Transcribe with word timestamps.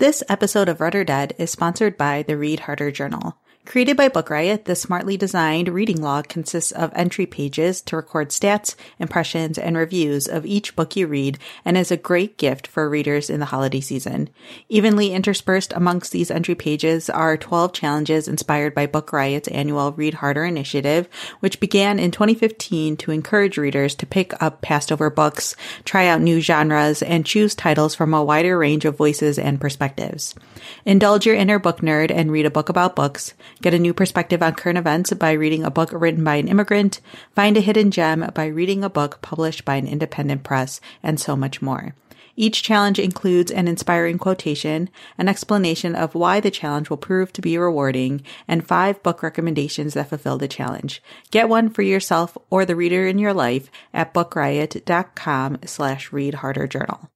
This 0.00 0.22
episode 0.30 0.70
of 0.70 0.80
Read 0.80 0.94
or 0.94 1.04
Dead 1.04 1.34
is 1.36 1.50
sponsored 1.50 1.98
by 1.98 2.22
the 2.22 2.34
Read 2.34 2.60
Harder 2.60 2.90
Journal. 2.90 3.36
Created 3.66 3.96
by 3.96 4.08
Book 4.08 4.30
Riot, 4.30 4.64
the 4.64 4.74
smartly 4.74 5.18
designed 5.18 5.68
reading 5.68 6.00
log 6.00 6.28
consists 6.28 6.72
of 6.72 6.90
entry 6.94 7.26
pages 7.26 7.82
to 7.82 7.94
record 7.94 8.30
stats, 8.30 8.74
impressions, 8.98 9.58
and 9.58 9.76
reviews 9.76 10.26
of 10.26 10.46
each 10.46 10.74
book 10.74 10.96
you 10.96 11.06
read 11.06 11.38
and 11.64 11.76
is 11.76 11.92
a 11.92 11.96
great 11.96 12.38
gift 12.38 12.66
for 12.66 12.88
readers 12.88 13.28
in 13.28 13.38
the 13.38 13.46
holiday 13.46 13.78
season. 13.80 14.30
Evenly 14.70 15.12
interspersed 15.12 15.74
amongst 15.74 16.10
these 16.10 16.30
entry 16.30 16.54
pages 16.54 17.10
are 17.10 17.36
12 17.36 17.72
challenges 17.74 18.26
inspired 18.26 18.74
by 18.74 18.86
Book 18.86 19.12
Riot's 19.12 19.46
annual 19.48 19.92
Read 19.92 20.14
Harder 20.14 20.46
initiative, 20.46 21.06
which 21.40 21.60
began 21.60 21.98
in 21.98 22.10
2015 22.10 22.96
to 22.96 23.12
encourage 23.12 23.58
readers 23.58 23.94
to 23.96 24.06
pick 24.06 24.42
up 24.42 24.62
passed 24.62 24.90
over 24.90 25.10
books, 25.10 25.54
try 25.84 26.06
out 26.06 26.22
new 26.22 26.40
genres, 26.40 27.02
and 27.02 27.26
choose 27.26 27.54
titles 27.54 27.94
from 27.94 28.14
a 28.14 28.24
wider 28.24 28.58
range 28.58 28.86
of 28.86 28.96
voices 28.96 29.38
and 29.38 29.60
perspectives. 29.60 30.34
Indulge 30.86 31.26
your 31.26 31.36
inner 31.36 31.58
book 31.58 31.80
nerd 31.80 32.10
and 32.10 32.32
read 32.32 32.46
a 32.46 32.50
book 32.50 32.70
about 32.70 32.96
books. 32.96 33.34
Get 33.62 33.74
a 33.74 33.78
new 33.78 33.92
perspective 33.92 34.42
on 34.42 34.54
current 34.54 34.78
events 34.78 35.12
by 35.12 35.32
reading 35.32 35.64
a 35.64 35.70
book 35.70 35.90
written 35.92 36.24
by 36.24 36.36
an 36.36 36.48
immigrant. 36.48 37.00
Find 37.34 37.56
a 37.56 37.60
hidden 37.60 37.90
gem 37.90 38.30
by 38.34 38.46
reading 38.46 38.82
a 38.82 38.88
book 38.88 39.20
published 39.20 39.66
by 39.66 39.76
an 39.76 39.86
independent 39.86 40.44
press, 40.44 40.80
and 41.02 41.20
so 41.20 41.36
much 41.36 41.60
more. 41.60 41.94
Each 42.36 42.62
challenge 42.62 42.98
includes 42.98 43.50
an 43.50 43.68
inspiring 43.68 44.16
quotation, 44.16 44.88
an 45.18 45.28
explanation 45.28 45.94
of 45.94 46.14
why 46.14 46.40
the 46.40 46.50
challenge 46.50 46.88
will 46.88 46.96
prove 46.96 47.34
to 47.34 47.42
be 47.42 47.58
rewarding, 47.58 48.22
and 48.48 48.66
five 48.66 49.02
book 49.02 49.22
recommendations 49.22 49.92
that 49.92 50.08
fulfill 50.08 50.38
the 50.38 50.48
challenge. 50.48 51.02
Get 51.30 51.50
one 51.50 51.68
for 51.68 51.82
yourself 51.82 52.38
or 52.48 52.64
the 52.64 52.76
reader 52.76 53.06
in 53.06 53.18
your 53.18 53.34
life 53.34 53.70
at 53.92 54.14
bookriot.com 54.14 55.58
slash 55.66 56.12
read 56.12 56.34
harder 56.34 56.66
journal. 56.66 57.10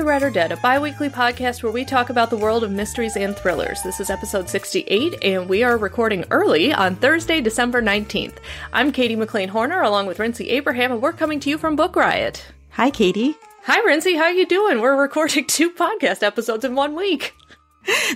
To 0.00 0.06
Read 0.06 0.22
or 0.22 0.30
Dead, 0.30 0.50
a 0.50 0.56
bi 0.56 0.78
weekly 0.78 1.10
podcast 1.10 1.62
where 1.62 1.70
we 1.72 1.84
talk 1.84 2.08
about 2.08 2.30
the 2.30 2.36
world 2.36 2.64
of 2.64 2.70
mysteries 2.70 3.18
and 3.18 3.36
thrillers. 3.36 3.82
This 3.82 4.00
is 4.00 4.08
episode 4.08 4.48
68, 4.48 5.22
and 5.22 5.46
we 5.46 5.62
are 5.62 5.76
recording 5.76 6.24
early 6.30 6.72
on 6.72 6.96
Thursday, 6.96 7.42
December 7.42 7.82
19th. 7.82 8.38
I'm 8.72 8.92
Katie 8.92 9.14
McLean 9.14 9.50
Horner, 9.50 9.82
along 9.82 10.06
with 10.06 10.18
Rincey 10.18 10.48
Abraham, 10.48 10.92
and 10.92 11.02
we're 11.02 11.12
coming 11.12 11.38
to 11.40 11.50
you 11.50 11.58
from 11.58 11.76
Book 11.76 11.96
Riot. 11.96 12.46
Hi, 12.70 12.88
Katie. 12.88 13.34
Hi, 13.64 13.80
Rincey. 13.80 14.16
How 14.16 14.28
you 14.28 14.46
doing? 14.46 14.80
We're 14.80 14.98
recording 14.98 15.46
two 15.48 15.70
podcast 15.70 16.22
episodes 16.22 16.64
in 16.64 16.74
one 16.74 16.94
week. 16.94 17.34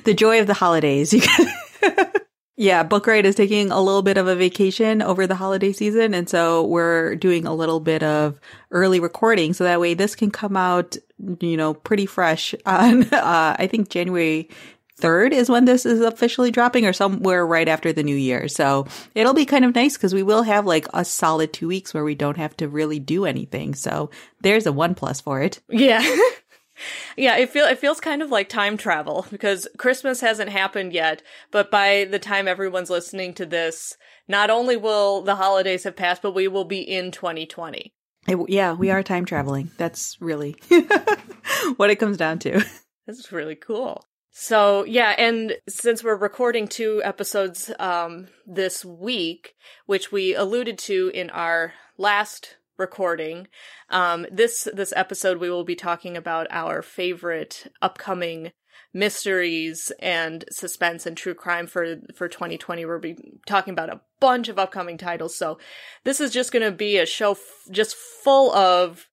The 0.05 0.15
joy 0.15 0.41
of 0.41 0.47
the 0.47 0.55
holidays. 0.55 1.15
Yeah, 2.57 2.85
Book 2.85 3.07
Riot 3.07 3.27
is 3.27 3.35
taking 3.35 3.73
a 3.73 3.81
little 3.81 4.03
bit 4.03 4.17
of 4.17 4.29
a 4.29 4.37
vacation 4.37 5.03
over 5.03 5.27
the 5.27 5.35
holiday 5.35 5.73
season. 5.73 6.15
And 6.15 6.29
so 6.29 6.65
we're 6.65 7.17
doing 7.17 7.47
a 7.47 7.55
little 7.55 7.81
bit 7.81 8.03
of 8.05 8.39
early 8.71 9.01
recording. 9.01 9.55
So 9.55 9.65
that 9.65 9.81
way 9.81 9.95
this 9.95 10.15
can 10.15 10.31
come 10.31 10.57
out, 10.57 10.97
you 11.41 11.57
know, 11.57 11.75
pretty 11.75 12.07
fresh 12.07 12.55
on, 12.67 13.05
uh, 13.13 13.57
I 13.59 13.67
think 13.67 13.89
January 13.89 14.49
3rd 15.01 15.33
is 15.33 15.49
when 15.49 15.65
this 15.65 15.85
is 15.85 16.01
officially 16.01 16.53
dropping 16.53 16.87
or 16.87 16.93
somewhere 16.93 17.45
right 17.45 17.67
after 17.67 17.93
the 17.93 18.05
new 18.05 18.15
year. 18.15 18.47
So 18.47 18.87
it'll 19.17 19.35
be 19.35 19.47
kind 19.47 19.65
of 19.65 19.75
nice 19.75 19.97
because 19.97 20.15
we 20.15 20.23
will 20.23 20.45
have 20.45 20.67
like 20.67 20.87
a 20.95 21.05
solid 21.05 21.53
two 21.53 21.67
weeks 21.67 21.93
where 21.93 22.05
we 22.05 22.15
don't 22.15 22.37
have 22.37 22.57
to 22.59 22.69
really 22.69 23.01
do 23.01 23.25
anything. 23.25 23.75
So 23.75 24.11
there's 24.43 24.67
a 24.67 24.73
one 24.73 24.95
plus 24.95 25.21
for 25.21 25.43
it. 25.43 25.61
Yeah. 25.69 26.05
Yeah, 27.17 27.37
it 27.37 27.51
feel 27.51 27.67
it 27.67 27.79
feels 27.79 28.01
kind 28.01 28.23
of 28.23 28.31
like 28.31 28.49
time 28.49 28.77
travel 28.77 29.27
because 29.31 29.69
Christmas 29.79 30.21
hasn't 30.21 30.51
happened 30.51 30.93
yet, 30.93 31.23
but 31.51 31.71
by 31.71 32.07
the 32.11 32.19
time 32.19 32.49
everyone's 32.49 32.91
listening 32.91 33.35
to 33.35 33.47
this, 33.47 33.97
not 34.29 34.51
only 34.51 34.77
will 34.77 35.23
the 35.23 35.37
holidays 35.37 35.85
have 35.85 35.97
passed, 35.97 36.23
but 36.23 36.35
we 36.35 36.49
will 36.49 36.65
be 36.65 36.81
in 36.81 37.11
2020. 37.11 37.93
It, 38.27 38.39
yeah, 38.49 38.73
we 38.73 38.91
are 38.91 39.03
time 39.03 39.25
traveling. 39.25 39.71
That's 39.77 40.17
really 40.21 40.57
what 41.77 41.91
it 41.91 41.97
comes 41.97 42.17
down 42.17 42.39
to. 42.41 42.65
This 43.07 43.19
is 43.19 43.33
really 43.33 43.55
cool. 43.55 44.03
So 44.31 44.85
yeah, 44.85 45.11
and 45.19 45.59
since 45.69 46.03
we're 46.03 46.17
recording 46.17 46.67
two 46.67 47.03
episodes 47.05 47.71
um, 47.79 48.29
this 48.47 48.83
week, 48.83 49.55
which 49.85 50.11
we 50.11 50.35
alluded 50.35 50.79
to 50.79 51.11
in 51.13 51.29
our 51.29 51.75
last 51.99 52.57
recording. 52.77 53.49
Um, 53.91 54.27
this 54.31 54.69
this 54.73 54.93
episode 54.97 55.39
we 55.39 55.51
will 55.51 55.65
be 55.65 55.77
talking 55.77 56.17
about 56.17 56.47
our 56.51 56.83
favorite 56.83 57.73
upcoming 57.83 58.53
mysteries 58.93 59.91
and 59.99 60.45
suspense 60.51 61.05
and 61.05 61.17
true 61.17 61.35
crime 61.35 61.67
for 61.67 61.97
for 62.15 62.29
2020. 62.29 62.85
We'll 62.85 62.99
be 63.01 63.17
talking 63.47 63.73
about 63.73 63.91
a 63.91 64.01
bunch 64.21 64.49
of 64.49 64.59
upcoming 64.59 64.97
titles. 64.97 65.35
So 65.35 65.59
this 66.05 66.21
is 66.21 66.31
just 66.31 66.53
going 66.53 66.65
to 66.65 66.73
be 66.73 66.99
a 66.99 67.07
show 67.07 67.33
f- 67.33 67.41
just 67.71 67.97
full 67.97 68.53
of 68.55 69.09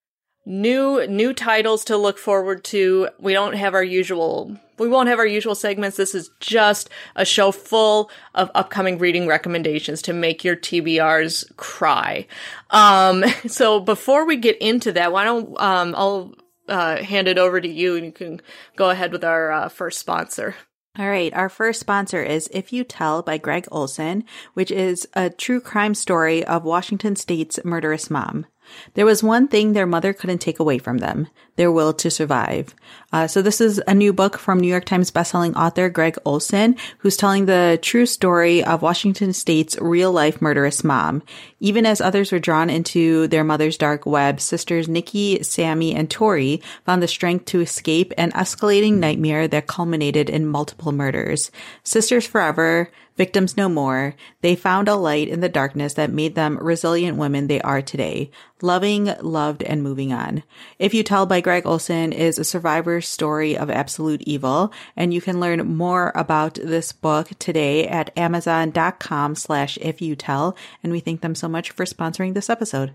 new 0.46 1.06
new 1.08 1.34
titles 1.34 1.86
to 1.86 1.98
look 1.98 2.18
forward 2.18 2.64
to. 2.66 3.10
We 3.20 3.34
don't 3.34 3.54
have 3.54 3.74
our 3.74 3.84
usual 3.84 4.58
we 4.82 4.90
won't 4.90 5.10
have 5.10 5.20
our 5.20 5.28
usual 5.28 5.54
segments. 5.54 5.96
This 5.96 6.16
is 6.16 6.32
just 6.40 6.90
a 7.16 7.24
show 7.24 7.52
full 7.52 8.10
of 8.34 8.50
upcoming 8.56 8.98
reading 8.98 9.28
recommendations 9.28 10.02
to 10.04 10.14
make 10.14 10.44
your 10.44 10.56
TBRs 10.56 11.56
cry. 11.56 12.26
Um, 12.72 13.24
so 13.48 13.80
before 13.80 14.26
we 14.26 14.38
get 14.38 14.58
into 14.58 14.92
that, 14.94 15.12
why 15.12 15.24
don't 15.24 15.60
um, 15.62 15.94
I'll 15.96 16.34
uh, 16.68 17.04
hand 17.04 17.28
it 17.28 17.38
over 17.38 17.62
to 17.62 17.70
you 17.70 17.96
and 17.96 18.06
you 18.06 18.12
can 18.12 18.42
go 18.76 18.90
ahead 18.90 19.12
with 19.12 19.24
our 19.24 19.52
uh, 19.52 19.70
first 19.70 20.00
sponsor. 20.00 20.56
All 20.98 21.08
right. 21.08 21.34
Our 21.34 21.48
first 21.48 21.80
sponsor 21.80 22.22
is 22.22 22.50
If 22.52 22.74
You 22.74 22.84
Tell 22.84 23.22
by 23.22 23.38
Gregg 23.38 23.66
Olsen, 23.72 24.26
which 24.56 24.72
is 24.72 25.08
a 25.14 25.30
true 25.30 25.62
crime 25.62 25.96
story 25.96 26.44
of 26.44 26.66
Washington 26.66 27.16
State's 27.16 27.64
murderous 27.64 28.10
mom. 28.10 28.46
There 28.94 29.06
was 29.06 29.24
one 29.24 29.48
thing 29.48 29.74
their 29.74 29.86
mother 29.86 30.14
couldn't 30.14 30.40
take 30.40 30.60
away 30.60 30.78
from 30.78 31.00
them 31.00 31.28
their 31.58 31.72
will 31.72 31.94
to 31.94 32.10
survive. 32.10 32.74
Uh, 33.14 33.28
so, 33.28 33.42
this 33.42 33.62
is 33.62 33.82
a 33.86 33.94
new 33.94 34.14
book 34.14 34.38
from 34.38 34.60
New 34.60 34.68
York 34.68 34.86
Times 34.86 35.12
bestselling 35.12 35.56
author 35.56 35.90
Gregg 35.90 36.18
Olsen, 36.26 36.76
who's 37.00 37.18
telling 37.18 37.46
the 37.46 37.78
true 37.82 38.06
story 38.06 38.64
of 38.64 38.82
Washington 38.82 39.34
State's 39.34 39.78
real 39.80 40.12
life 40.12 40.42
murderous 40.42 40.84
mom. 40.84 41.22
Even 41.60 41.86
as 41.86 42.02
others 42.02 42.32
were 42.32 42.40
drawn 42.40 42.70
into 42.70 43.28
their 43.28 43.44
mother's 43.44 43.78
dark 43.78 44.06
web, 44.06 44.40
sisters 44.40 44.88
Nikki, 44.88 45.44
Sammy, 45.44 45.94
and 45.94 46.10
Tori 46.10 46.62
found 46.86 47.04
the 47.04 47.08
strength 47.08 47.46
to 47.46 47.62
escape 47.62 48.14
an 48.18 48.32
escalating 48.32 48.94
nightmare 48.94 49.48
that 49.48 49.68
culminated 49.68 50.30
in 50.30 50.48
multiple 50.48 50.92
murders. 50.92 51.52
Sisters 51.84 52.26
Forever, 52.26 52.90
Victims 53.18 53.58
no 53.58 53.70
more. 53.70 54.16
They 54.42 54.56
found 54.56 54.88
a 54.88 54.96
light 54.96 55.28
in 55.28 55.42
the 55.42 55.50
darkness 55.50 55.94
that 55.96 56.12
made 56.12 56.36
them 56.36 56.58
resilient 56.58 57.18
women 57.18 57.48
they 57.48 57.62
are 57.62 57.82
today, 57.82 58.32
loving, 58.62 59.14
loved, 59.22 59.64
and 59.64 59.84
moving 59.84 60.14
on. 60.14 60.44
If 60.80 60.94
You 60.94 61.04
Tell 61.04 61.26
by 61.26 61.42
Gregg 61.42 61.66
Olsen 61.66 62.14
is 62.14 62.40
a 62.40 62.44
survivor's 62.44 63.08
story 63.08 63.58
of 63.58 63.70
absolute 63.70 64.22
evil, 64.22 64.72
and 64.96 65.14
you 65.14 65.22
can 65.22 65.40
learn 65.40 65.76
more 65.76 66.12
about 66.16 66.56
this 66.56 66.92
book 66.92 67.30
today 67.38 67.88
at 67.88 68.18
amazon.com 68.18 69.36
slash 69.36 69.78
if 69.82 70.02
you 70.02 70.16
tell, 70.16 70.56
and 70.82 70.92
we 70.92 71.00
thank 71.00 71.22
them 71.22 71.36
so 71.36 71.48
much 71.48 71.72
for 71.72 71.86
sponsoring 71.86 72.34
this 72.34 72.50
episode. 72.50 72.94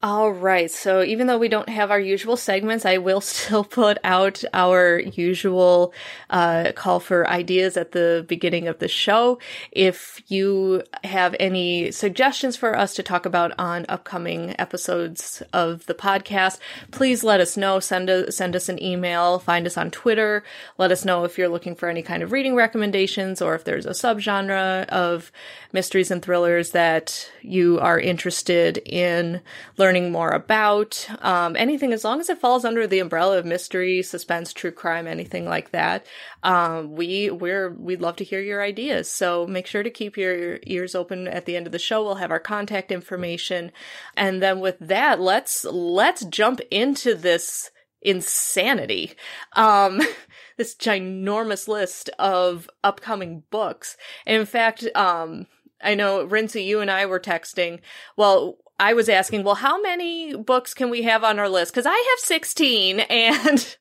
All 0.00 0.30
right. 0.30 0.70
So 0.70 1.02
even 1.02 1.26
though 1.26 1.38
we 1.38 1.48
don't 1.48 1.68
have 1.68 1.90
our 1.90 1.98
usual 1.98 2.36
segments, 2.36 2.86
I 2.86 2.98
will 2.98 3.20
still 3.20 3.64
put 3.64 3.98
out 4.04 4.44
our 4.54 5.00
usual 5.00 5.92
uh, 6.30 6.70
call 6.76 7.00
for 7.00 7.28
ideas 7.28 7.76
at 7.76 7.90
the 7.90 8.24
beginning 8.28 8.68
of 8.68 8.78
the 8.78 8.86
show. 8.86 9.40
If 9.72 10.22
you 10.28 10.84
have 11.02 11.34
any 11.40 11.90
suggestions 11.90 12.56
for 12.56 12.78
us 12.78 12.94
to 12.94 13.02
talk 13.02 13.26
about 13.26 13.52
on 13.58 13.86
upcoming 13.88 14.54
episodes 14.56 15.42
of 15.52 15.84
the 15.86 15.94
podcast, 15.94 16.58
please 16.92 17.24
let 17.24 17.40
us 17.40 17.56
know. 17.56 17.80
Send 17.80 18.08
a, 18.08 18.30
send 18.30 18.54
us 18.54 18.68
an 18.68 18.80
email. 18.80 19.40
Find 19.40 19.66
us 19.66 19.76
on 19.76 19.90
Twitter. 19.90 20.44
Let 20.78 20.92
us 20.92 21.04
know 21.04 21.24
if 21.24 21.36
you're 21.36 21.48
looking 21.48 21.74
for 21.74 21.88
any 21.88 22.02
kind 22.02 22.22
of 22.22 22.30
reading 22.30 22.54
recommendations 22.54 23.42
or 23.42 23.56
if 23.56 23.64
there's 23.64 23.86
a 23.86 23.90
subgenre 23.90 24.86
of 24.90 25.32
mysteries 25.72 26.12
and 26.12 26.22
thrillers 26.22 26.70
that 26.70 27.28
you 27.42 27.80
are 27.80 27.98
interested 27.98 28.78
in 28.86 29.40
learning 29.76 29.87
learning 29.88 30.12
more 30.12 30.28
about, 30.28 31.08
um, 31.20 31.56
anything 31.56 31.94
as 31.94 32.04
long 32.04 32.20
as 32.20 32.28
it 32.28 32.36
falls 32.36 32.62
under 32.62 32.86
the 32.86 32.98
umbrella 32.98 33.38
of 33.38 33.46
mystery, 33.46 34.02
suspense, 34.02 34.52
true 34.52 34.70
crime, 34.70 35.06
anything 35.06 35.46
like 35.46 35.70
that. 35.70 36.04
Um, 36.42 36.92
we 36.94 37.30
we're 37.30 37.70
we'd 37.70 38.02
love 38.02 38.16
to 38.16 38.24
hear 38.24 38.42
your 38.42 38.62
ideas. 38.62 39.10
So 39.10 39.46
make 39.46 39.66
sure 39.66 39.82
to 39.82 39.88
keep 39.88 40.18
your 40.18 40.58
ears 40.64 40.94
open 40.94 41.26
at 41.26 41.46
the 41.46 41.56
end 41.56 41.64
of 41.64 41.72
the 41.72 41.78
show. 41.78 42.02
We'll 42.02 42.16
have 42.16 42.30
our 42.30 42.38
contact 42.38 42.92
information, 42.92 43.72
and 44.14 44.42
then 44.42 44.60
with 44.60 44.76
that, 44.78 45.20
let's 45.20 45.64
let's 45.64 46.26
jump 46.26 46.60
into 46.70 47.14
this 47.14 47.70
insanity. 48.02 49.14
Um, 49.54 50.02
this 50.58 50.74
ginormous 50.74 51.66
list 51.66 52.10
of 52.18 52.68
upcoming 52.84 53.44
books. 53.50 53.96
In 54.26 54.44
fact, 54.44 54.86
um, 54.94 55.46
I 55.82 55.94
know 55.94 56.24
Rincey, 56.24 56.64
you 56.64 56.80
and 56.80 56.90
I 56.90 57.06
were 57.06 57.20
texting. 57.20 57.80
Well, 58.18 58.58
I 58.78 58.94
was 58.94 59.08
asking, 59.08 59.44
well, 59.44 59.56
how 59.56 59.80
many 59.80 60.36
books 60.36 60.74
can 60.74 60.90
we 60.90 61.02
have 61.02 61.24
on 61.24 61.38
our 61.38 61.48
list? 61.48 61.74
Cause 61.74 61.86
I 61.86 61.96
have 61.96 62.18
16 62.18 63.00
and 63.10 63.76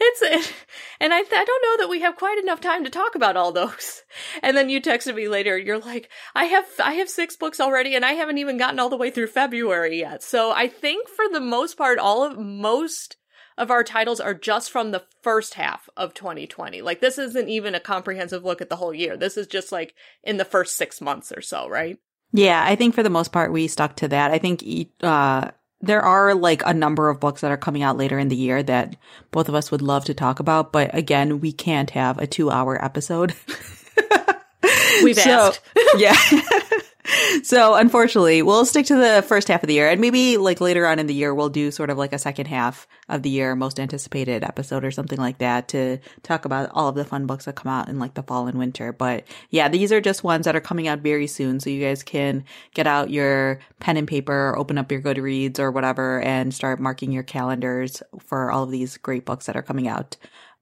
it's, 0.00 0.52
and 1.00 1.14
I, 1.14 1.18
I 1.18 1.22
don't 1.22 1.62
know 1.62 1.84
that 1.84 1.90
we 1.90 2.00
have 2.00 2.16
quite 2.16 2.38
enough 2.38 2.60
time 2.60 2.84
to 2.84 2.90
talk 2.90 3.14
about 3.14 3.36
all 3.36 3.52
those. 3.52 4.02
And 4.42 4.56
then 4.56 4.68
you 4.68 4.80
texted 4.80 5.14
me 5.14 5.28
later, 5.28 5.56
you're 5.56 5.78
like, 5.78 6.08
I 6.34 6.44
have, 6.44 6.66
I 6.82 6.94
have 6.94 7.08
six 7.08 7.36
books 7.36 7.60
already 7.60 7.94
and 7.94 8.04
I 8.04 8.12
haven't 8.12 8.38
even 8.38 8.56
gotten 8.56 8.78
all 8.78 8.88
the 8.88 8.96
way 8.96 9.10
through 9.10 9.28
February 9.28 9.98
yet. 10.00 10.22
So 10.22 10.52
I 10.52 10.68
think 10.68 11.08
for 11.08 11.24
the 11.32 11.40
most 11.40 11.76
part, 11.76 11.98
all 11.98 12.24
of, 12.24 12.38
most 12.38 13.16
of 13.56 13.70
our 13.70 13.84
titles 13.84 14.20
are 14.20 14.34
just 14.34 14.70
from 14.70 14.90
the 14.90 15.04
first 15.22 15.54
half 15.54 15.88
of 15.96 16.14
2020. 16.14 16.82
Like 16.82 17.00
this 17.00 17.18
isn't 17.18 17.48
even 17.48 17.74
a 17.74 17.80
comprehensive 17.80 18.44
look 18.44 18.60
at 18.60 18.68
the 18.68 18.76
whole 18.76 18.94
year. 18.94 19.16
This 19.16 19.36
is 19.36 19.46
just 19.46 19.72
like 19.72 19.94
in 20.22 20.36
the 20.36 20.44
first 20.44 20.76
six 20.76 21.00
months 21.00 21.32
or 21.32 21.40
so, 21.40 21.68
right? 21.68 21.98
Yeah, 22.36 22.60
I 22.66 22.74
think 22.74 22.96
for 22.96 23.04
the 23.04 23.10
most 23.10 23.30
part 23.30 23.52
we 23.52 23.68
stuck 23.68 23.94
to 23.96 24.08
that. 24.08 24.32
I 24.32 24.38
think 24.38 24.64
uh, 25.02 25.52
there 25.80 26.02
are 26.02 26.34
like 26.34 26.66
a 26.66 26.74
number 26.74 27.08
of 27.08 27.20
books 27.20 27.42
that 27.42 27.52
are 27.52 27.56
coming 27.56 27.84
out 27.84 27.96
later 27.96 28.18
in 28.18 28.26
the 28.26 28.34
year 28.34 28.60
that 28.60 28.96
both 29.30 29.48
of 29.48 29.54
us 29.54 29.70
would 29.70 29.82
love 29.82 30.06
to 30.06 30.14
talk 30.14 30.40
about, 30.40 30.72
but 30.72 30.92
again, 30.92 31.40
we 31.40 31.52
can't 31.52 31.90
have 31.90 32.18
a 32.18 32.26
two 32.26 32.50
hour 32.50 32.84
episode. 32.84 33.34
We've 35.04 35.16
so, 35.20 35.30
asked. 35.30 35.60
yeah. 35.96 36.16
so 37.42 37.74
unfortunately, 37.74 38.42
we'll 38.42 38.64
stick 38.64 38.86
to 38.86 38.96
the 38.96 39.22
first 39.26 39.48
half 39.48 39.62
of 39.62 39.66
the 39.66 39.74
year 39.74 39.88
and 39.88 40.00
maybe 40.00 40.38
like 40.38 40.60
later 40.60 40.86
on 40.86 40.98
in 40.98 41.06
the 41.06 41.14
year, 41.14 41.34
we'll 41.34 41.48
do 41.48 41.70
sort 41.70 41.90
of 41.90 41.98
like 41.98 42.12
a 42.12 42.18
second 42.18 42.46
half 42.46 42.86
of 43.08 43.22
the 43.22 43.30
year, 43.30 43.54
most 43.54 43.78
anticipated 43.78 44.42
episode 44.42 44.84
or 44.84 44.90
something 44.90 45.18
like 45.18 45.38
that 45.38 45.68
to 45.68 45.98
talk 46.22 46.44
about 46.44 46.70
all 46.72 46.88
of 46.88 46.94
the 46.94 47.04
fun 47.04 47.26
books 47.26 47.44
that 47.44 47.56
come 47.56 47.70
out 47.70 47.88
in 47.88 47.98
like 47.98 48.14
the 48.14 48.22
fall 48.22 48.46
and 48.46 48.58
winter. 48.58 48.92
But 48.92 49.24
yeah, 49.50 49.68
these 49.68 49.92
are 49.92 50.00
just 50.00 50.24
ones 50.24 50.46
that 50.46 50.56
are 50.56 50.60
coming 50.60 50.88
out 50.88 51.00
very 51.00 51.26
soon. 51.26 51.60
So 51.60 51.70
you 51.70 51.82
guys 51.82 52.02
can 52.02 52.44
get 52.74 52.86
out 52.86 53.10
your 53.10 53.60
pen 53.80 53.96
and 53.96 54.08
paper, 54.08 54.54
open 54.56 54.78
up 54.78 54.90
your 54.90 55.02
Goodreads 55.02 55.58
or 55.58 55.70
whatever 55.70 56.22
and 56.22 56.54
start 56.54 56.80
marking 56.80 57.12
your 57.12 57.22
calendars 57.22 58.02
for 58.18 58.50
all 58.50 58.62
of 58.62 58.70
these 58.70 58.96
great 58.96 59.24
books 59.24 59.46
that 59.46 59.56
are 59.56 59.62
coming 59.62 59.88
out. 59.88 60.16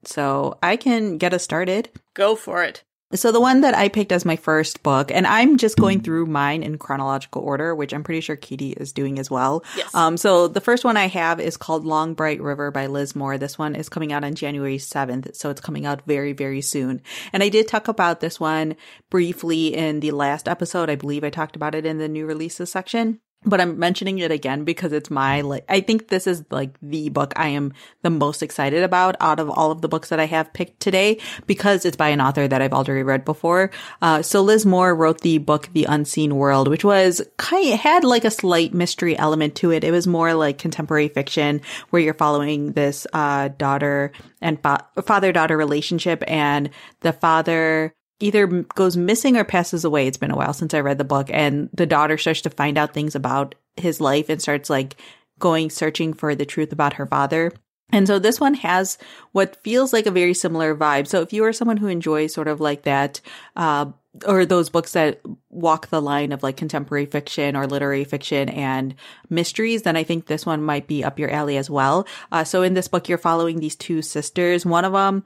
So 0.05 0.57
I 0.61 0.75
can 0.75 1.17
get 1.17 1.33
us 1.33 1.43
started. 1.43 1.89
Go 2.13 2.35
for 2.35 2.63
it. 2.63 2.83
So 3.15 3.31
the 3.31 3.39
one 3.39 3.61
that 3.61 3.75
I 3.75 3.89
picked 3.89 4.11
as 4.11 4.25
my 4.25 4.35
first 4.35 4.81
book, 4.83 5.11
and 5.11 5.27
I'm 5.27 5.57
just 5.57 5.77
going 5.77 6.01
through 6.01 6.25
mine 6.25 6.63
in 6.63 6.77
chronological 6.77 7.41
order, 7.41 7.75
which 7.75 7.93
I'm 7.93 8.03
pretty 8.03 8.21
sure 8.21 8.35
Katie 8.35 8.71
is 8.71 8.91
doing 8.91 9.19
as 9.19 9.29
well. 9.29 9.63
Yes. 9.77 9.93
Um, 9.93 10.17
so 10.17 10.47
the 10.47 10.61
first 10.61 10.83
one 10.83 10.97
I 10.97 11.07
have 11.07 11.39
is 11.39 11.57
called 11.57 11.85
Long 11.85 12.13
Bright 12.13 12.41
River 12.41 12.71
by 12.71 12.87
Liz 12.87 13.15
Moore. 13.15 13.37
This 13.37 13.57
one 13.57 13.75
is 13.75 13.89
coming 13.89 14.11
out 14.11 14.23
on 14.23 14.35
January 14.35 14.77
7th, 14.77 15.35
so 15.35 15.49
it's 15.49 15.61
coming 15.61 15.85
out 15.85 16.01
very, 16.07 16.33
very 16.33 16.61
soon. 16.61 17.01
And 17.31 17.43
I 17.43 17.49
did 17.49 17.67
talk 17.67 17.87
about 17.87 18.19
this 18.19 18.39
one 18.39 18.75
briefly 19.09 19.75
in 19.75 19.99
the 19.99 20.11
last 20.11 20.47
episode. 20.47 20.89
I 20.89 20.95
believe 20.95 21.23
I 21.23 21.29
talked 21.29 21.55
about 21.55 21.75
it 21.75 21.85
in 21.85 21.99
the 21.99 22.07
new 22.07 22.25
releases 22.25 22.71
section 22.71 23.19
but 23.45 23.61
I'm 23.61 23.79
mentioning 23.79 24.19
it 24.19 24.31
again 24.31 24.63
because 24.63 24.93
it's 24.93 25.09
my 25.09 25.41
like 25.41 25.65
I 25.69 25.81
think 25.81 26.07
this 26.07 26.27
is 26.27 26.43
like 26.49 26.77
the 26.81 27.09
book 27.09 27.33
I 27.35 27.49
am 27.49 27.73
the 28.01 28.09
most 28.09 28.43
excited 28.43 28.83
about 28.83 29.15
out 29.19 29.39
of 29.39 29.49
all 29.49 29.71
of 29.71 29.81
the 29.81 29.87
books 29.87 30.09
that 30.09 30.19
I 30.19 30.25
have 30.25 30.53
picked 30.53 30.79
today 30.79 31.19
because 31.47 31.85
it's 31.85 31.97
by 31.97 32.09
an 32.09 32.21
author 32.21 32.47
that 32.47 32.61
I've 32.61 32.73
already 32.73 33.03
read 33.03 33.25
before. 33.25 33.71
Uh, 34.01 34.21
so 34.21 34.41
Liz 34.41 34.65
Moore 34.65 34.95
wrote 34.95 35.21
the 35.21 35.37
book 35.37 35.69
The 35.73 35.85
Unseen 35.85 36.35
World, 36.35 36.67
which 36.67 36.83
was 36.83 37.21
kind 37.37 37.73
of 37.73 37.79
had 37.79 38.03
like 38.03 38.25
a 38.25 38.31
slight 38.31 38.73
mystery 38.73 39.17
element 39.17 39.55
to 39.55 39.71
it. 39.71 39.83
It 39.83 39.91
was 39.91 40.07
more 40.07 40.33
like 40.33 40.57
contemporary 40.57 41.07
fiction 41.07 41.61
where 41.89 42.01
you're 42.01 42.13
following 42.13 42.73
this 42.73 43.07
uh, 43.13 43.49
daughter 43.49 44.11
and 44.41 44.61
fa- 44.61 44.87
father 45.05 45.31
daughter 45.31 45.57
relationship, 45.57 46.23
and 46.27 46.69
the 47.01 47.13
father 47.13 47.93
either 48.19 48.47
goes 48.47 48.95
missing 48.95 49.37
or 49.37 49.43
passes 49.43 49.83
away. 49.83 50.07
It's 50.07 50.17
been 50.17 50.31
a 50.31 50.35
while 50.35 50.53
since 50.53 50.73
I 50.73 50.79
read 50.79 50.97
the 50.97 51.03
book 51.03 51.29
and 51.31 51.69
the 51.73 51.85
daughter 51.85 52.17
starts 52.17 52.41
to 52.41 52.49
find 52.49 52.77
out 52.77 52.93
things 52.93 53.15
about 53.15 53.55
his 53.75 53.99
life 53.99 54.29
and 54.29 54.41
starts 54.41 54.69
like 54.69 54.95
going 55.39 55.69
searching 55.69 56.13
for 56.13 56.35
the 56.35 56.45
truth 56.45 56.71
about 56.71 56.93
her 56.93 57.05
father. 57.05 57.51
And 57.91 58.07
so 58.07 58.17
this 58.17 58.39
one 58.39 58.55
has 58.55 58.97
what 59.33 59.61
feels 59.63 59.93
like 59.93 60.05
a 60.05 60.11
very 60.11 60.33
similar 60.33 60.75
vibe. 60.75 61.07
So 61.07 61.21
if 61.21 61.33
you 61.33 61.43
are 61.43 61.53
someone 61.53 61.77
who 61.77 61.87
enjoys 61.87 62.33
sort 62.33 62.47
of 62.47 62.59
like 62.59 62.83
that, 62.83 63.21
uh, 63.55 63.85
or 64.25 64.45
those 64.45 64.69
books 64.69 64.93
that 64.93 65.21
walk 65.49 65.87
the 65.87 66.01
line 66.01 66.31
of 66.31 66.43
like 66.43 66.55
contemporary 66.55 67.05
fiction 67.05 67.55
or 67.55 67.65
literary 67.65 68.03
fiction 68.03 68.47
and 68.49 68.95
mysteries, 69.29 69.83
then 69.83 69.95
I 69.95 70.03
think 70.03 70.27
this 70.27 70.45
one 70.45 70.61
might 70.61 70.87
be 70.87 71.03
up 71.03 71.17
your 71.17 71.31
alley 71.31 71.57
as 71.57 71.69
well. 71.69 72.07
Uh, 72.31 72.43
so 72.43 72.61
in 72.61 72.75
this 72.75 72.87
book, 72.87 73.09
you're 73.09 73.17
following 73.17 73.59
these 73.59 73.75
two 73.75 74.01
sisters. 74.01 74.65
One 74.65 74.85
of 74.85 74.93
them 74.93 75.23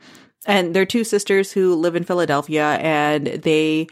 and 0.48 0.74
they're 0.74 0.86
two 0.86 1.04
sisters 1.04 1.52
who 1.52 1.76
live 1.76 1.96
in 1.96 2.04
Philadelphia 2.04 2.80
and 2.82 3.28
they 3.28 3.88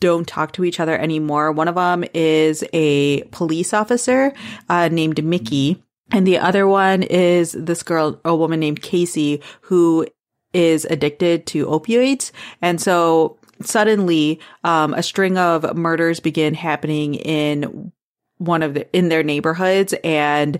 don't 0.00 0.26
talk 0.26 0.52
to 0.52 0.64
each 0.64 0.80
other 0.80 0.96
anymore. 0.96 1.52
One 1.52 1.68
of 1.68 1.74
them 1.74 2.04
is 2.14 2.64
a 2.72 3.22
police 3.24 3.72
officer 3.74 4.32
uh, 4.68 4.88
named 4.88 5.22
Mickey. 5.22 5.82
And 6.10 6.26
the 6.26 6.38
other 6.38 6.66
one 6.66 7.02
is 7.02 7.52
this 7.52 7.82
girl, 7.82 8.20
a 8.24 8.34
woman 8.34 8.60
named 8.60 8.82
Casey, 8.82 9.42
who 9.62 10.06
is 10.52 10.84
addicted 10.86 11.46
to 11.46 11.66
opioids. 11.66 12.32
And 12.60 12.80
so 12.80 13.38
suddenly, 13.62 14.40
um, 14.64 14.94
a 14.94 15.02
string 15.02 15.38
of 15.38 15.76
murders 15.76 16.20
begin 16.20 16.54
happening 16.54 17.14
in 17.14 17.92
one 18.38 18.62
of 18.62 18.74
the, 18.74 18.96
in 18.96 19.08
their 19.08 19.22
neighborhoods 19.22 19.94
and 20.04 20.58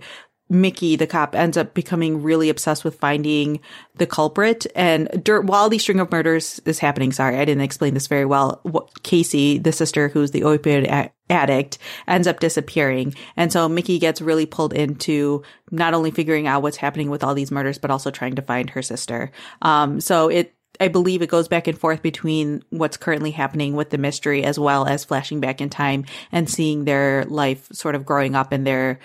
Mickey, 0.52 0.96
the 0.96 1.06
cop, 1.06 1.34
ends 1.34 1.56
up 1.56 1.72
becoming 1.72 2.22
really 2.22 2.50
obsessed 2.50 2.84
with 2.84 2.98
finding 2.98 3.60
the 3.96 4.06
culprit. 4.06 4.66
And 4.74 5.08
while 5.44 5.70
the 5.70 5.78
string 5.78 5.98
of 5.98 6.12
murders 6.12 6.60
is 6.66 6.78
happening, 6.78 7.10
sorry, 7.10 7.38
I 7.38 7.44
didn't 7.46 7.62
explain 7.62 7.94
this 7.94 8.06
very 8.06 8.26
well. 8.26 8.60
Casey, 9.02 9.56
the 9.56 9.72
sister 9.72 10.08
who's 10.08 10.30
the 10.30 10.42
opioid 10.42 10.86
a- 10.90 11.10
addict, 11.30 11.78
ends 12.06 12.26
up 12.26 12.38
disappearing. 12.38 13.14
And 13.34 13.50
so 13.50 13.66
Mickey 13.66 13.98
gets 13.98 14.20
really 14.20 14.44
pulled 14.44 14.74
into 14.74 15.42
not 15.70 15.94
only 15.94 16.10
figuring 16.10 16.46
out 16.46 16.62
what's 16.62 16.76
happening 16.76 17.08
with 17.08 17.24
all 17.24 17.34
these 17.34 17.50
murders, 17.50 17.78
but 17.78 17.90
also 17.90 18.10
trying 18.10 18.34
to 18.34 18.42
find 18.42 18.68
her 18.70 18.82
sister. 18.82 19.32
Um, 19.62 20.00
so 20.00 20.28
it, 20.28 20.54
I 20.80 20.88
believe 20.88 21.22
it 21.22 21.28
goes 21.28 21.48
back 21.48 21.66
and 21.66 21.78
forth 21.78 22.02
between 22.02 22.62
what's 22.70 22.96
currently 22.96 23.30
happening 23.30 23.76
with 23.76 23.90
the 23.90 23.98
mystery 23.98 24.42
as 24.42 24.58
well 24.58 24.86
as 24.86 25.04
flashing 25.04 25.40
back 25.40 25.60
in 25.60 25.70
time 25.70 26.04
and 26.30 26.48
seeing 26.48 26.84
their 26.84 27.24
life 27.26 27.68
sort 27.72 27.94
of 27.94 28.04
growing 28.06 28.34
up 28.34 28.52
and 28.52 28.66
their 28.66 28.98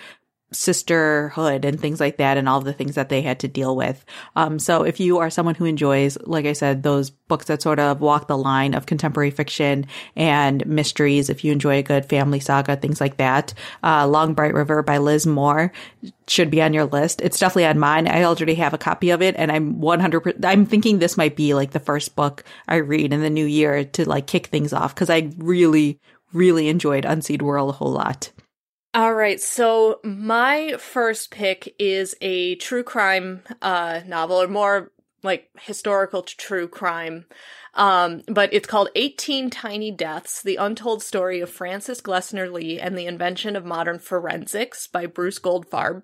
sisterhood 0.50 1.64
and 1.64 1.78
things 1.78 2.00
like 2.00 2.16
that 2.16 2.38
and 2.38 2.48
all 2.48 2.60
the 2.60 2.72
things 2.72 2.94
that 2.94 3.10
they 3.10 3.20
had 3.20 3.40
to 3.40 3.48
deal 3.48 3.76
with. 3.76 4.04
Um, 4.34 4.58
so 4.58 4.82
if 4.82 4.98
you 4.98 5.18
are 5.18 5.28
someone 5.28 5.54
who 5.54 5.66
enjoys, 5.66 6.16
like 6.22 6.46
I 6.46 6.54
said, 6.54 6.82
those 6.82 7.10
books 7.10 7.46
that 7.46 7.60
sort 7.60 7.78
of 7.78 8.00
walk 8.00 8.28
the 8.28 8.38
line 8.38 8.72
of 8.72 8.86
contemporary 8.86 9.30
fiction 9.30 9.86
and 10.16 10.66
mysteries, 10.66 11.28
if 11.28 11.44
you 11.44 11.52
enjoy 11.52 11.76
a 11.76 11.82
good 11.82 12.06
family 12.06 12.40
saga, 12.40 12.76
things 12.76 13.00
like 13.00 13.18
that, 13.18 13.52
uh, 13.82 14.06
Long 14.08 14.32
Bright 14.32 14.54
River 14.54 14.82
by 14.82 14.98
Liz 14.98 15.26
Moore 15.26 15.70
should 16.26 16.50
be 16.50 16.62
on 16.62 16.72
your 16.72 16.86
list. 16.86 17.20
It's 17.20 17.38
definitely 17.38 17.66
on 17.66 17.78
mine. 17.78 18.08
I 18.08 18.22
already 18.22 18.54
have 18.54 18.72
a 18.72 18.78
copy 18.78 19.10
of 19.10 19.20
it 19.20 19.34
and 19.36 19.52
I'm 19.52 19.80
100 19.80 20.44
I'm 20.44 20.64
thinking 20.64 20.98
this 20.98 21.18
might 21.18 21.36
be 21.36 21.52
like 21.52 21.72
the 21.72 21.80
first 21.80 22.16
book 22.16 22.42
I 22.66 22.76
read 22.76 23.12
in 23.12 23.20
the 23.20 23.30
new 23.30 23.46
year 23.46 23.84
to 23.84 24.08
like 24.08 24.26
kick 24.26 24.46
things 24.46 24.72
off 24.72 24.94
because 24.94 25.10
I 25.10 25.30
really, 25.36 26.00
really 26.32 26.68
enjoyed 26.68 27.04
Unseen 27.04 27.44
World 27.44 27.70
a 27.70 27.72
whole 27.72 27.92
lot. 27.92 28.30
All 28.94 29.14
right, 29.14 29.40
so 29.40 30.00
my 30.02 30.76
first 30.78 31.30
pick 31.30 31.74
is 31.78 32.14
a 32.22 32.54
true 32.56 32.82
crime 32.82 33.42
uh, 33.60 34.00
novel, 34.06 34.40
or 34.40 34.48
more 34.48 34.92
like 35.22 35.50
historical 35.60 36.22
true 36.22 36.68
crime. 36.68 37.26
Um, 37.74 38.22
but 38.26 38.52
it's 38.52 38.66
called 38.66 38.88
18 38.96 39.50
Tiny 39.50 39.90
Deaths 39.90 40.42
The 40.42 40.56
Untold 40.56 41.02
Story 41.02 41.40
of 41.40 41.50
Frances 41.50 42.00
Glessner 42.00 42.50
Lee 42.50 42.80
and 42.80 42.96
the 42.96 43.06
Invention 43.06 43.56
of 43.56 43.64
Modern 43.64 43.98
Forensics 43.98 44.86
by 44.86 45.06
Bruce 45.06 45.38
Goldfarb. 45.38 46.02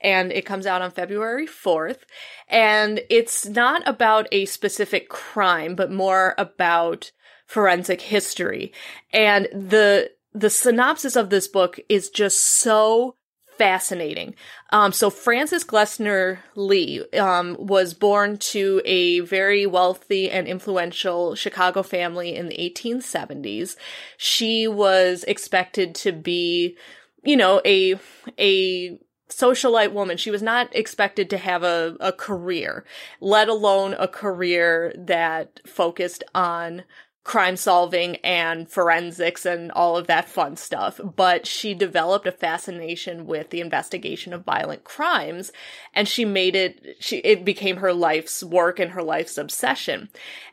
And 0.00 0.30
it 0.30 0.46
comes 0.46 0.66
out 0.66 0.82
on 0.82 0.90
February 0.90 1.46
4th. 1.46 2.00
And 2.48 3.00
it's 3.08 3.46
not 3.46 3.86
about 3.88 4.28
a 4.30 4.44
specific 4.44 5.08
crime, 5.08 5.74
but 5.74 5.90
more 5.90 6.34
about 6.38 7.10
forensic 7.46 8.02
history. 8.02 8.72
And 9.12 9.46
the 9.52 10.10
the 10.36 10.50
synopsis 10.50 11.16
of 11.16 11.30
this 11.30 11.48
book 11.48 11.80
is 11.88 12.10
just 12.10 12.40
so 12.40 13.16
fascinating. 13.56 14.34
Um, 14.70 14.92
so 14.92 15.08
Frances 15.08 15.64
Glessner 15.64 16.40
Lee 16.54 17.02
um, 17.18 17.56
was 17.58 17.94
born 17.94 18.36
to 18.38 18.82
a 18.84 19.20
very 19.20 19.64
wealthy 19.64 20.30
and 20.30 20.46
influential 20.46 21.34
Chicago 21.34 21.82
family 21.82 22.36
in 22.36 22.48
the 22.48 22.56
1870s. 22.56 23.76
She 24.18 24.68
was 24.68 25.24
expected 25.24 25.94
to 25.96 26.12
be 26.12 26.76
you 27.26 27.36
know, 27.36 27.60
a, 27.64 27.96
a 28.38 28.98
socialite 29.28 29.92
woman. 29.92 30.16
She 30.16 30.30
was 30.30 30.42
not 30.42 30.74
expected 30.74 31.28
to 31.30 31.38
have 31.38 31.62
a, 31.64 31.96
a 32.00 32.12
career, 32.12 32.84
let 33.20 33.48
alone 33.48 33.94
a 33.98 34.08
career 34.08 34.94
that 34.96 35.60
focused 35.66 36.22
on 36.34 36.84
crime 37.26 37.56
solving 37.56 38.14
and 38.16 38.70
forensics 38.70 39.44
and 39.44 39.72
all 39.72 39.96
of 39.96 40.06
that 40.06 40.28
fun 40.28 40.56
stuff. 40.56 41.00
But 41.16 41.44
she 41.44 41.74
developed 41.74 42.26
a 42.28 42.32
fascination 42.32 43.26
with 43.26 43.50
the 43.50 43.60
investigation 43.60 44.32
of 44.32 44.44
violent 44.44 44.84
crimes 44.84 45.50
and 45.92 46.06
she 46.06 46.24
made 46.24 46.54
it, 46.54 46.96
she, 47.00 47.16
it 47.18 47.44
became 47.44 47.78
her 47.78 47.92
life's 47.92 48.44
work 48.44 48.78
and 48.78 48.92
her 48.92 49.02
life's 49.02 49.36
obsession. 49.36 50.08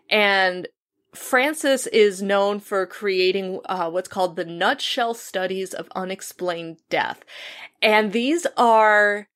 And 0.10 0.68
Frances 1.14 1.86
is 1.86 2.24
known 2.24 2.60
for 2.60 2.88
creating 2.88 3.60
uh, 3.66 3.92
what's 3.92 4.10
called 4.10 4.36
the 4.36 4.44
nutshell 4.44 5.14
studies 5.14 5.76
of 5.76 5.88
unexplained 5.96 6.78
death. 6.90 7.24
And 7.84 8.14
these 8.14 8.48
are 8.58 9.28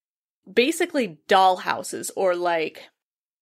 basically 0.51 1.20
doll 1.27 1.58
houses 1.58 2.10
or 2.15 2.36
like 2.36 2.89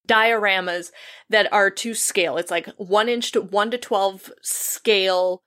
dioramas 0.08 0.92
that 1.30 1.52
are 1.52 1.70
to 1.70 1.94
scale. 1.94 2.38
It's 2.38 2.52
like 2.52 2.68
one 2.78 3.10
inch 3.10 3.32
to 3.34 3.42
one 3.42 3.72
to 3.72 3.78
12 3.78 4.32
scale, 4.42 5.44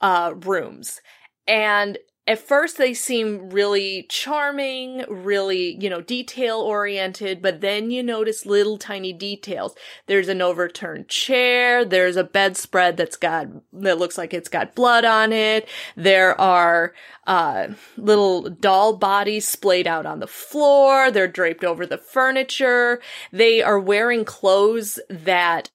uh, 0.00 0.34
rooms. 0.36 1.00
And 1.46 1.98
at 2.30 2.38
first 2.38 2.78
they 2.78 2.94
seem 2.94 3.50
really 3.50 4.06
charming, 4.08 5.04
really, 5.08 5.76
you 5.80 5.90
know, 5.90 6.00
detail 6.00 6.60
oriented, 6.60 7.42
but 7.42 7.60
then 7.60 7.90
you 7.90 8.04
notice 8.04 8.46
little 8.46 8.78
tiny 8.78 9.12
details. 9.12 9.74
There's 10.06 10.28
an 10.28 10.40
overturned 10.40 11.08
chair. 11.08 11.84
There's 11.84 12.14
a 12.14 12.22
bedspread 12.22 12.96
that's 12.96 13.16
got, 13.16 13.48
that 13.72 13.98
looks 13.98 14.16
like 14.16 14.32
it's 14.32 14.48
got 14.48 14.76
blood 14.76 15.04
on 15.04 15.32
it. 15.32 15.68
There 15.96 16.40
are, 16.40 16.94
uh, 17.26 17.70
little 17.96 18.48
doll 18.48 18.96
bodies 18.96 19.48
splayed 19.48 19.88
out 19.88 20.06
on 20.06 20.20
the 20.20 20.28
floor. 20.28 21.10
They're 21.10 21.26
draped 21.26 21.64
over 21.64 21.84
the 21.84 21.98
furniture. 21.98 23.00
They 23.32 23.60
are 23.60 23.80
wearing 23.80 24.24
clothes 24.24 25.00
that 25.08 25.70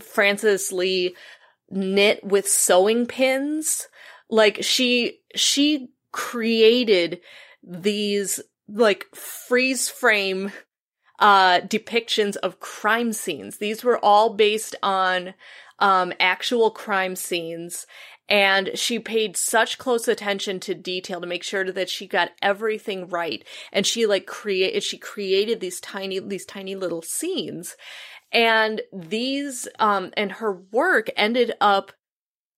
Frances 0.00 0.72
Lee 0.72 1.14
knit 1.70 2.24
with 2.24 2.48
sewing 2.48 3.06
pins 3.06 3.86
like 4.28 4.58
she, 4.62 5.20
she 5.38 5.88
created 6.12 7.20
these 7.62 8.40
like 8.68 9.06
freeze 9.14 9.88
frame 9.88 10.52
uh 11.18 11.60
depictions 11.60 12.36
of 12.36 12.60
crime 12.60 13.12
scenes. 13.12 13.58
These 13.58 13.84
were 13.84 14.02
all 14.04 14.34
based 14.34 14.76
on 14.82 15.34
um 15.78 16.12
actual 16.20 16.70
crime 16.70 17.16
scenes 17.16 17.86
and 18.28 18.70
she 18.74 18.98
paid 18.98 19.36
such 19.36 19.78
close 19.78 20.08
attention 20.08 20.58
to 20.60 20.74
detail 20.74 21.20
to 21.20 21.26
make 21.26 21.42
sure 21.42 21.70
that 21.70 21.88
she 21.88 22.06
got 22.06 22.32
everything 22.42 23.08
right 23.08 23.44
and 23.72 23.86
she 23.86 24.06
like 24.06 24.26
created 24.26 24.82
she 24.82 24.98
created 24.98 25.60
these 25.60 25.80
tiny 25.80 26.18
these 26.18 26.44
tiny 26.44 26.74
little 26.74 27.02
scenes 27.02 27.76
and 28.32 28.82
these 28.92 29.68
um 29.78 30.10
and 30.16 30.32
her 30.32 30.52
work 30.72 31.08
ended 31.16 31.52
up 31.60 31.92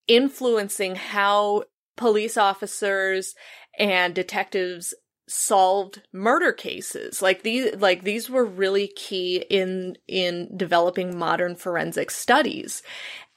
influencing 0.07 0.95
how 0.95 1.63
police 1.99 2.39
officers 2.39 3.35
and 3.79 4.15
detectives 4.15 4.95
solved 5.29 6.03
murder 6.13 6.53
cases. 6.53 7.21
Like 7.21 7.43
these 7.43 7.75
like 7.77 8.03
these 8.03 8.31
were 8.31 8.45
really 8.45 8.89
key 8.97 9.45
in 9.51 9.97
in 10.09 10.57
developing 10.57 11.19
modern 11.19 11.55
forensic 11.55 12.11
studies. 12.11 12.83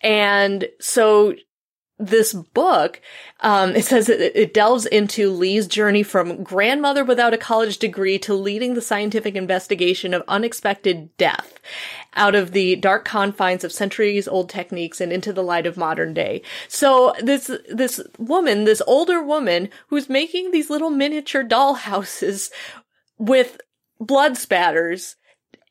And 0.02 0.70
so 0.80 1.36
this 2.02 2.34
book, 2.34 3.00
um, 3.42 3.76
it 3.76 3.86
says 3.86 4.10
it, 4.10 4.36
it, 4.36 4.54
delves 4.54 4.86
into 4.86 5.32
Lee's 5.32 5.68
journey 5.68 6.04
from 6.04 6.44
grandmother 6.44 7.06
without 7.06 7.34
a 7.34 7.38
college 7.38 7.78
degree 7.78 8.18
to 8.20 8.34
leading 8.34 8.74
the 8.74 8.82
scientific 8.82 9.36
investigation 9.36 10.14
of 10.14 10.24
unexpected 10.28 11.16
death 11.18 11.60
out 12.16 12.36
of 12.36 12.52
the 12.52 12.76
dark 12.76 13.06
confines 13.06 13.64
of 13.64 13.72
centuries 13.72 14.28
old 14.28 14.50
techniques 14.50 15.00
and 15.00 15.14
into 15.14 15.32
the 15.32 15.44
light 15.44 15.66
of 15.66 15.78
modern 15.78 16.14
day. 16.14 16.42
So 16.68 17.14
this, 17.22 17.52
this 17.70 18.02
woman, 18.18 18.66
this 18.66 18.82
older 18.88 19.24
woman 19.24 19.70
who's 19.88 20.10
making 20.10 20.52
these 20.52 20.70
little 20.70 20.90
miniature 20.90 21.44
doll 21.44 21.76
houses 21.76 22.52
with 23.18 23.62
blood 24.00 24.38
spatters 24.38 25.16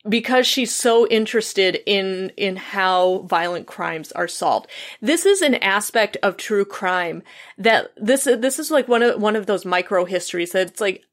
because 0.08 0.46
she's 0.46 0.74
so 0.74 1.06
interested 1.08 1.78
in 1.86 2.32
in 2.36 2.56
how 2.56 3.18
violent 3.20 3.66
crimes 3.66 4.12
are 4.12 4.28
solved. 4.28 4.68
This 5.00 5.26
is 5.26 5.42
an 5.42 5.56
aspect 5.56 6.16
of 6.22 6.36
true 6.36 6.64
crime 6.64 7.22
that 7.58 7.92
this 7.96 8.24
this 8.24 8.58
is 8.58 8.70
like 8.70 8.88
one 8.88 9.02
of 9.02 9.20
one 9.20 9.36
of 9.36 9.46
those 9.46 9.64
micro 9.64 10.04
histories 10.04 10.52
that 10.52 10.68
it's 10.68 10.80
like 10.80 11.04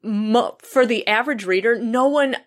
for 0.64 0.86
the 0.86 1.06
average 1.08 1.46
reader, 1.46 1.78
no 1.78 2.08
one 2.08 2.38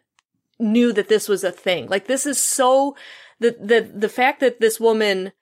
knew 0.59 0.93
that 0.93 1.09
this 1.09 1.29
was 1.29 1.45
a 1.45 1.53
thing. 1.53 1.89
Like 1.89 2.07
this 2.07 2.25
is 2.25 2.41
so 2.41 2.97
the 3.39 3.57
the 3.61 3.91
the 3.95 4.09
fact 4.09 4.41
that 4.41 4.61
this 4.61 4.81
woman 4.81 5.33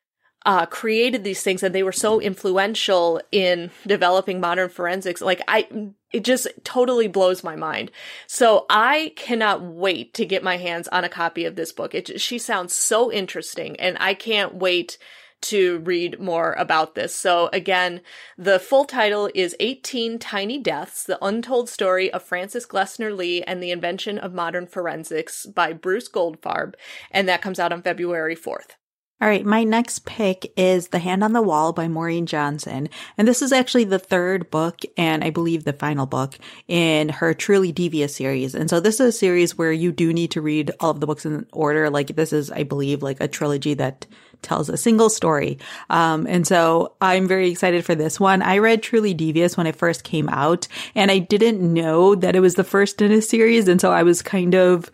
uh, 0.48 0.64
created 0.64 1.24
these 1.24 1.42
things 1.42 1.62
and 1.62 1.74
they 1.74 1.82
were 1.82 1.92
so 1.92 2.18
influential 2.22 3.20
in 3.30 3.70
developing 3.86 4.40
modern 4.40 4.70
forensics. 4.70 5.20
Like 5.20 5.42
I, 5.46 5.68
it 6.10 6.24
just 6.24 6.48
totally 6.64 7.06
blows 7.06 7.44
my 7.44 7.54
mind. 7.54 7.90
So 8.26 8.64
I 8.70 9.12
cannot 9.14 9.60
wait 9.60 10.14
to 10.14 10.24
get 10.24 10.42
my 10.42 10.56
hands 10.56 10.88
on 10.88 11.04
a 11.04 11.10
copy 11.10 11.44
of 11.44 11.54
this 11.54 11.70
book. 11.70 11.94
It, 11.94 12.18
she 12.18 12.38
sounds 12.38 12.74
so 12.74 13.12
interesting 13.12 13.78
and 13.78 13.98
I 14.00 14.14
can't 14.14 14.54
wait 14.54 14.96
to 15.42 15.80
read 15.80 16.18
more 16.18 16.54
about 16.54 16.94
this. 16.94 17.14
So 17.14 17.50
again, 17.52 18.00
the 18.38 18.58
full 18.58 18.86
title 18.86 19.28
is 19.34 19.54
18 19.60 20.18
Tiny 20.18 20.58
Deaths, 20.58 21.04
The 21.04 21.22
Untold 21.22 21.68
Story 21.68 22.10
of 22.10 22.22
Frances 22.22 22.66
Glessner 22.66 23.14
Lee 23.14 23.42
and 23.42 23.62
the 23.62 23.70
Invention 23.70 24.16
of 24.16 24.32
Modern 24.32 24.66
Forensics 24.66 25.44
by 25.44 25.74
Bruce 25.74 26.08
Goldfarb. 26.08 26.72
And 27.10 27.28
that 27.28 27.42
comes 27.42 27.58
out 27.58 27.70
on 27.70 27.82
February 27.82 28.34
4th. 28.34 28.77
All 29.20 29.26
right, 29.26 29.44
my 29.44 29.64
next 29.64 30.04
pick 30.04 30.52
is 30.56 30.88
The 30.88 31.00
Hand 31.00 31.24
on 31.24 31.32
the 31.32 31.42
Wall 31.42 31.72
by 31.72 31.88
Maureen 31.88 32.24
Johnson. 32.24 32.88
And 33.16 33.26
this 33.26 33.42
is 33.42 33.50
actually 33.50 33.82
the 33.82 33.98
third 33.98 34.48
book 34.48 34.82
and 34.96 35.24
I 35.24 35.30
believe 35.30 35.64
the 35.64 35.72
final 35.72 36.06
book 36.06 36.38
in 36.68 37.08
her 37.08 37.34
Truly 37.34 37.72
Devious 37.72 38.14
series. 38.14 38.54
And 38.54 38.70
so 38.70 38.78
this 38.78 39.00
is 39.00 39.08
a 39.08 39.18
series 39.18 39.58
where 39.58 39.72
you 39.72 39.90
do 39.90 40.12
need 40.12 40.30
to 40.32 40.40
read 40.40 40.70
all 40.78 40.90
of 40.90 41.00
the 41.00 41.06
books 41.08 41.26
in 41.26 41.46
order. 41.52 41.90
Like 41.90 42.14
this 42.14 42.32
is, 42.32 42.48
I 42.52 42.62
believe, 42.62 43.02
like 43.02 43.20
a 43.20 43.26
trilogy 43.26 43.74
that 43.74 44.06
tells 44.42 44.68
a 44.68 44.76
single 44.76 45.10
story. 45.10 45.58
Um, 45.90 46.24
and 46.28 46.46
so 46.46 46.94
I'm 47.00 47.26
very 47.26 47.50
excited 47.50 47.84
for 47.84 47.96
this 47.96 48.20
one. 48.20 48.40
I 48.40 48.58
read 48.58 48.84
Truly 48.84 49.14
Devious 49.14 49.56
when 49.56 49.66
it 49.66 49.74
first 49.74 50.04
came 50.04 50.28
out 50.28 50.68
and 50.94 51.10
I 51.10 51.18
didn't 51.18 51.60
know 51.60 52.14
that 52.14 52.36
it 52.36 52.40
was 52.40 52.54
the 52.54 52.62
first 52.62 53.02
in 53.02 53.10
a 53.10 53.20
series. 53.20 53.66
And 53.66 53.80
so 53.80 53.90
I 53.90 54.04
was 54.04 54.22
kind 54.22 54.54
of 54.54 54.92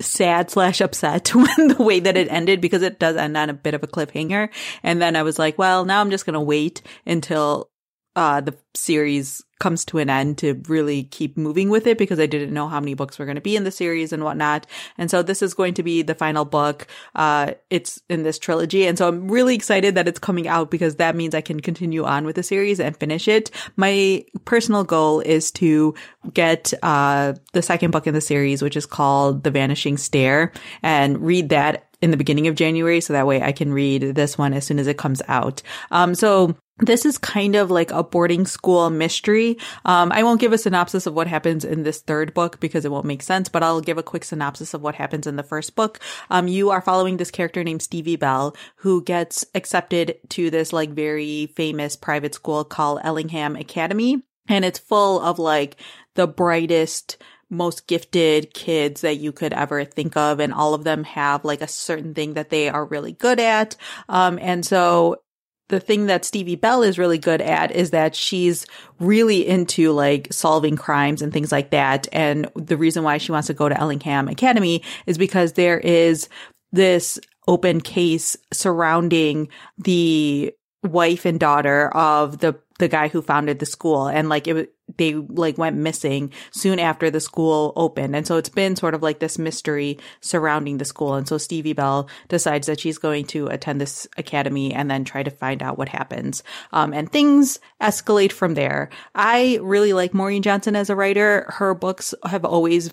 sad 0.00 0.50
slash 0.50 0.80
upset 0.80 1.28
when 1.34 1.68
the 1.68 1.82
way 1.82 2.00
that 2.00 2.16
it 2.16 2.28
ended 2.30 2.60
because 2.60 2.82
it 2.82 2.98
does 2.98 3.16
end 3.16 3.36
on 3.36 3.50
a 3.50 3.54
bit 3.54 3.74
of 3.74 3.82
a 3.82 3.86
cliffhanger. 3.86 4.48
And 4.82 5.00
then 5.00 5.16
I 5.16 5.22
was 5.22 5.38
like, 5.38 5.58
well, 5.58 5.84
now 5.84 6.00
I'm 6.00 6.10
just 6.10 6.26
going 6.26 6.34
to 6.34 6.40
wait 6.40 6.82
until 7.06 7.70
uh, 8.16 8.40
the 8.40 8.56
series 8.74 9.43
comes 9.58 9.84
to 9.86 9.98
an 9.98 10.10
end 10.10 10.38
to 10.38 10.60
really 10.68 11.04
keep 11.04 11.36
moving 11.36 11.70
with 11.70 11.86
it 11.86 11.98
because 11.98 12.18
I 12.18 12.26
didn't 12.26 12.52
know 12.52 12.68
how 12.68 12.80
many 12.80 12.94
books 12.94 13.18
were 13.18 13.24
going 13.24 13.36
to 13.36 13.40
be 13.40 13.56
in 13.56 13.64
the 13.64 13.70
series 13.70 14.12
and 14.12 14.24
whatnot. 14.24 14.66
And 14.98 15.10
so 15.10 15.22
this 15.22 15.42
is 15.42 15.54
going 15.54 15.74
to 15.74 15.82
be 15.82 16.02
the 16.02 16.14
final 16.14 16.44
book. 16.44 16.86
Uh, 17.14 17.52
it's 17.70 18.00
in 18.08 18.22
this 18.22 18.38
trilogy. 18.38 18.86
And 18.86 18.98
so 18.98 19.08
I'm 19.08 19.28
really 19.28 19.54
excited 19.54 19.94
that 19.94 20.08
it's 20.08 20.18
coming 20.18 20.48
out 20.48 20.70
because 20.70 20.96
that 20.96 21.16
means 21.16 21.34
I 21.34 21.40
can 21.40 21.60
continue 21.60 22.04
on 22.04 22.24
with 22.24 22.36
the 22.36 22.42
series 22.42 22.80
and 22.80 22.96
finish 22.96 23.28
it. 23.28 23.50
My 23.76 24.24
personal 24.44 24.84
goal 24.84 25.20
is 25.20 25.50
to 25.52 25.94
get, 26.32 26.72
uh, 26.82 27.34
the 27.52 27.62
second 27.62 27.92
book 27.92 28.06
in 28.06 28.14
the 28.14 28.20
series, 28.20 28.62
which 28.62 28.76
is 28.76 28.86
called 28.86 29.44
The 29.44 29.50
Vanishing 29.50 29.96
Stair 29.96 30.52
and 30.82 31.20
read 31.20 31.50
that 31.50 31.88
in 32.02 32.10
the 32.10 32.16
beginning 32.16 32.48
of 32.48 32.54
January. 32.54 33.00
So 33.00 33.12
that 33.12 33.26
way 33.26 33.42
I 33.42 33.52
can 33.52 33.72
read 33.72 34.14
this 34.14 34.36
one 34.36 34.52
as 34.52 34.66
soon 34.66 34.78
as 34.78 34.86
it 34.86 34.98
comes 34.98 35.22
out. 35.26 35.62
Um, 35.90 36.14
so 36.14 36.54
this 36.78 37.06
is 37.06 37.18
kind 37.18 37.54
of 37.54 37.70
like 37.70 37.92
a 37.92 38.02
boarding 38.02 38.46
school 38.46 38.90
mystery. 38.90 39.56
Um, 39.84 40.10
I 40.10 40.24
won't 40.24 40.40
give 40.40 40.52
a 40.52 40.58
synopsis 40.58 41.06
of 41.06 41.14
what 41.14 41.28
happens 41.28 41.64
in 41.64 41.84
this 41.84 42.00
third 42.00 42.34
book 42.34 42.58
because 42.58 42.84
it 42.84 42.90
won't 42.90 43.06
make 43.06 43.22
sense, 43.22 43.48
but 43.48 43.62
I'll 43.62 43.80
give 43.80 43.96
a 43.96 44.02
quick 44.02 44.24
synopsis 44.24 44.74
of 44.74 44.82
what 44.82 44.96
happens 44.96 45.26
in 45.26 45.36
the 45.36 45.44
first 45.44 45.76
book. 45.76 46.00
Um, 46.30 46.48
you 46.48 46.70
are 46.70 46.80
following 46.80 47.16
this 47.16 47.30
character 47.30 47.62
named 47.62 47.82
Stevie 47.82 48.16
Bell 48.16 48.56
who 48.76 49.04
gets 49.04 49.44
accepted 49.54 50.16
to 50.30 50.50
this 50.50 50.72
like 50.72 50.90
very 50.90 51.46
famous 51.54 51.94
private 51.94 52.34
school 52.34 52.64
called 52.64 53.00
Ellingham 53.04 53.54
Academy. 53.54 54.22
And 54.48 54.64
it's 54.64 54.78
full 54.78 55.20
of 55.20 55.38
like 55.38 55.76
the 56.14 56.26
brightest, 56.26 57.18
most 57.50 57.86
gifted 57.86 58.52
kids 58.52 59.02
that 59.02 59.16
you 59.16 59.30
could 59.30 59.52
ever 59.52 59.84
think 59.84 60.16
of. 60.16 60.40
And 60.40 60.52
all 60.52 60.74
of 60.74 60.82
them 60.82 61.04
have 61.04 61.44
like 61.44 61.62
a 61.62 61.68
certain 61.68 62.14
thing 62.14 62.34
that 62.34 62.50
they 62.50 62.68
are 62.68 62.84
really 62.84 63.12
good 63.12 63.38
at. 63.38 63.76
Um, 64.08 64.40
and 64.42 64.66
so 64.66 65.20
the 65.68 65.80
thing 65.80 66.06
that 66.06 66.24
Stevie 66.24 66.56
Bell 66.56 66.82
is 66.82 66.98
really 66.98 67.18
good 67.18 67.40
at 67.40 67.72
is 67.72 67.90
that 67.90 68.14
she's 68.14 68.66
really 69.00 69.46
into 69.46 69.92
like 69.92 70.32
solving 70.32 70.76
crimes 70.76 71.22
and 71.22 71.32
things 71.32 71.50
like 71.50 71.70
that. 71.70 72.06
And 72.12 72.50
the 72.54 72.76
reason 72.76 73.02
why 73.02 73.18
she 73.18 73.32
wants 73.32 73.46
to 73.46 73.54
go 73.54 73.68
to 73.68 73.80
Ellingham 73.80 74.28
Academy 74.28 74.82
is 75.06 75.16
because 75.16 75.54
there 75.54 75.78
is 75.78 76.28
this 76.72 77.18
open 77.48 77.80
case 77.80 78.36
surrounding 78.52 79.48
the 79.78 80.52
wife 80.82 81.24
and 81.24 81.40
daughter 81.40 81.88
of 81.88 82.38
the 82.38 82.58
the 82.78 82.88
guy 82.88 83.08
who 83.08 83.22
founded 83.22 83.58
the 83.58 83.66
school 83.66 84.08
and 84.08 84.28
like 84.28 84.48
it 84.48 84.73
they 84.96 85.14
like 85.14 85.58
went 85.58 85.76
missing 85.76 86.32
soon 86.50 86.78
after 86.78 87.10
the 87.10 87.20
school 87.20 87.72
opened. 87.76 88.14
And 88.14 88.26
so 88.26 88.36
it's 88.36 88.48
been 88.48 88.76
sort 88.76 88.94
of 88.94 89.02
like 89.02 89.18
this 89.18 89.38
mystery 89.38 89.98
surrounding 90.20 90.78
the 90.78 90.84
school. 90.84 91.14
And 91.14 91.26
so 91.26 91.38
Stevie 91.38 91.72
Bell 91.72 92.08
decides 92.28 92.66
that 92.66 92.80
she's 92.80 92.98
going 92.98 93.26
to 93.26 93.46
attend 93.48 93.80
this 93.80 94.06
academy 94.16 94.72
and 94.72 94.90
then 94.90 95.04
try 95.04 95.22
to 95.22 95.30
find 95.30 95.62
out 95.62 95.78
what 95.78 95.88
happens. 95.88 96.42
Um, 96.72 96.92
and 96.92 97.10
things 97.10 97.58
escalate 97.80 98.32
from 98.32 98.54
there. 98.54 98.90
I 99.14 99.58
really 99.62 99.92
like 99.92 100.14
Maureen 100.14 100.42
Johnson 100.42 100.76
as 100.76 100.90
a 100.90 100.96
writer. 100.96 101.46
Her 101.48 101.74
books 101.74 102.14
have 102.24 102.44
always 102.44 102.92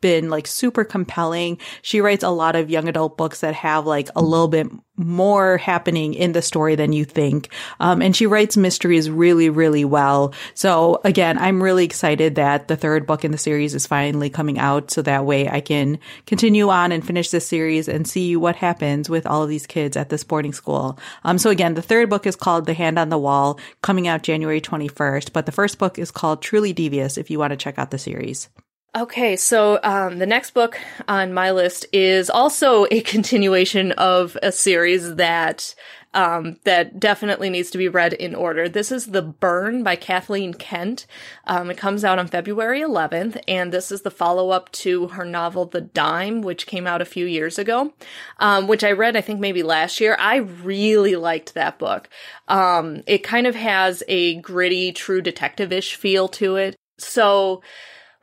been 0.00 0.30
like 0.30 0.46
super 0.46 0.84
compelling. 0.84 1.58
She 1.82 2.00
writes 2.00 2.24
a 2.24 2.30
lot 2.30 2.56
of 2.56 2.70
young 2.70 2.88
adult 2.88 3.16
books 3.16 3.40
that 3.40 3.54
have 3.54 3.86
like 3.86 4.08
a 4.14 4.22
little 4.22 4.48
bit 4.48 4.68
more 4.98 5.58
happening 5.58 6.12
in 6.12 6.32
the 6.32 6.42
story 6.42 6.74
than 6.74 6.92
you 6.92 7.04
think. 7.04 7.52
Um, 7.78 8.02
and 8.02 8.14
she 8.14 8.26
writes 8.26 8.56
mysteries 8.56 9.08
really, 9.08 9.48
really 9.48 9.84
well. 9.84 10.34
So 10.54 11.00
again, 11.04 11.38
I'm 11.38 11.62
really 11.62 11.84
excited 11.84 12.34
that 12.34 12.68
the 12.68 12.76
third 12.76 13.06
book 13.06 13.24
in 13.24 13.30
the 13.30 13.38
series 13.38 13.74
is 13.74 13.86
finally 13.86 14.28
coming 14.28 14.58
out. 14.58 14.90
So 14.90 15.02
that 15.02 15.24
way 15.24 15.48
I 15.48 15.60
can 15.60 15.98
continue 16.26 16.68
on 16.68 16.92
and 16.92 17.06
finish 17.06 17.30
this 17.30 17.46
series 17.46 17.88
and 17.88 18.08
see 18.08 18.36
what 18.36 18.56
happens 18.56 19.08
with 19.08 19.26
all 19.26 19.42
of 19.42 19.48
these 19.48 19.66
kids 19.66 19.96
at 19.96 20.08
this 20.08 20.24
boarding 20.24 20.52
school. 20.52 20.98
Um, 21.24 21.38
so 21.38 21.50
again, 21.50 21.74
the 21.74 21.82
third 21.82 22.10
book 22.10 22.26
is 22.26 22.36
called 22.36 22.66
The 22.66 22.74
Hand 22.74 22.98
on 22.98 23.08
the 23.08 23.18
Wall 23.18 23.58
coming 23.82 24.08
out 24.08 24.22
January 24.22 24.60
21st, 24.60 25.32
but 25.32 25.46
the 25.46 25.52
first 25.52 25.78
book 25.78 25.98
is 25.98 26.10
called 26.10 26.42
Truly 26.42 26.72
Devious 26.72 27.16
if 27.16 27.30
you 27.30 27.38
want 27.38 27.52
to 27.52 27.56
check 27.56 27.78
out 27.78 27.90
the 27.90 27.98
series. 27.98 28.48
Okay, 28.96 29.36
so 29.36 29.78
um, 29.82 30.18
the 30.18 30.26
next 30.26 30.52
book 30.54 30.78
on 31.06 31.34
my 31.34 31.50
list 31.50 31.84
is 31.92 32.30
also 32.30 32.86
a 32.90 33.00
continuation 33.02 33.92
of 33.92 34.36
a 34.42 34.50
series 34.50 35.16
that 35.16 35.74
um, 36.14 36.56
that 36.64 36.98
definitely 36.98 37.50
needs 37.50 37.70
to 37.70 37.78
be 37.78 37.86
read 37.86 38.14
in 38.14 38.34
order. 38.34 38.66
This 38.66 38.90
is 38.90 39.06
The 39.06 39.20
Burn 39.20 39.82
by 39.82 39.94
Kathleen 39.94 40.54
Kent. 40.54 41.06
Um, 41.46 41.70
it 41.70 41.76
comes 41.76 42.02
out 42.02 42.18
on 42.18 42.28
February 42.28 42.80
11th, 42.80 43.38
and 43.46 43.70
this 43.70 43.92
is 43.92 44.00
the 44.00 44.10
follow 44.10 44.48
up 44.48 44.72
to 44.72 45.08
her 45.08 45.24
novel 45.26 45.66
The 45.66 45.82
Dime, 45.82 46.40
which 46.40 46.66
came 46.66 46.86
out 46.86 47.02
a 47.02 47.04
few 47.04 47.26
years 47.26 47.58
ago, 47.58 47.92
um, 48.38 48.68
which 48.68 48.82
I 48.82 48.92
read, 48.92 49.18
I 49.18 49.20
think, 49.20 49.38
maybe 49.38 49.62
last 49.62 50.00
year. 50.00 50.16
I 50.18 50.36
really 50.36 51.14
liked 51.14 51.52
that 51.52 51.78
book. 51.78 52.08
Um, 52.48 53.02
it 53.06 53.18
kind 53.18 53.46
of 53.46 53.54
has 53.54 54.02
a 54.08 54.36
gritty, 54.36 54.92
true 54.92 55.20
detective 55.20 55.72
ish 55.72 55.94
feel 55.94 56.26
to 56.28 56.56
it. 56.56 56.74
So, 56.96 57.62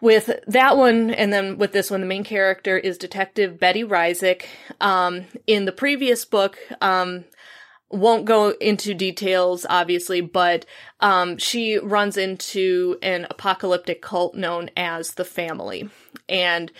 with 0.01 0.29
that 0.47 0.77
one 0.77 1.09
and 1.09 1.31
then 1.31 1.57
with 1.57 1.71
this 1.71 1.89
one 1.89 2.01
the 2.01 2.07
main 2.07 2.23
character 2.23 2.77
is 2.77 2.97
detective 2.97 3.59
betty 3.59 3.83
Rhyzyk. 3.83 4.45
Um, 4.81 5.25
in 5.47 5.65
the 5.65 5.71
previous 5.71 6.25
book 6.25 6.57
um, 6.81 7.25
won't 7.89 8.25
go 8.25 8.49
into 8.59 8.93
details 8.93 9.65
obviously 9.69 10.21
but 10.21 10.65
um, 10.99 11.37
she 11.37 11.77
runs 11.77 12.17
into 12.17 12.97
an 13.01 13.27
apocalyptic 13.29 14.01
cult 14.01 14.35
known 14.35 14.69
as 14.75 15.13
the 15.13 15.25
family. 15.25 15.89
And 16.27 16.71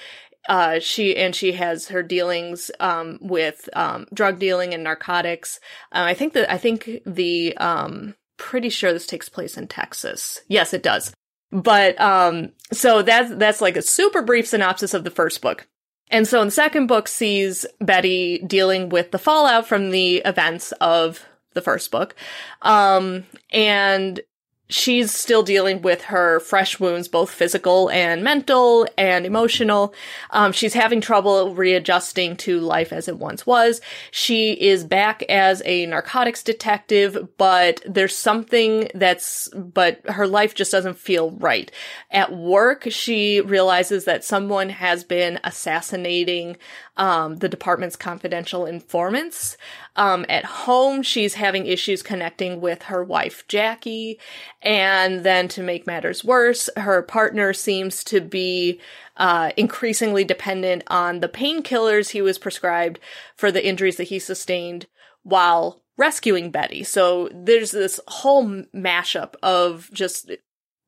uh, 0.48 0.80
she 0.80 1.16
and 1.18 1.36
she 1.36 1.54
has 1.54 1.88
her 1.88 2.04
dealings 2.04 2.70
um, 2.80 3.18
with 3.22 3.68
um, 3.74 4.06
drug 4.14 4.40
dealing 4.40 4.74
and 4.74 4.84
narcotics. 4.84 5.60
Uh, 5.92 6.06
i 6.06 6.14
think 6.14 6.34
that 6.34 6.52
i 6.52 6.58
think 6.58 7.00
the 7.06 7.56
um, 7.58 8.16
pretty 8.38 8.70
sure 8.70 8.94
this 8.94 9.08
takes 9.08 9.30
place 9.30 9.58
in 9.58 9.68
texas. 9.68 10.42
Yes 10.48 10.74
it 10.74 10.84
does 10.84 11.14
but 11.56 12.00
um 12.02 12.52
so 12.74 13.02
that's 13.02 13.34
that's 13.36 13.62
like 13.62 13.78
a 13.78 13.82
super 13.82 14.22
brief 14.22 14.48
synopsis 14.48 14.94
of 14.94 15.04
the 15.04 15.12
first 15.12 15.42
book. 15.42 15.68
And 16.12 16.28
so 16.28 16.42
in 16.42 16.48
the 16.48 16.52
second 16.52 16.88
book 16.88 17.08
sees 17.08 17.66
Betty 17.80 18.40
dealing 18.40 18.90
with 18.90 19.12
the 19.12 19.18
fallout 19.18 19.68
from 19.68 19.90
the 19.90 20.18
events 20.18 20.72
of 20.74 21.26
the 21.54 21.62
first 21.62 21.90
book. 21.92 22.16
Um 22.62 23.26
and 23.52 24.20
she's 24.68 25.12
still 25.12 25.44
dealing 25.44 25.82
with 25.82 26.04
her 26.06 26.40
fresh 26.40 26.80
wounds, 26.80 27.08
both 27.08 27.30
physical 27.30 27.90
and 27.92 28.24
mental 28.24 28.88
and 28.98 29.26
emotional. 29.26 29.94
Um, 30.32 30.52
she's 30.52 30.74
having 30.74 31.02
trouble 31.02 31.54
readjusting 31.54 32.38
to 32.38 32.60
life 32.60 32.92
as 32.92 33.08
it 33.08 33.18
once 33.18 33.46
was. 33.46 33.82
She 34.12 34.54
is 34.54 34.84
back 34.84 35.24
as 35.24 35.62
a 35.66 35.86
narcotics 35.86 36.42
detective, 36.44 37.28
but 37.38 37.82
there's 37.88 38.16
something 38.16 38.90
that's, 38.96 39.50
but 39.50 40.02
her 40.10 40.28
life 40.28 40.56
just 40.56 40.72
doesn't 40.72 40.98
feel 40.98 41.32
right. 41.32 41.72
At 42.10 42.36
work, 42.36 42.88
she 42.90 43.42
realizes 43.42 44.06
that 44.06 44.24
someone 44.24 44.70
has 44.70 45.04
been 45.04 45.40
assassinating 45.44 46.58
um, 46.98 47.38
the 47.38 47.50
department's 47.50 47.96
confidential 47.96 48.66
informants. 48.66 49.58
Um, 49.96 50.26
at 50.28 50.46
home, 50.46 51.04
she's 51.04 51.36
having 51.36 51.66
issues 51.66 52.04
connecting 52.04 52.60
with 52.60 52.84
her 52.84 53.04
wife, 53.04 53.48
Jackie. 53.48 54.20
And 54.62 55.24
then 55.24 55.48
to 55.50 55.64
make 55.64 55.88
matters 55.88 56.24
worse, 56.24 56.70
her 56.78 57.02
partner 57.02 57.54
seems 57.54 58.04
to 58.06 58.22
be 58.22 58.80
uh, 59.18 59.52
increasingly 59.56 60.24
dependent 60.24 60.84
on 60.88 61.20
the 61.20 61.30
painkillers 61.30 62.10
he 62.10 62.22
was 62.22 62.38
prescribed 62.38 63.00
for 63.36 63.52
the 63.52 63.66
injuries 63.66 63.98
that 63.98 64.06
he 64.10 64.20
sustained 64.20 64.88
while 65.24 65.82
rescuing 65.98 66.52
Betty. 66.52 66.84
So 66.84 67.30
there's 67.34 67.72
this 67.72 68.00
whole 68.08 68.64
mashup 68.76 69.36
of 69.42 69.90
just 69.94 70.32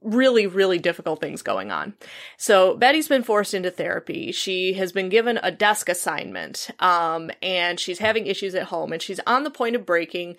really, 0.07 0.47
really 0.47 0.79
difficult 0.79 1.19
things 1.19 1.41
going 1.41 1.71
on. 1.71 1.93
So 2.37 2.75
Betty's 2.75 3.07
been 3.07 3.23
forced 3.23 3.53
into 3.53 3.69
therapy. 3.69 4.31
She 4.31 4.73
has 4.73 4.91
been 4.91 5.09
given 5.09 5.39
a 5.43 5.51
desk 5.51 5.89
assignment, 5.89 6.69
um, 6.79 7.29
and 7.41 7.79
she's 7.79 7.99
having 7.99 8.25
issues 8.25 8.55
at 8.55 8.63
home, 8.63 8.93
and 8.93 9.01
she's 9.01 9.19
on 9.27 9.43
the 9.43 9.51
point 9.51 9.75
of 9.75 9.85
breaking 9.85 10.37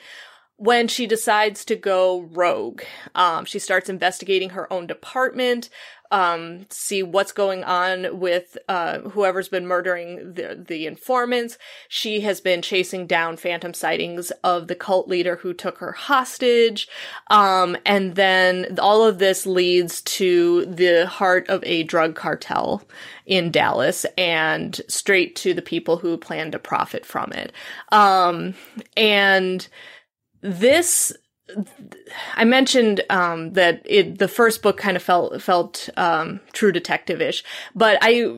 when 0.58 0.88
she 0.88 1.06
decides 1.06 1.64
to 1.64 1.76
go 1.76 2.22
rogue. 2.32 2.82
Um, 3.14 3.44
she 3.44 3.60
starts 3.60 3.88
investigating 3.88 4.50
her 4.50 4.70
own 4.72 4.88
department, 4.88 5.70
um, 6.10 6.66
see 6.68 7.02
what's 7.02 7.30
going 7.30 7.62
on 7.62 8.18
with 8.18 8.58
uh, 8.68 8.98
whoever's 9.00 9.48
been 9.48 9.68
murdering 9.68 10.34
the, 10.34 10.64
the 10.66 10.86
informants. 10.86 11.58
She 11.88 12.22
has 12.22 12.40
been 12.40 12.60
chasing 12.60 13.06
down 13.06 13.36
phantom 13.36 13.72
sightings 13.72 14.32
of 14.42 14.66
the 14.66 14.74
cult 14.74 15.06
leader 15.06 15.36
who 15.36 15.52
took 15.52 15.78
her 15.78 15.92
hostage. 15.92 16.88
Um, 17.28 17.76
and 17.86 18.16
then 18.16 18.78
all 18.80 19.04
of 19.04 19.18
this 19.18 19.46
leads 19.46 20.02
to 20.02 20.66
the 20.66 21.06
heart 21.06 21.48
of 21.48 21.62
a 21.64 21.84
drug 21.84 22.16
cartel 22.16 22.82
in 23.26 23.52
Dallas 23.52 24.06
and 24.16 24.80
straight 24.88 25.36
to 25.36 25.54
the 25.54 25.62
people 25.62 25.98
who 25.98 26.16
plan 26.16 26.50
to 26.50 26.58
profit 26.58 27.06
from 27.06 27.32
it. 27.32 27.52
Um, 27.92 28.54
and 28.96 29.68
this 30.40 31.12
I 32.34 32.44
mentioned 32.44 33.00
um, 33.10 33.52
that 33.54 33.82
it 33.84 34.18
the 34.18 34.28
first 34.28 34.62
book 34.62 34.76
kind 34.76 34.96
of 34.96 35.02
felt 35.02 35.40
felt 35.42 35.88
um, 35.96 36.40
true 36.52 36.72
detective 36.72 37.20
ish, 37.20 37.42
but 37.74 37.98
I 38.02 38.36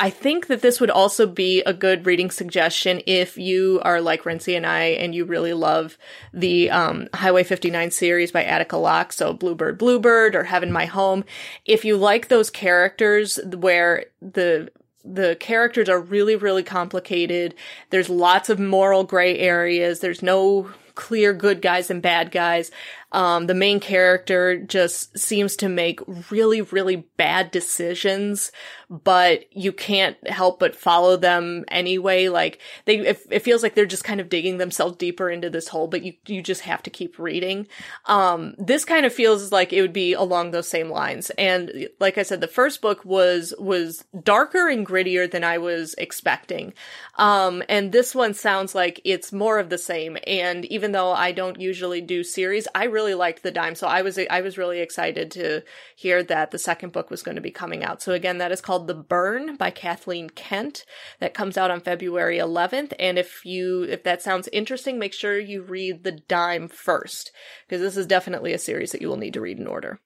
I 0.00 0.10
think 0.10 0.46
that 0.46 0.62
this 0.62 0.80
would 0.80 0.90
also 0.90 1.26
be 1.26 1.60
a 1.62 1.72
good 1.72 2.06
reading 2.06 2.30
suggestion 2.30 3.02
if 3.04 3.36
you 3.36 3.80
are 3.82 4.00
like 4.00 4.24
Rincey 4.24 4.54
and 4.54 4.64
I 4.64 4.84
and 4.84 5.12
you 5.12 5.24
really 5.24 5.52
love 5.52 5.98
the 6.32 6.70
um, 6.70 7.08
Highway 7.14 7.42
59 7.42 7.90
series 7.90 8.30
by 8.30 8.44
Attica 8.44 8.76
Locke, 8.76 9.12
so 9.12 9.32
Bluebird 9.32 9.76
Bluebird 9.76 10.36
or 10.36 10.44
Heaven 10.44 10.70
My 10.70 10.86
Home. 10.86 11.24
If 11.64 11.84
you 11.84 11.96
like 11.96 12.28
those 12.28 12.48
characters 12.48 13.40
where 13.44 14.06
the 14.22 14.70
the 15.04 15.36
characters 15.40 15.88
are 15.88 16.00
really 16.00 16.36
really 16.36 16.62
complicated, 16.62 17.54
there's 17.90 18.08
lots 18.08 18.48
of 18.48 18.58
moral 18.58 19.04
gray 19.04 19.38
areas, 19.38 20.00
there's 20.00 20.22
no 20.22 20.70
clear 20.94 21.32
good 21.32 21.62
guys 21.62 21.90
and 21.90 22.02
bad 22.02 22.32
guys. 22.32 22.72
Um, 23.10 23.46
the 23.46 23.54
main 23.54 23.80
character 23.80 24.58
just 24.58 25.18
seems 25.18 25.56
to 25.56 25.68
make 25.68 26.00
really, 26.30 26.60
really 26.60 26.96
bad 27.16 27.50
decisions, 27.50 28.52
but 28.90 29.44
you 29.50 29.72
can't 29.72 30.16
help 30.28 30.58
but 30.58 30.76
follow 30.76 31.16
them 31.16 31.64
anyway. 31.68 32.28
Like 32.28 32.60
they, 32.84 32.98
it, 32.98 33.20
it, 33.30 33.38
feels 33.40 33.62
like 33.62 33.74
they're 33.74 33.86
just 33.86 34.04
kind 34.04 34.20
of 34.20 34.28
digging 34.28 34.58
themselves 34.58 34.96
deeper 34.96 35.30
into 35.30 35.48
this 35.48 35.68
hole, 35.68 35.88
but 35.88 36.02
you, 36.02 36.14
you 36.26 36.42
just 36.42 36.62
have 36.62 36.82
to 36.82 36.90
keep 36.90 37.18
reading. 37.18 37.66
Um, 38.04 38.54
this 38.58 38.84
kind 38.84 39.06
of 39.06 39.12
feels 39.12 39.52
like 39.52 39.72
it 39.72 39.80
would 39.80 39.94
be 39.94 40.12
along 40.12 40.50
those 40.50 40.68
same 40.68 40.90
lines. 40.90 41.30
And 41.30 41.88
like 42.00 42.18
I 42.18 42.22
said, 42.22 42.42
the 42.42 42.46
first 42.46 42.82
book 42.82 43.04
was, 43.06 43.54
was 43.58 44.04
darker 44.22 44.68
and 44.68 44.86
grittier 44.86 45.30
than 45.30 45.44
I 45.44 45.56
was 45.56 45.94
expecting. 45.96 46.74
Um, 47.16 47.62
and 47.70 47.90
this 47.90 48.14
one 48.14 48.34
sounds 48.34 48.74
like 48.74 49.00
it's 49.04 49.32
more 49.32 49.58
of 49.58 49.70
the 49.70 49.78
same. 49.78 50.18
And 50.26 50.66
even 50.66 50.92
though 50.92 51.12
I 51.12 51.32
don't 51.32 51.58
usually 51.58 52.02
do 52.02 52.22
series, 52.22 52.68
I 52.74 52.84
really 52.84 52.97
really 52.98 53.14
liked 53.14 53.44
the 53.44 53.52
dime, 53.52 53.76
so 53.76 53.86
I 53.86 54.02
was 54.02 54.18
I 54.18 54.40
was 54.40 54.58
really 54.58 54.80
excited 54.80 55.30
to 55.32 55.62
hear 55.94 56.24
that 56.24 56.50
the 56.50 56.58
second 56.58 56.90
book 56.90 57.10
was 57.10 57.22
going 57.22 57.36
to 57.36 57.40
be 57.40 57.52
coming 57.52 57.84
out. 57.84 58.02
So 58.02 58.12
again, 58.12 58.38
that 58.38 58.50
is 58.50 58.60
called 58.60 58.88
The 58.88 58.94
Burn 58.94 59.54
by 59.54 59.70
Kathleen 59.70 60.30
Kent. 60.30 60.84
That 61.20 61.32
comes 61.32 61.56
out 61.56 61.70
on 61.70 61.80
February 61.80 62.38
11th. 62.38 62.92
And 62.98 63.16
if 63.16 63.44
you 63.44 63.84
if 63.84 64.02
that 64.02 64.20
sounds 64.20 64.48
interesting, 64.52 64.98
make 64.98 65.14
sure 65.14 65.38
you 65.38 65.62
read 65.62 66.02
The 66.02 66.10
Dime 66.10 66.66
first, 66.66 67.30
because 67.68 67.80
this 67.80 67.96
is 67.96 68.06
definitely 68.06 68.52
a 68.52 68.58
series 68.58 68.90
that 68.90 69.00
you 69.00 69.08
will 69.08 69.16
need 69.16 69.34
to 69.34 69.40
read 69.40 69.60
in 69.60 69.68
order. 69.68 70.00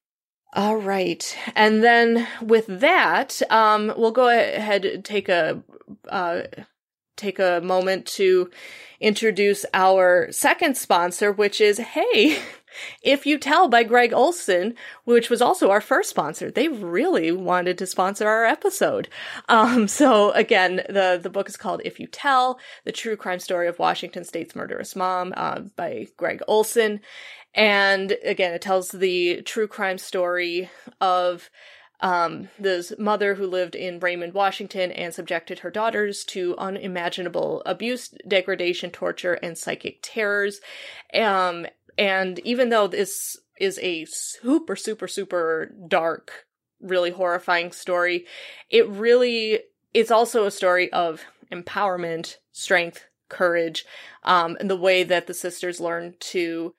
All 0.52 0.76
right. 0.76 1.34
And 1.56 1.82
then 1.82 2.28
with 2.42 2.66
that, 2.66 3.40
um, 3.48 3.94
we'll 3.96 4.10
go 4.10 4.28
ahead 4.28 5.02
take 5.02 5.30
a, 5.30 5.62
uh, 6.10 6.42
take 7.22 7.38
a 7.38 7.60
moment 7.62 8.06
to 8.06 8.50
introduce 9.00 9.64
our 9.74 10.30
second 10.30 10.76
sponsor, 10.76 11.32
which 11.32 11.60
is 11.60 11.78
Hey, 11.78 12.38
If 13.02 13.26
You 13.26 13.38
Tell 13.38 13.68
by 13.68 13.82
Gregg 13.82 14.12
Olsen, 14.12 14.74
which 15.04 15.28
was 15.28 15.42
also 15.42 15.70
our 15.70 15.80
first 15.80 16.08
sponsor. 16.08 16.50
They 16.50 16.68
really 16.68 17.30
wanted 17.30 17.76
to 17.78 17.86
sponsor 17.86 18.26
our 18.26 18.44
episode. 18.44 19.08
Um, 19.48 19.88
so 20.00 20.30
again, 20.32 20.76
the, 20.88 21.20
the 21.22 21.30
book 21.30 21.48
is 21.48 21.56
called 21.56 21.82
If 21.84 22.00
You 22.00 22.06
Tell, 22.06 22.58
the 22.84 22.92
true 22.92 23.16
crime 23.16 23.40
story 23.40 23.68
of 23.68 23.78
Washington 23.78 24.24
State's 24.24 24.56
murderous 24.56 24.96
mom, 24.96 25.34
uh, 25.36 25.60
by 25.76 26.08
Gregg 26.16 26.42
Olsen. 26.48 27.00
And 27.54 28.16
again, 28.24 28.54
it 28.54 28.62
tells 28.62 28.88
the 28.88 29.42
true 29.42 29.68
crime 29.68 29.98
story 29.98 30.70
of 31.00 31.50
um, 32.02 32.48
this 32.58 32.92
mother 32.98 33.36
who 33.36 33.46
lived 33.46 33.74
in 33.74 34.00
Raymond, 34.00 34.34
Washington, 34.34 34.90
and 34.90 35.14
subjected 35.14 35.60
her 35.60 35.70
daughters 35.70 36.24
to 36.24 36.56
unimaginable 36.58 37.62
abuse, 37.64 38.08
degradation, 38.26 38.90
torture, 38.90 39.34
and 39.34 39.56
psychic 39.56 40.00
terrors. 40.02 40.60
Um, 41.14 41.66
and 41.96 42.40
even 42.40 42.68
though 42.68 42.88
this 42.88 43.38
is 43.58 43.78
a 43.80 44.04
super, 44.06 44.74
super, 44.74 45.06
super 45.06 45.72
dark, 45.86 46.46
really 46.80 47.10
horrifying 47.10 47.70
story, 47.70 48.26
it 48.68 48.88
really 48.88 49.60
it's 49.94 50.10
also 50.10 50.44
a 50.44 50.50
story 50.50 50.92
of 50.92 51.22
empowerment, 51.52 52.36
strength, 52.50 53.06
courage, 53.28 53.84
um, 54.24 54.56
and 54.58 54.68
the 54.68 54.76
way 54.76 55.04
that 55.04 55.26
the 55.26 55.34
sisters 55.34 55.80
learn 55.80 56.14
to 56.18 56.74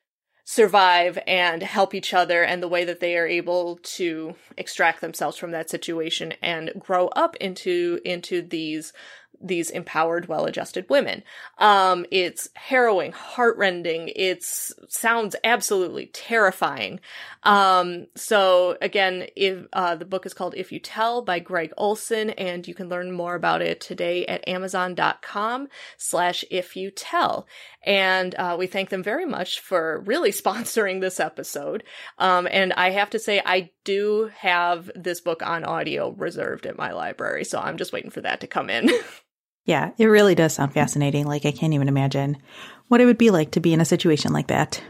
survive 0.46 1.18
and 1.26 1.64
help 1.64 1.94
each 1.94 2.14
other 2.14 2.44
and 2.44 2.62
the 2.62 2.68
way 2.68 2.84
that 2.84 3.00
they 3.00 3.18
are 3.18 3.28
able 3.28 3.78
to 3.78 4.36
extract 4.58 5.00
themselves 5.00 5.38
from 5.38 5.52
that 5.52 5.70
situation 5.70 6.34
and 6.42 6.72
grow 6.78 7.08
up 7.10 7.36
into 7.38 8.00
into 8.04 8.42
these 8.42 8.92
these 9.42 9.70
empowered, 9.70 10.28
well-adjusted 10.28 10.90
women. 10.90 11.24
Um, 11.58 12.06
it's 12.12 12.50
harrowing, 12.56 13.12
heartrending. 13.12 14.12
It 14.16 14.44
sounds 14.44 15.36
absolutely 15.44 16.08
terrifying. 16.08 17.00
Um, 17.44 18.08
so 18.16 18.78
again, 18.82 19.28
if, 19.36 19.66
uh, 19.74 19.96
the 19.96 20.06
book 20.06 20.26
is 20.26 20.34
called 20.34 20.56
If 20.56 20.72
You 20.72 20.80
Tell 20.80 21.22
by 21.22 21.40
Gregg 21.40 21.74
Olsen, 21.78 22.30
and 22.32 22.68
you 22.68 22.74
can 22.74 22.90
learn 22.90 23.12
more 23.12 23.36
about 23.36 23.62
it 23.62 23.82
today 23.82 24.26
at 24.26 24.48
amazon.com 24.48 25.68
slash 25.98 26.46
if 26.50 26.76
you 26.76 26.90
tell. 26.90 27.46
And, 27.86 28.34
uh, 28.36 28.56
we 28.58 28.68
thank 28.68 28.90
them 28.90 29.04
very 29.04 29.26
much 29.26 29.60
for 29.60 30.00
really 30.06 30.32
sponsoring 30.32 31.02
this 31.02 31.20
episode. 31.20 31.84
Um, 32.18 32.48
and 32.50 32.72
I 32.74 32.92
have 32.92 33.10
to 33.12 33.20
say, 33.20 33.42
I 33.46 33.72
do 33.84 34.32
have 34.38 34.90
this 34.96 35.20
book 35.20 35.42
on 35.42 35.66
audio 35.66 36.12
reserved 36.12 36.66
at 36.66 36.78
my 36.78 36.94
library, 36.94 37.44
so 37.44 37.60
I'm 37.60 37.78
just 37.78 37.92
waiting 37.92 38.12
for 38.12 38.22
that 38.22 38.40
to 38.42 38.48
come 38.48 38.70
in. 38.70 38.90
Yeah, 39.66 39.92
it 39.98 40.06
really 40.06 40.36
does 40.36 40.54
sound 40.54 40.74
fascinating. 40.74 41.26
Like, 41.26 41.46
I 41.46 41.52
can't 41.52 41.74
even 41.74 41.88
imagine 41.88 42.38
what 42.90 43.02
it 43.02 43.06
would 43.06 43.18
be 43.18 43.30
like 43.30 43.52
to 43.52 43.60
be 43.60 43.74
in 43.74 43.82
a 43.82 43.86
situation 43.86 44.34
like 44.34 44.48
that. 44.48 44.82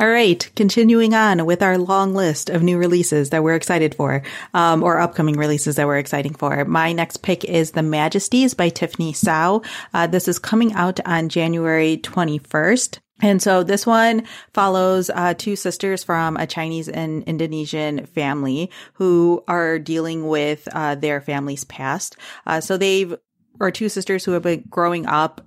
All 0.00 0.08
right, 0.08 0.50
continuing 0.56 1.14
on 1.14 1.46
with 1.46 1.62
our 1.62 1.78
long 1.78 2.14
list 2.14 2.50
of 2.50 2.62
new 2.62 2.78
releases 2.78 3.30
that 3.30 3.44
we're 3.44 3.54
excited 3.54 3.94
for, 3.94 4.22
um, 4.52 4.82
or 4.82 4.98
upcoming 4.98 5.36
releases 5.36 5.76
that 5.76 5.86
we're 5.86 5.98
exciting 5.98 6.34
for. 6.34 6.64
My 6.64 6.92
next 6.92 7.18
pick 7.18 7.44
is 7.44 7.72
The 7.72 7.82
Majesties 7.82 8.54
by 8.54 8.70
Tiffany 8.70 9.12
Tsao. 9.12 9.62
Uh, 9.94 10.06
this 10.06 10.28
is 10.28 10.38
coming 10.38 10.72
out 10.72 10.98
on 11.06 11.28
January 11.28 11.98
21st. 11.98 12.98
And 13.20 13.40
so 13.40 13.62
this 13.62 13.86
one 13.86 14.24
follows 14.52 15.08
uh, 15.08 15.34
two 15.34 15.54
sisters 15.54 16.02
from 16.02 16.36
a 16.36 16.46
Chinese 16.46 16.88
and 16.88 17.22
Indonesian 17.24 18.06
family 18.06 18.70
who 18.94 19.44
are 19.46 19.78
dealing 19.78 20.26
with 20.26 20.66
uh, 20.72 20.96
their 20.96 21.20
family's 21.20 21.64
past. 21.64 22.16
Uh, 22.44 22.60
so 22.60 22.76
they've 22.76 23.14
or 23.60 23.70
two 23.70 23.88
sisters 23.88 24.24
who 24.24 24.32
have 24.32 24.42
been 24.42 24.64
growing 24.68 25.06
up 25.06 25.46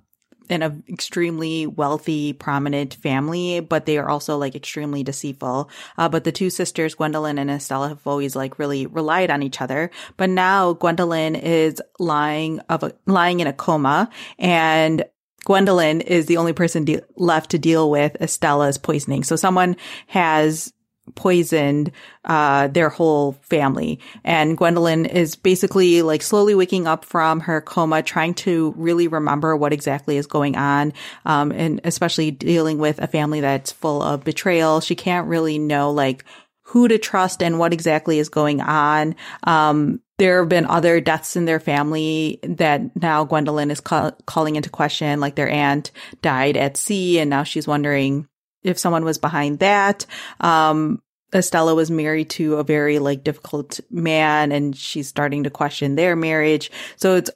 in 0.50 0.62
an 0.62 0.84
extremely 0.88 1.66
wealthy, 1.66 2.34
prominent 2.34 2.96
family, 2.96 3.60
but 3.60 3.86
they 3.86 3.98
are 3.98 4.10
also 4.10 4.38
like 4.38 4.56
extremely 4.56 5.04
deceitful. 5.04 5.70
Uh, 5.98 6.10
but 6.10 6.24
the 6.24 6.32
two 6.32 6.50
sisters, 6.50 6.96
Gwendolyn 6.96 7.38
and 7.38 7.50
Estella, 7.50 7.90
have 7.90 8.06
always 8.06 8.36
like 8.36 8.60
really 8.60 8.86
relied 8.86 9.32
on 9.32 9.44
each 9.44 9.62
other. 9.62 9.90
But 10.18 10.30
now 10.30 10.74
Gwendolyn 10.74 11.36
is 11.36 11.82
lying 12.00 12.60
of 12.70 12.84
a, 12.84 12.94
lying 13.06 13.40
in 13.40 13.48
a 13.48 13.54
coma 13.54 14.10
and 14.38 15.04
Gwendolyn 15.46 16.02
is 16.02 16.26
the 16.26 16.38
only 16.38 16.54
person 16.54 16.86
de- 16.86 17.02
left 17.16 17.52
to 17.52 17.60
deal 17.60 17.90
with 17.90 18.18
Estella's 18.20 18.80
poisoning. 18.80 19.24
So 19.24 19.36
someone 19.36 19.78
has 20.08 20.74
poisoned 21.14 21.92
uh, 22.26 22.68
their 22.68 22.90
whole 22.90 23.34
family. 23.44 24.00
And 24.24 24.58
Gwendolyn 24.58 25.06
is 25.06 25.36
basically 25.36 26.02
like 26.02 26.24
slowly 26.24 26.56
waking 26.56 26.88
up 26.88 27.06
from 27.06 27.42
her 27.42 27.62
coma, 27.62 28.02
trying 28.02 28.34
to 28.36 28.74
really 28.76 29.08
remember 29.08 29.56
what 29.56 29.74
exactly 29.74 30.18
is 30.18 30.26
going 30.26 30.56
on, 30.56 30.94
um, 31.26 31.52
and 31.52 31.82
especially 31.84 32.32
dealing 32.32 32.80
with 32.80 33.00
a 33.00 33.08
family 33.08 33.42
that's 33.42 33.72
full 33.72 34.02
of 34.02 34.24
betrayal. 34.24 34.82
She 34.82 34.96
can't 34.96 35.28
really 35.28 35.60
know 35.60 35.92
like 35.92 36.26
who 36.64 36.88
to 36.88 36.98
trust 36.98 37.44
and 37.44 37.60
what 37.60 37.74
exactly 37.74 38.18
is 38.18 38.30
going 38.30 38.60
on. 38.60 39.16
Um, 39.44 40.02
there 40.18 40.40
have 40.40 40.50
been 40.50 40.66
other 40.66 41.00
deaths 41.00 41.36
in 41.36 41.46
their 41.46 41.60
family 41.60 42.40
that 42.44 42.96
now 42.96 43.26
Gwendolyn 43.26 43.70
is 43.70 43.82
ca- 43.82 44.12
calling 44.26 44.56
into 44.56 44.70
question, 44.70 45.20
like 45.20 45.36
their 45.36 45.50
aunt 45.50 45.92
died 46.22 46.58
at 46.58 46.78
sea, 46.78 47.20
and 47.20 47.30
now 47.30 47.44
she's 47.44 47.68
wondering 47.68 48.28
if 48.66 48.80
someone 48.80 49.06
was 49.06 49.18
behind 49.18 49.60
that. 49.60 50.06
Um, 50.40 51.02
Estella 51.34 51.76
was 51.76 51.92
married 51.92 52.30
to 52.32 52.56
a 52.56 52.64
very 52.64 53.00
like 53.00 53.24
difficult 53.24 53.80
man 53.90 54.52
and 54.52 54.76
she's 54.76 55.08
starting 55.08 55.44
to 55.44 55.50
question 55.50 55.96
their 55.96 56.16
marriage. 56.16 56.72
So 56.96 57.16
it's 57.16 57.30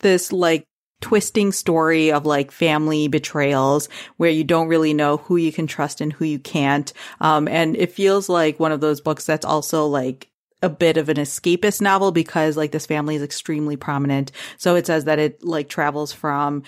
this 0.00 0.32
like 0.32 0.64
twisting 1.00 1.50
story 1.52 2.12
of 2.12 2.26
like 2.26 2.50
family 2.50 3.08
betrayals 3.08 3.88
where 4.18 4.30
you 4.30 4.44
don't 4.44 4.68
really 4.68 4.92
know 4.92 5.16
who 5.18 5.36
you 5.36 5.52
can 5.52 5.66
trust 5.66 6.00
and 6.00 6.12
who 6.12 6.24
you 6.24 6.38
can't. 6.38 6.92
Um, 7.20 7.48
and 7.48 7.76
it 7.76 7.92
feels 7.92 8.28
like 8.28 8.60
one 8.60 8.72
of 8.72 8.80
those 8.80 9.00
books 9.00 9.24
that's 9.24 9.46
also 9.46 9.86
like 9.86 10.28
a 10.62 10.68
bit 10.68 10.98
of 10.98 11.08
an 11.08 11.16
escapist 11.16 11.80
novel 11.80 12.12
because 12.12 12.56
like 12.56 12.70
this 12.70 12.84
family 12.84 13.16
is 13.16 13.22
extremely 13.22 13.76
prominent. 13.76 14.30
So 14.58 14.76
it 14.76 14.86
says 14.86 15.04
that 15.04 15.18
it 15.18 15.42
like 15.42 15.68
travels 15.68 16.12
from 16.12 16.64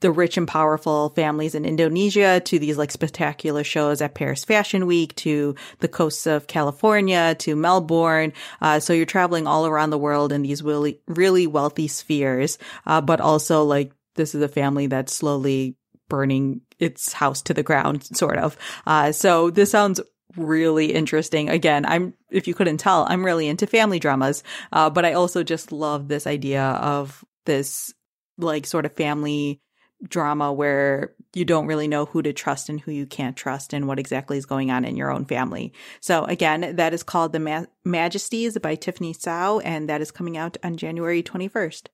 the 0.00 0.10
rich 0.10 0.36
and 0.36 0.48
powerful 0.48 1.10
families 1.10 1.54
in 1.54 1.64
Indonesia 1.64 2.40
to 2.40 2.58
these 2.58 2.78
like 2.78 2.90
spectacular 2.90 3.62
shows 3.62 4.00
at 4.00 4.14
Paris 4.14 4.44
Fashion 4.44 4.86
Week 4.86 5.14
to 5.16 5.54
the 5.80 5.88
coasts 5.88 6.26
of 6.26 6.46
California 6.46 7.34
to 7.36 7.54
Melbourne. 7.54 8.32
Uh, 8.60 8.80
so 8.80 8.92
you're 8.92 9.06
traveling 9.06 9.46
all 9.46 9.66
around 9.66 9.90
the 9.90 9.98
world 9.98 10.32
in 10.32 10.42
these 10.42 10.62
really, 10.62 11.00
really 11.06 11.46
wealthy 11.46 11.88
spheres. 11.88 12.58
Uh, 12.86 13.00
but 13.00 13.20
also 13.20 13.62
like 13.64 13.92
this 14.14 14.34
is 14.34 14.42
a 14.42 14.48
family 14.48 14.86
that's 14.86 15.14
slowly 15.14 15.76
burning 16.08 16.62
its 16.78 17.12
house 17.12 17.42
to 17.42 17.54
the 17.54 17.62
ground, 17.62 18.04
sort 18.16 18.38
of. 18.38 18.56
Uh, 18.86 19.12
so 19.12 19.50
this 19.50 19.70
sounds 19.70 20.00
really 20.36 20.92
interesting. 20.92 21.48
Again, 21.48 21.84
I'm, 21.86 22.14
if 22.30 22.48
you 22.48 22.54
couldn't 22.54 22.78
tell, 22.78 23.06
I'm 23.08 23.24
really 23.24 23.48
into 23.48 23.66
family 23.66 23.98
dramas. 23.98 24.42
Uh, 24.72 24.90
but 24.90 25.04
I 25.04 25.12
also 25.12 25.42
just 25.42 25.72
love 25.72 26.08
this 26.08 26.26
idea 26.26 26.62
of 26.62 27.24
this 27.46 27.92
like 28.38 28.66
sort 28.66 28.86
of 28.86 28.92
family 28.92 29.60
drama 30.08 30.52
where 30.52 31.14
you 31.34 31.44
don't 31.44 31.66
really 31.66 31.88
know 31.88 32.06
who 32.06 32.22
to 32.22 32.32
trust 32.32 32.68
and 32.68 32.80
who 32.80 32.90
you 32.90 33.06
can't 33.06 33.36
trust 33.36 33.72
and 33.72 33.86
what 33.86 33.98
exactly 33.98 34.38
is 34.38 34.46
going 34.46 34.70
on 34.70 34.84
in 34.84 34.96
your 34.96 35.10
own 35.10 35.24
family. 35.24 35.72
So 36.00 36.24
again, 36.24 36.76
that 36.76 36.94
is 36.94 37.02
called 37.02 37.32
The 37.32 37.40
Ma- 37.40 37.66
Majesties 37.84 38.58
by 38.58 38.74
Tiffany 38.74 39.14
Tsao 39.14 39.60
and 39.60 39.88
that 39.88 40.00
is 40.00 40.10
coming 40.10 40.36
out 40.36 40.56
on 40.62 40.76
January 40.76 41.22
21st. 41.22 41.88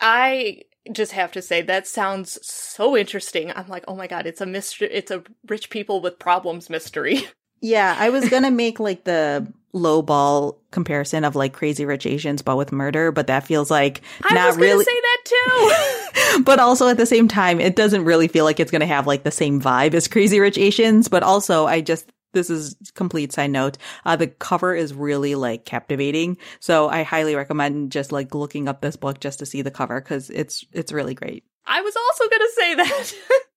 I 0.00 0.62
just 0.92 1.12
have 1.12 1.32
to 1.32 1.42
say 1.42 1.62
that 1.62 1.86
sounds 1.86 2.38
so 2.46 2.96
interesting. 2.96 3.52
I'm 3.54 3.68
like, 3.68 3.84
"Oh 3.88 3.96
my 3.96 4.06
god, 4.06 4.26
it's 4.26 4.40
a 4.40 4.46
mystery 4.46 4.88
it's 4.90 5.10
a 5.10 5.24
rich 5.46 5.70
people 5.70 6.00
with 6.00 6.18
problems 6.18 6.70
mystery." 6.70 7.26
Yeah, 7.60 7.96
I 7.98 8.10
was 8.10 8.28
to 8.44 8.50
make 8.50 8.78
like 8.80 9.04
the 9.04 9.52
low 9.72 10.02
ball 10.02 10.58
comparison 10.70 11.24
of 11.24 11.36
like 11.36 11.52
Crazy 11.52 11.84
Rich 11.84 12.06
Asians, 12.06 12.42
but 12.42 12.56
with 12.56 12.72
murder. 12.72 13.12
But 13.12 13.26
that 13.26 13.46
feels 13.46 13.70
like 13.70 14.02
I 14.24 14.34
not 14.34 14.56
really. 14.56 14.84
say 14.84 15.00
that 15.00 15.18
too. 15.24 16.42
but 16.44 16.58
also 16.58 16.88
at 16.88 16.96
the 16.96 17.06
same 17.06 17.28
time, 17.28 17.60
it 17.60 17.76
doesn't 17.76 18.04
really 18.04 18.28
feel 18.28 18.44
like 18.44 18.60
it's 18.60 18.70
to 18.80 18.86
have 18.86 19.06
like 19.06 19.24
the 19.24 19.30
same 19.30 19.60
vibe 19.60 19.94
as 19.94 20.08
Crazy 20.08 20.40
Rich 20.40 20.58
Asians. 20.58 21.08
But 21.08 21.22
also, 21.22 21.66
I 21.66 21.80
just 21.80 22.10
this 22.32 22.50
is 22.50 22.76
complete 22.94 23.32
side 23.32 23.50
note. 23.50 23.78
Uh, 24.04 24.16
the 24.16 24.26
cover 24.26 24.74
is 24.74 24.94
really 24.94 25.34
like 25.34 25.64
captivating, 25.64 26.36
so 26.60 26.88
I 26.88 27.02
highly 27.02 27.34
recommend 27.34 27.92
just 27.92 28.12
like 28.12 28.34
looking 28.34 28.68
up 28.68 28.80
this 28.80 28.96
book 28.96 29.20
just 29.20 29.38
to 29.40 29.46
see 29.46 29.62
the 29.62 29.70
cover 29.70 30.00
because 30.00 30.30
it's 30.30 30.64
it's 30.72 30.92
really 30.92 31.14
great. 31.14 31.44
I 31.66 31.82
was 31.82 31.94
also 31.96 32.24
to 32.40 32.52
say 32.56 32.74
that. 32.76 33.12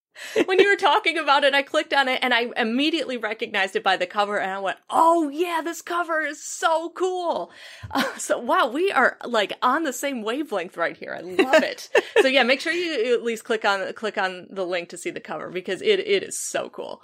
when 0.45 0.59
you 0.59 0.69
were 0.69 0.75
talking 0.75 1.17
about 1.17 1.43
it, 1.43 1.53
I 1.53 1.61
clicked 1.63 1.93
on 1.93 2.07
it 2.07 2.19
and 2.21 2.33
I 2.33 2.47
immediately 2.57 3.17
recognized 3.17 3.75
it 3.75 3.83
by 3.83 3.97
the 3.97 4.05
cover 4.05 4.39
and 4.39 4.51
I 4.51 4.59
went, 4.59 4.77
oh 4.89 5.29
yeah, 5.29 5.61
this 5.63 5.81
cover 5.81 6.21
is 6.21 6.43
so 6.43 6.89
cool. 6.95 7.51
Uh, 7.89 8.17
so 8.17 8.39
wow, 8.39 8.67
we 8.67 8.91
are 8.91 9.17
like 9.25 9.53
on 9.61 9.83
the 9.83 9.93
same 9.93 10.23
wavelength 10.23 10.77
right 10.77 10.95
here. 10.95 11.15
I 11.17 11.21
love 11.21 11.63
it. 11.63 11.89
so 12.21 12.27
yeah, 12.27 12.43
make 12.43 12.61
sure 12.61 12.73
you 12.73 13.13
at 13.13 13.23
least 13.23 13.43
click 13.43 13.65
on, 13.65 13.91
click 13.93 14.17
on 14.17 14.47
the 14.49 14.65
link 14.65 14.89
to 14.89 14.97
see 14.97 15.09
the 15.09 15.19
cover 15.19 15.49
because 15.49 15.81
it, 15.81 15.99
it 15.99 16.23
is 16.23 16.37
so 16.37 16.69
cool. 16.69 17.01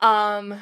Um, 0.00 0.54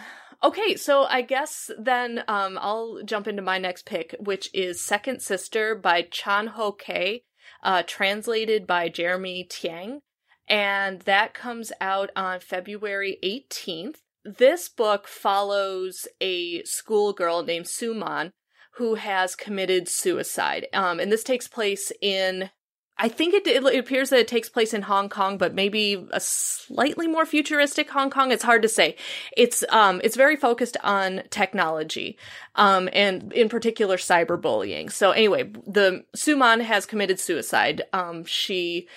okay, 0.42 0.76
so 0.76 1.04
I 1.04 1.22
guess 1.22 1.70
then, 1.78 2.24
um, 2.28 2.58
I'll 2.60 3.02
jump 3.04 3.28
into 3.28 3.42
my 3.42 3.58
next 3.58 3.84
pick, 3.86 4.14
which 4.18 4.48
is 4.54 4.80
Second 4.80 5.20
Sister 5.20 5.74
by 5.74 6.02
Chan 6.02 6.48
Ho 6.48 6.72
Kei. 6.72 7.22
uh, 7.62 7.82
translated 7.86 8.66
by 8.66 8.88
Jeremy 8.88 9.46
Tiang, 9.48 10.00
and 10.48 11.00
that 11.02 11.34
comes 11.34 11.72
out 11.80 12.10
on 12.16 12.40
February 12.40 13.18
18th. 13.22 13.96
This 14.24 14.68
book 14.68 15.06
follows 15.06 16.06
a 16.20 16.62
schoolgirl 16.64 17.44
named 17.44 17.68
Siu-man 17.68 18.32
who 18.74 18.96
has 18.96 19.34
committed 19.34 19.88
suicide. 19.88 20.66
Um, 20.72 21.00
and 21.00 21.10
this 21.10 21.24
takes 21.24 21.48
place 21.48 21.90
in 22.00 22.50
I 22.98 23.08
think 23.08 23.34
it, 23.34 23.46
it, 23.46 23.78
appears 23.78 24.08
that 24.08 24.20
it 24.20 24.28
takes 24.28 24.48
place 24.48 24.72
in 24.72 24.80
Hong 24.82 25.10
Kong, 25.10 25.36
but 25.36 25.54
maybe 25.54 26.06
a 26.12 26.20
slightly 26.20 27.06
more 27.06 27.26
futuristic 27.26 27.90
Hong 27.90 28.08
Kong. 28.08 28.32
It's 28.32 28.42
hard 28.42 28.62
to 28.62 28.68
say. 28.68 28.96
It's 29.36 29.62
um 29.68 30.00
it's 30.02 30.16
very 30.16 30.36
focused 30.36 30.78
on 30.82 31.22
technology, 31.28 32.16
um 32.54 32.88
and 32.94 33.32
in 33.34 33.50
particular 33.50 33.98
cyberbullying. 33.98 34.90
So 34.90 35.10
anyway, 35.10 35.50
the 35.66 36.04
Siu-man 36.14 36.60
has 36.60 36.86
committed 36.86 37.20
suicide. 37.20 37.82
Um 37.92 38.24
she 38.24 38.88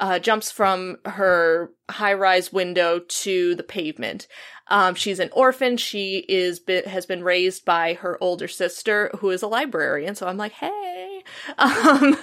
uh, 0.00 0.18
jumps 0.18 0.50
from 0.50 0.98
her 1.04 1.70
high-rise 1.90 2.52
window 2.52 3.00
to 3.00 3.54
the 3.54 3.62
pavement. 3.62 4.26
Um, 4.68 4.94
she's 4.94 5.18
an 5.18 5.30
orphan. 5.32 5.76
She 5.76 6.24
is 6.28 6.60
has 6.86 7.06
been 7.06 7.24
raised 7.24 7.64
by 7.64 7.94
her 7.94 8.22
older 8.22 8.48
sister, 8.48 9.10
who 9.18 9.30
is 9.30 9.42
a 9.42 9.48
librarian. 9.48 10.14
So 10.14 10.26
I'm 10.26 10.36
like, 10.36 10.52
hey. 10.52 11.22
Um, 11.58 12.16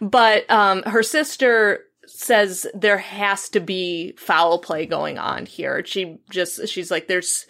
but 0.00 0.50
um, 0.50 0.82
her 0.84 1.02
sister 1.02 1.84
says 2.06 2.66
there 2.74 2.98
has 2.98 3.48
to 3.50 3.60
be 3.60 4.12
foul 4.16 4.58
play 4.58 4.86
going 4.86 5.18
on 5.18 5.46
here. 5.46 5.84
She 5.84 6.18
just 6.30 6.68
she's 6.68 6.90
like 6.90 7.08
there's 7.08 7.46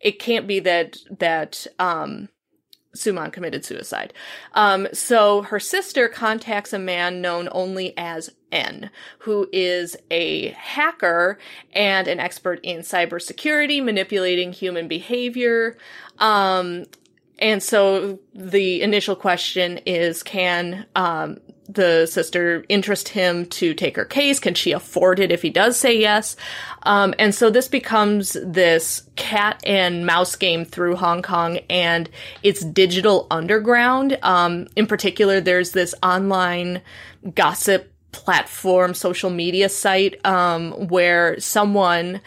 it 0.00 0.18
can't 0.18 0.46
be 0.46 0.60
that 0.60 0.96
that 1.18 1.66
um 1.78 2.28
Siu-man 2.98 3.30
committed 3.30 3.64
suicide. 3.64 4.12
Um, 4.54 4.88
so 4.92 5.42
her 5.42 5.60
sister 5.60 6.08
contacts 6.08 6.72
a 6.72 6.78
man 6.78 7.20
known 7.20 7.48
only 7.52 7.96
as 7.96 8.30
N, 8.50 8.90
who 9.20 9.48
is 9.52 9.96
a 10.10 10.48
hacker 10.50 11.38
and 11.72 12.08
an 12.08 12.18
expert 12.18 12.60
in 12.62 12.80
cybersecurity, 12.80 13.82
manipulating 13.84 14.52
human 14.52 14.88
behavior. 14.88 15.76
Um, 16.18 16.86
and 17.38 17.62
so 17.62 18.18
the 18.34 18.82
initial 18.82 19.14
question 19.14 19.78
is, 19.86 20.22
can, 20.22 20.86
um, 20.96 21.38
the 21.68 22.06
sister 22.06 22.64
interest 22.68 23.10
him 23.10 23.46
to 23.46 23.74
take 23.74 23.96
her 23.96 24.04
case? 24.04 24.40
Can 24.40 24.54
she 24.54 24.72
afford 24.72 25.20
it 25.20 25.30
if 25.30 25.42
he 25.42 25.50
does 25.50 25.76
say 25.76 25.98
yes? 25.98 26.36
Um, 26.84 27.14
and 27.18 27.34
so 27.34 27.50
this 27.50 27.68
becomes 27.68 28.36
this 28.42 29.02
cat 29.16 29.60
and 29.66 30.06
mouse 30.06 30.34
game 30.36 30.64
through 30.64 30.96
Hong 30.96 31.22
Kong 31.22 31.58
and 31.68 32.08
its 32.42 32.64
digital 32.64 33.26
underground. 33.30 34.18
Um, 34.22 34.68
in 34.76 34.86
particular, 34.86 35.40
there's 35.40 35.72
this 35.72 35.94
online 36.02 36.80
gossip 37.34 37.92
platform, 38.12 38.94
social 38.94 39.30
media 39.30 39.68
site, 39.68 40.24
um, 40.24 40.72
where 40.88 41.38
someone 41.38 42.20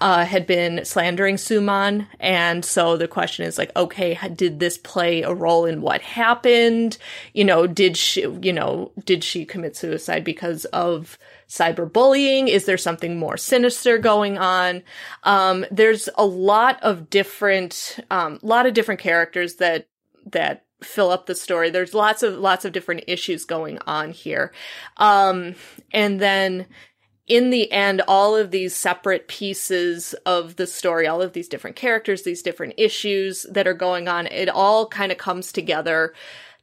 uh, 0.00 0.24
had 0.24 0.46
been 0.46 0.84
slandering 0.84 1.36
Siu-man. 1.36 2.08
And 2.18 2.64
so 2.64 2.96
the 2.96 3.08
question 3.08 3.46
is 3.46 3.58
like, 3.58 3.74
okay, 3.76 4.18
did 4.34 4.58
this 4.58 4.76
play 4.78 5.22
a 5.22 5.32
role 5.32 5.66
in 5.66 5.80
what 5.80 6.00
happened? 6.00 6.98
You 7.32 7.44
know, 7.44 7.66
did 7.66 7.96
she, 7.96 8.22
you 8.42 8.52
know, 8.52 8.92
did 9.04 9.22
she 9.22 9.44
commit 9.44 9.76
suicide 9.76 10.24
because 10.24 10.64
of 10.66 11.18
cyberbullying? 11.48 12.48
Is 12.48 12.64
there 12.64 12.78
something 12.78 13.18
more 13.18 13.36
sinister 13.36 13.98
going 13.98 14.36
on? 14.36 14.82
Um, 15.22 15.64
there's 15.70 16.08
a 16.16 16.26
lot 16.26 16.82
of 16.82 17.08
different, 17.08 17.98
um, 18.10 18.38
lot 18.42 18.66
of 18.66 18.74
different 18.74 19.00
characters 19.00 19.56
that, 19.56 19.88
that 20.32 20.64
fill 20.82 21.10
up 21.10 21.26
the 21.26 21.34
story. 21.34 21.70
There's 21.70 21.94
lots 21.94 22.22
of 22.22 22.34
lots 22.34 22.64
of 22.64 22.72
different 22.72 23.04
issues 23.08 23.44
going 23.44 23.78
on 23.86 24.12
here. 24.12 24.52
Um, 24.96 25.56
and 25.92 26.20
then 26.20 26.66
in 27.28 27.50
the 27.50 27.70
end, 27.70 28.02
all 28.08 28.36
of 28.36 28.50
these 28.50 28.74
separate 28.74 29.28
pieces 29.28 30.14
of 30.26 30.56
the 30.56 30.66
story, 30.66 31.06
all 31.06 31.20
of 31.20 31.34
these 31.34 31.48
different 31.48 31.76
characters, 31.76 32.22
these 32.22 32.42
different 32.42 32.74
issues 32.76 33.46
that 33.50 33.68
are 33.68 33.74
going 33.74 34.08
on, 34.08 34.26
it 34.28 34.48
all 34.48 34.86
kind 34.88 35.12
of 35.12 35.18
comes 35.18 35.52
together 35.52 36.14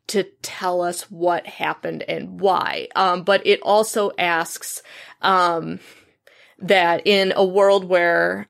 to 0.07 0.23
tell 0.41 0.81
us 0.81 1.03
what 1.11 1.45
happened 1.47 2.03
and 2.03 2.39
why. 2.39 2.87
Um, 2.95 3.23
but 3.23 3.45
it 3.45 3.59
also 3.61 4.11
asks 4.17 4.81
um, 5.21 5.79
that 6.59 7.05
in 7.05 7.33
a 7.35 7.45
world 7.45 7.85
where 7.85 8.47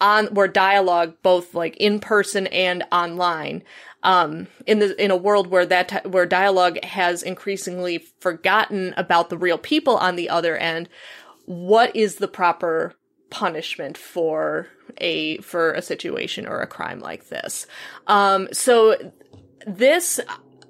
on 0.00 0.26
where 0.26 0.48
dialogue 0.48 1.14
both 1.22 1.54
like 1.54 1.76
in 1.78 1.98
person 1.98 2.46
and 2.48 2.84
online 2.92 3.64
um, 4.02 4.46
in 4.66 4.78
the 4.78 5.02
in 5.02 5.10
a 5.10 5.16
world 5.16 5.48
where 5.48 5.66
that 5.66 6.08
where 6.08 6.26
dialogue 6.26 6.82
has 6.84 7.22
increasingly 7.22 7.98
forgotten 8.20 8.94
about 8.96 9.28
the 9.28 9.38
real 9.38 9.58
people 9.58 9.96
on 9.96 10.16
the 10.16 10.28
other 10.28 10.56
end, 10.56 10.88
what 11.48 11.96
is 11.96 12.16
the 12.16 12.28
proper 12.28 12.92
punishment 13.30 13.96
for 13.96 14.68
a 14.98 15.38
for 15.38 15.72
a 15.72 15.80
situation 15.80 16.46
or 16.46 16.60
a 16.60 16.66
crime 16.66 17.00
like 17.00 17.28
this? 17.28 17.66
Um, 18.06 18.48
so 18.52 19.12
this 19.66 20.20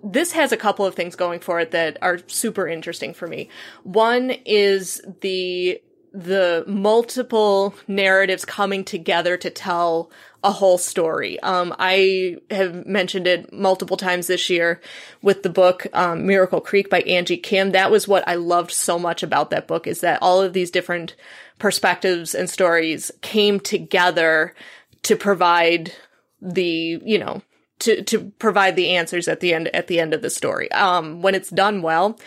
this 0.04 0.30
has 0.32 0.52
a 0.52 0.56
couple 0.56 0.86
of 0.86 0.94
things 0.94 1.16
going 1.16 1.40
for 1.40 1.58
it 1.58 1.72
that 1.72 1.98
are 2.00 2.20
super 2.28 2.68
interesting 2.68 3.12
for 3.12 3.26
me. 3.26 3.48
One 3.82 4.30
is 4.30 5.02
the 5.20 5.82
the 6.14 6.64
multiple 6.68 7.74
narratives 7.88 8.44
coming 8.44 8.84
together 8.84 9.36
to 9.36 9.50
tell 9.50 10.12
a 10.44 10.52
whole 10.52 10.78
story. 10.78 11.40
Um, 11.40 11.74
I 11.78 12.36
have 12.50 12.86
mentioned 12.86 13.26
it 13.26 13.52
multiple 13.52 13.96
times 13.96 14.28
this 14.28 14.48
year 14.48 14.80
with 15.20 15.42
the 15.42 15.50
book 15.50 15.86
um, 15.92 16.26
Miracle 16.26 16.60
Creek 16.60 16.88
by 16.88 17.00
Angie 17.00 17.36
Kim. 17.36 17.72
That 17.72 17.90
was 17.90 18.06
what 18.06 18.26
I 18.28 18.36
loved 18.36 18.70
so 18.70 18.98
much 18.98 19.22
about 19.22 19.50
that 19.50 19.66
book 19.66 19.86
is 19.86 20.00
that 20.00 20.22
all 20.22 20.40
of 20.40 20.52
these 20.52 20.70
different 20.70 21.16
perspectives 21.58 22.34
and 22.34 22.48
stories 22.48 23.10
came 23.20 23.58
together 23.58 24.54
to 25.02 25.16
provide 25.16 25.92
the, 26.40 27.00
you 27.04 27.18
know, 27.18 27.42
to, 27.80 28.02
to 28.04 28.32
provide 28.38 28.76
the 28.76 28.90
answers 28.90 29.26
at 29.26 29.40
the 29.40 29.54
end, 29.54 29.68
at 29.74 29.88
the 29.88 29.98
end 29.98 30.14
of 30.14 30.22
the 30.22 30.30
story. 30.30 30.70
Um, 30.70 31.20
when 31.20 31.34
it's 31.34 31.50
done 31.50 31.82
well, 31.82 32.18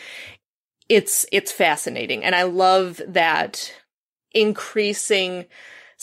it's, 0.89 1.26
it's 1.32 1.52
fascinating. 1.52 2.26
And 2.26 2.36
I 2.36 2.43
love 2.43 3.02
that 3.08 3.74
increasing 4.34 5.45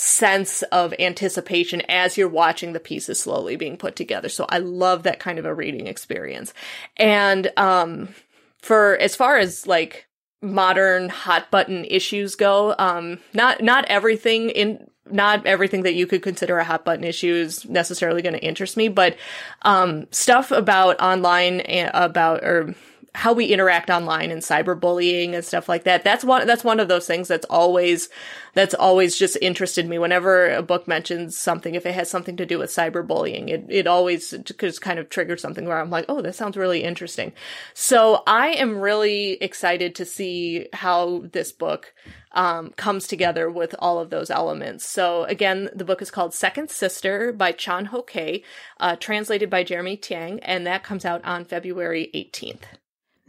sense 0.00 0.62
of 0.70 0.94
anticipation 1.00 1.82
as 1.88 2.16
you're 2.16 2.28
watching 2.28 2.72
the 2.72 2.78
pieces 2.78 3.18
slowly 3.18 3.56
being 3.56 3.76
put 3.76 3.96
together. 3.96 4.28
So 4.28 4.46
I 4.48 4.58
love 4.58 5.02
that 5.02 5.18
kind 5.18 5.40
of 5.40 5.44
a 5.44 5.52
reading 5.52 5.88
experience. 5.88 6.54
And 6.96 7.50
um 7.56 8.14
for 8.62 8.96
as 8.98 9.16
far 9.16 9.38
as 9.38 9.66
like 9.66 10.06
modern 10.40 11.08
hot 11.08 11.50
button 11.50 11.84
issues 11.84 12.36
go, 12.36 12.76
um 12.78 13.18
not 13.34 13.60
not 13.60 13.86
everything 13.86 14.50
in 14.50 14.88
not 15.10 15.44
everything 15.44 15.82
that 15.82 15.94
you 15.94 16.06
could 16.06 16.22
consider 16.22 16.58
a 16.58 16.64
hot 16.64 16.84
button 16.84 17.02
issue 17.02 17.34
is 17.34 17.64
necessarily 17.64 18.22
going 18.22 18.34
to 18.34 18.44
interest 18.44 18.76
me, 18.76 18.86
but 18.86 19.16
um 19.62 20.06
stuff 20.12 20.52
about 20.52 21.00
online 21.00 21.60
about 21.92 22.44
or 22.44 22.72
how 23.14 23.32
we 23.32 23.46
interact 23.46 23.90
online 23.90 24.30
and 24.30 24.42
cyberbullying 24.42 25.34
and 25.34 25.44
stuff 25.44 25.68
like 25.68 25.84
that. 25.84 26.04
That's 26.04 26.24
one, 26.24 26.46
that's 26.46 26.64
one 26.64 26.80
of 26.80 26.88
those 26.88 27.06
things 27.06 27.28
that's 27.28 27.46
always, 27.46 28.08
that's 28.54 28.74
always 28.74 29.16
just 29.16 29.36
interested 29.40 29.88
me. 29.88 29.98
Whenever 29.98 30.50
a 30.50 30.62
book 30.62 30.86
mentions 30.86 31.36
something, 31.36 31.74
if 31.74 31.86
it 31.86 31.94
has 31.94 32.10
something 32.10 32.36
to 32.36 32.46
do 32.46 32.58
with 32.58 32.70
cyberbullying, 32.70 33.48
it, 33.48 33.66
it 33.68 33.86
always 33.86 34.34
just 34.58 34.80
kind 34.80 34.98
of 34.98 35.08
triggers 35.08 35.40
something 35.40 35.66
where 35.66 35.78
I'm 35.78 35.90
like, 35.90 36.04
oh, 36.08 36.22
that 36.22 36.34
sounds 36.34 36.56
really 36.56 36.84
interesting. 36.84 37.32
So 37.74 38.22
I 38.26 38.48
am 38.48 38.78
really 38.78 39.32
excited 39.42 39.94
to 39.96 40.04
see 40.04 40.68
how 40.72 41.24
this 41.32 41.50
book, 41.52 41.94
um, 42.32 42.70
comes 42.76 43.06
together 43.06 43.50
with 43.50 43.74
all 43.78 43.98
of 43.98 44.10
those 44.10 44.30
elements. 44.30 44.86
So 44.86 45.24
again, 45.24 45.70
the 45.74 45.84
book 45.84 46.02
is 46.02 46.10
called 46.10 46.34
Second 46.34 46.70
Sister 46.70 47.32
by 47.32 47.52
Chan 47.52 47.86
Ho 47.86 48.02
Kei, 48.02 48.44
uh, 48.78 48.96
translated 48.96 49.50
by 49.50 49.64
Jeremy 49.64 49.96
Tiang, 49.96 50.38
and 50.42 50.66
that 50.66 50.84
comes 50.84 51.04
out 51.04 51.24
on 51.24 51.44
February 51.44 52.10
18th. 52.14 52.64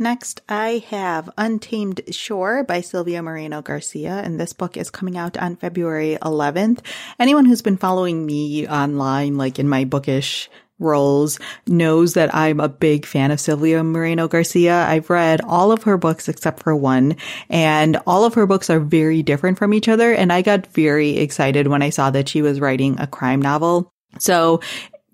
Next, 0.02 0.42
I 0.48 0.82
have 0.92 1.30
Untamed 1.38 2.00
Shore 2.12 2.64
by 2.64 2.80
Silvia 2.80 3.22
Moreno 3.22 3.62
Garcia, 3.62 4.22
and 4.24 4.40
this 4.40 4.54
book 4.54 4.78
is 4.78 4.90
coming 4.90 5.18
out 5.18 5.36
on 5.36 5.58
February 5.58 6.18
11th. 6.22 6.80
Anyone 7.20 7.44
who's 7.44 7.62
been 7.62 7.76
following 7.76 8.26
me 8.26 8.66
online, 8.66 9.36
like 9.36 9.60
in 9.60 9.68
my 9.68 9.84
bookish 9.84 10.50
roles, 10.80 11.38
knows 11.68 12.14
that 12.14 12.34
I'm 12.34 12.62
a 12.62 12.70
big 12.70 13.06
fan 13.06 13.32
of 13.32 13.42
Silvia 13.42 13.84
Moreno 13.84 14.30
Garcia. 14.30 14.86
I've 14.86 15.10
read 15.10 15.42
all 15.42 15.74
of 15.74 15.84
her 15.84 15.98
books 15.98 16.30
except 16.30 16.64
for 16.64 16.74
one, 16.74 17.18
and 17.50 17.98
all 18.08 18.24
of 18.24 18.36
her 18.36 18.48
books 18.48 18.70
are 18.70 18.80
very 18.80 19.22
different 19.22 19.58
from 19.58 19.74
each 19.74 19.90
other, 19.90 20.14
and 20.14 20.32
I 20.32 20.44
got 20.44 20.68
very 20.68 21.18
excited 21.18 21.68
when 21.68 21.82
I 21.82 21.90
saw 21.90 22.10
that 22.12 22.30
she 22.30 22.42
was 22.42 22.62
writing 22.62 22.98
a 23.02 23.06
crime 23.06 23.42
novel. 23.42 23.92
So 24.18 24.62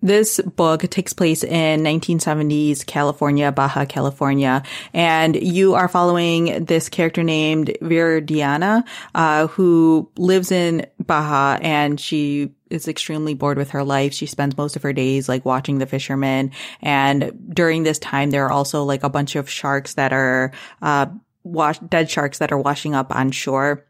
this 0.05 0.39
book 0.39 0.81
takes 0.81 1.13
place 1.13 1.43
in 1.43 1.81
1970s 1.81 2.85
California, 2.85 3.51
Baja 3.51 3.85
California, 3.85 4.61
and 4.93 5.35
you 5.35 5.73
are 5.73 5.87
following 5.87 6.65
this 6.65 6.89
character 6.89 7.23
named 7.23 7.71
Viridiana, 7.81 8.83
uh, 9.15 9.47
who 9.47 10.09
lives 10.15 10.51
in 10.51 10.85
Baja 10.99 11.57
and 11.59 11.99
she 11.99 12.51
is 12.69 12.87
extremely 12.87 13.33
bored 13.33 13.57
with 13.57 13.71
her 13.71 13.83
life. 13.83 14.13
She 14.13 14.27
spends 14.27 14.57
most 14.57 14.75
of 14.75 14.83
her 14.83 14.93
days 14.93 15.27
like 15.27 15.43
watching 15.43 15.79
the 15.79 15.85
fishermen. 15.87 16.51
And 16.81 17.51
during 17.53 17.83
this 17.83 17.97
time, 17.99 18.29
there 18.29 18.45
are 18.45 18.51
also 18.51 18.83
like 18.83 19.03
a 19.03 19.09
bunch 19.09 19.35
of 19.35 19.49
sharks 19.49 19.95
that 19.95 20.13
are, 20.13 20.51
uh, 20.81 21.07
wash 21.43 21.79
dead 21.79 22.09
sharks 22.09 22.39
that 22.39 22.51
are 22.51 22.57
washing 22.57 22.93
up 22.95 23.15
on 23.15 23.31
shore. 23.31 23.85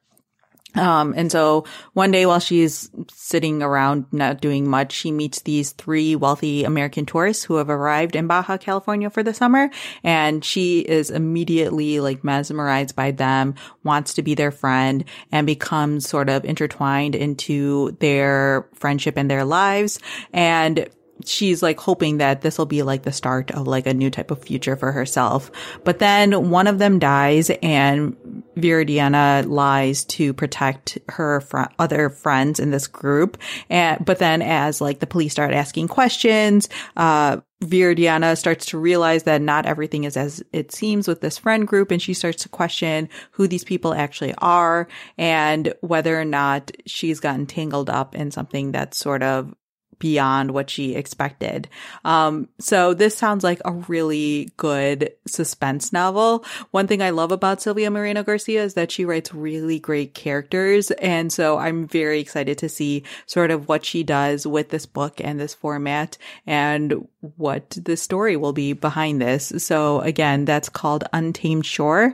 Um, 0.75 1.13
and 1.15 1.31
so 1.31 1.65
one 1.93 2.11
day 2.11 2.25
while 2.25 2.39
she's 2.39 2.89
sitting 3.11 3.63
around 3.63 4.05
not 4.11 4.41
doing 4.41 4.69
much, 4.69 4.91
she 4.91 5.11
meets 5.11 5.41
these 5.41 5.71
three 5.71 6.15
wealthy 6.15 6.63
American 6.63 7.05
tourists 7.05 7.43
who 7.43 7.55
have 7.55 7.69
arrived 7.69 8.15
in 8.15 8.27
Baja 8.27 8.57
California 8.57 9.09
for 9.09 9.23
the 9.23 9.33
summer. 9.33 9.69
And 10.03 10.43
she 10.43 10.79
is 10.79 11.09
immediately 11.09 11.99
like 11.99 12.23
mesmerized 12.23 12.95
by 12.95 13.11
them, 13.11 13.55
wants 13.83 14.13
to 14.15 14.21
be 14.21 14.35
their 14.35 14.51
friend 14.51 15.05
and 15.31 15.47
becomes 15.47 16.07
sort 16.07 16.29
of 16.29 16.45
intertwined 16.45 17.15
into 17.15 17.91
their 17.99 18.67
friendship 18.73 19.17
and 19.17 19.29
their 19.29 19.45
lives. 19.45 19.99
And 20.33 20.89
she's 21.23 21.63
like 21.63 21.79
hoping 21.79 22.17
that 22.17 22.41
this 22.41 22.57
will 22.57 22.65
be 22.65 22.83
like 22.83 23.03
the 23.03 23.11
start 23.11 23.51
of 23.51 23.67
like 23.67 23.87
a 23.87 23.93
new 23.93 24.09
type 24.09 24.31
of 24.31 24.43
future 24.43 24.75
for 24.75 24.91
herself. 24.91 25.49
But 25.83 25.99
then 25.99 26.49
one 26.49 26.67
of 26.67 26.79
them 26.79 26.99
dies 26.99 27.49
and 27.61 28.15
Viridiana 28.57 29.47
lies 29.47 30.05
to 30.05 30.33
protect 30.33 30.97
her 31.09 31.41
fr- 31.41 31.63
other 31.79 32.09
friends 32.09 32.59
in 32.59 32.71
this 32.71 32.87
group. 32.87 33.37
And, 33.69 34.03
but 34.03 34.19
then 34.19 34.41
as 34.41 34.81
like 34.81 34.99
the 34.99 35.07
police 35.07 35.31
start 35.31 35.53
asking 35.53 35.87
questions, 35.87 36.69
uh, 36.97 37.37
Viridiana 37.63 38.37
starts 38.37 38.65
to 38.67 38.77
realize 38.77 39.23
that 39.23 39.41
not 39.41 39.65
everything 39.65 40.03
is 40.03 40.17
as 40.17 40.43
it 40.51 40.73
seems 40.73 41.07
with 41.07 41.21
this 41.21 41.37
friend 41.37 41.65
group 41.65 41.89
and 41.89 42.01
she 42.01 42.13
starts 42.13 42.43
to 42.43 42.49
question 42.49 43.07
who 43.31 43.47
these 43.47 43.63
people 43.63 43.93
actually 43.93 44.33
are 44.39 44.87
and 45.17 45.73
whether 45.79 46.19
or 46.19 46.25
not 46.25 46.71
she's 46.85 47.21
gotten 47.21 47.45
tangled 47.45 47.89
up 47.89 48.13
in 48.13 48.29
something 48.29 48.73
that's 48.73 48.97
sort 48.97 49.23
of 49.23 49.53
beyond 49.99 50.51
what 50.51 50.69
she 50.69 50.95
expected. 50.95 51.67
Um, 52.03 52.49
so 52.59 52.93
this 52.93 53.17
sounds 53.17 53.43
like 53.43 53.61
a 53.65 53.71
really 53.71 54.49
good 54.57 55.11
suspense 55.27 55.91
novel. 55.93 56.45
One 56.71 56.87
thing 56.87 57.01
I 57.01 57.11
love 57.11 57.31
about 57.31 57.61
Silvia 57.61 57.89
Moreno 57.91 58.23
Garcia 58.23 58.63
is 58.63 58.73
that 58.75 58.91
she 58.91 59.05
writes 59.05 59.33
really 59.33 59.79
great 59.79 60.13
characters. 60.13 60.91
And 60.91 61.31
so 61.31 61.57
I'm 61.57 61.87
very 61.87 62.19
excited 62.19 62.57
to 62.59 62.69
see 62.69 63.03
sort 63.25 63.51
of 63.51 63.67
what 63.67 63.85
she 63.85 64.03
does 64.03 64.45
with 64.45 64.69
this 64.69 64.85
book 64.85 65.21
and 65.23 65.39
this 65.39 65.53
format 65.53 66.17
and 66.45 67.07
what 67.37 67.77
the 67.81 67.97
story 67.97 68.37
will 68.37 68.53
be 68.53 68.73
behind 68.73 69.21
this. 69.21 69.51
So 69.57 70.01
again, 70.01 70.45
that's 70.45 70.69
called 70.69 71.03
Untamed 71.13 71.65
Shore 71.65 72.13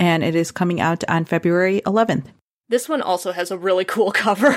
and 0.00 0.24
it 0.24 0.34
is 0.34 0.50
coming 0.50 0.80
out 0.80 1.04
on 1.08 1.26
February 1.26 1.82
11th. 1.86 2.26
This 2.68 2.88
one 2.88 3.02
also 3.02 3.32
has 3.32 3.50
a 3.50 3.58
really 3.58 3.84
cool 3.84 4.10
cover. 4.12 4.56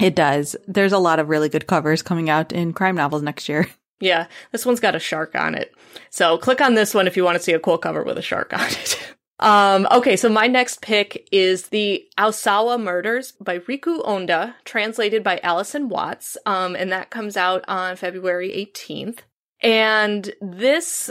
It 0.00 0.14
does. 0.14 0.56
There's 0.66 0.92
a 0.92 0.98
lot 0.98 1.18
of 1.18 1.28
really 1.28 1.48
good 1.48 1.66
covers 1.66 2.02
coming 2.02 2.30
out 2.30 2.52
in 2.52 2.72
crime 2.72 2.96
novels 2.96 3.22
next 3.22 3.48
year. 3.48 3.68
Yeah, 4.02 4.28
this 4.50 4.64
one's 4.64 4.80
got 4.80 4.94
a 4.94 4.98
shark 4.98 5.34
on 5.34 5.54
it. 5.54 5.74
So 6.08 6.38
click 6.38 6.62
on 6.62 6.74
this 6.74 6.94
one 6.94 7.06
if 7.06 7.18
you 7.18 7.22
want 7.22 7.36
to 7.36 7.42
see 7.42 7.52
a 7.52 7.60
cool 7.60 7.76
cover 7.76 8.02
with 8.02 8.16
a 8.16 8.22
shark 8.22 8.54
on 8.54 8.66
it. 8.66 9.14
um, 9.40 9.86
okay, 9.90 10.16
so 10.16 10.30
my 10.30 10.46
next 10.46 10.80
pick 10.80 11.28
is 11.30 11.68
The 11.68 12.08
Aosawa 12.16 12.82
Murders 12.82 13.32
by 13.32 13.58
Riku 13.58 14.02
Onda, 14.02 14.54
translated 14.64 15.22
by 15.22 15.38
Alison 15.42 15.90
Watts. 15.90 16.38
Um, 16.46 16.76
and 16.76 16.90
that 16.92 17.10
comes 17.10 17.36
out 17.36 17.62
on 17.68 17.96
February 17.96 18.48
18th. 18.74 19.18
And 19.60 20.32
this, 20.40 21.10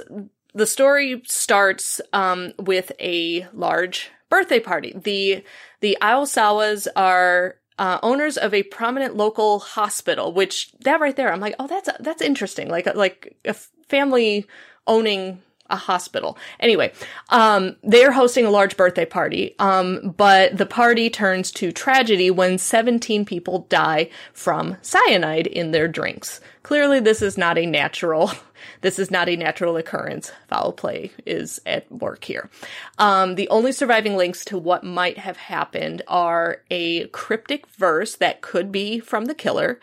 the 0.56 0.66
story 0.66 1.22
starts, 1.28 2.02
um, 2.12 2.54
with 2.58 2.92
a 3.00 3.48
large 3.54 4.10
birthday 4.32 4.60
party. 4.60 4.94
The, 4.96 5.44
the 5.80 5.96
Aosawas 6.02 6.88
are 6.96 7.59
uh, 7.80 7.98
owners 8.04 8.38
of 8.38 8.54
a 8.54 8.64
prominent 8.64 9.16
local 9.16 9.60
hospital, 9.60 10.34
which 10.34 10.72
that 10.82 11.00
right 11.00 11.16
there, 11.16 11.32
I'm 11.32 11.40
like, 11.40 11.56
oh, 11.58 11.66
that's 11.66 11.90
that's 12.00 12.22
interesting. 12.22 12.70
Like 12.70 12.94
like 12.94 13.38
a 13.46 13.56
family 13.88 14.46
owning 14.86 15.42
a 15.70 15.76
hospital. 15.76 16.38
Anyway, 16.60 16.92
um, 17.30 17.76
they're 17.84 18.12
hosting 18.12 18.46
a 18.46 18.52
large 18.52 18.78
birthday 18.78 19.06
party, 19.06 19.56
um, 19.60 20.14
but 20.18 20.58
the 20.58 20.66
party 20.66 21.10
turns 21.10 21.52
to 21.52 21.72
tragedy 21.72 22.32
when 22.32 22.58
17 22.58 23.26
people 23.26 23.66
die 23.70 24.10
from 24.34 24.78
cyanide 24.82 25.48
in 25.48 25.72
their 25.72 25.88
drinks. 25.88 26.42
Clearly, 26.64 27.00
this 27.00 27.22
is 27.22 27.38
not 27.38 27.58
a 27.58 27.66
natural 27.66 28.32
this 28.82 29.00
is 29.00 29.12
not 29.12 29.30
a 29.30 29.36
natural 29.36 29.78
occurrence. 29.78 30.32
Foul 30.48 30.72
play 30.72 31.12
is 31.26 31.60
at 31.66 31.92
work 31.92 32.24
here. 32.24 32.50
Um, 32.98 33.36
the 33.36 33.50
only 33.50 33.72
surviving 33.72 34.16
links 34.16 34.46
to 34.46 34.58
what 34.58 34.84
might 34.84 35.18
have 35.18 35.38
happened 35.38 36.02
are 36.08 36.62
a 36.70 37.08
cryptic 37.08 37.68
verse 37.68 38.16
that 38.16 38.42
could 38.42 38.72
be 38.72 39.00
from 39.00 39.26
the 39.26 39.36
killer 39.36 39.80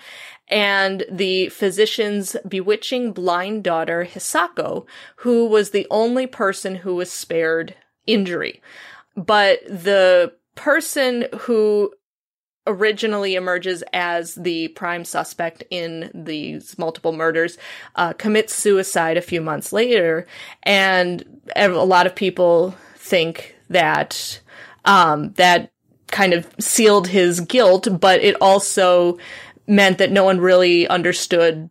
and 0.48 1.04
the 1.10 1.48
physician's 1.48 2.36
bewitching 2.46 3.12
blind 3.12 3.64
daughter, 3.64 4.04
Hisako, 4.04 4.86
who 5.16 5.46
was 5.46 5.70
the 5.70 5.86
only 5.90 6.26
person 6.26 6.76
who 6.76 6.94
was 6.94 7.10
spared 7.10 7.74
injury. 8.06 8.62
But 9.16 9.60
the 9.66 10.32
person 10.54 11.26
who 11.40 11.92
originally 12.66 13.34
emerges 13.34 13.82
as 13.92 14.34
the 14.34 14.68
prime 14.68 15.04
suspect 15.04 15.62
in 15.70 16.10
these 16.14 16.76
multiple 16.78 17.12
murders, 17.12 17.58
uh, 17.94 18.12
commits 18.14 18.54
suicide 18.54 19.16
a 19.16 19.22
few 19.22 19.40
months 19.40 19.72
later. 19.72 20.26
And 20.64 21.40
a 21.54 21.68
lot 21.68 22.06
of 22.06 22.14
people 22.14 22.74
think 22.96 23.54
that, 23.70 24.40
um, 24.84 25.32
that 25.34 25.70
kind 26.10 26.32
of 26.32 26.48
sealed 26.58 27.08
his 27.08 27.40
guilt, 27.40 27.88
but 28.00 28.20
it 28.20 28.36
also 28.40 29.18
meant 29.66 29.98
that 29.98 30.12
no 30.12 30.24
one 30.24 30.40
really 30.40 30.86
understood, 30.88 31.70